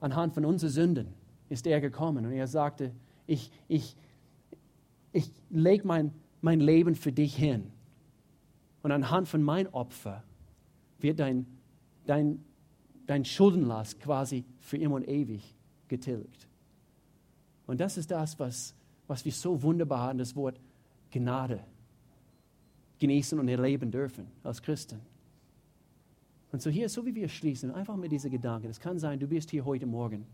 anhand 0.00 0.34
von 0.34 0.44
unseren 0.44 0.70
Sünden 0.70 1.14
ist 1.48 1.66
er 1.66 1.80
gekommen 1.80 2.26
und 2.26 2.32
er 2.32 2.46
sagte, 2.46 2.92
ich, 3.26 3.50
ich, 3.68 3.96
ich 5.12 5.30
lege 5.50 5.86
mein, 5.86 6.12
mein 6.40 6.60
Leben 6.60 6.94
für 6.94 7.12
dich 7.12 7.36
hin. 7.36 7.70
Und 8.82 8.92
anhand 8.92 9.28
von 9.28 9.42
meinem 9.42 9.72
Opfer 9.72 10.22
wird 10.98 11.20
dein, 11.20 11.46
dein, 12.04 12.44
dein 13.06 13.24
Schuldenlast 13.24 14.00
quasi 14.00 14.44
für 14.58 14.76
immer 14.76 14.96
und 14.96 15.08
ewig 15.08 15.54
getilgt. 15.88 16.48
Und 17.66 17.80
das 17.80 17.96
ist 17.96 18.10
das, 18.10 18.38
was, 18.38 18.74
was 19.06 19.24
wir 19.24 19.32
so 19.32 19.62
wunderbar 19.62 20.10
an 20.10 20.18
das 20.18 20.34
Wort 20.36 20.60
Gnade 21.10 21.60
genießen 22.98 23.38
und 23.38 23.48
erleben 23.48 23.90
dürfen 23.90 24.26
als 24.42 24.62
Christen. 24.62 25.00
Und 26.52 26.62
so 26.62 26.70
hier, 26.70 26.88
so 26.88 27.04
wie 27.04 27.14
wir 27.14 27.28
schließen, 27.28 27.70
einfach 27.70 27.96
mit 27.96 28.12
dieser 28.12 28.30
Gedanken. 28.30 28.68
Es 28.68 28.80
kann 28.80 28.98
sein, 28.98 29.18
du 29.18 29.26
bist 29.26 29.50
hier 29.50 29.64
heute 29.64 29.84
Morgen 29.84 30.24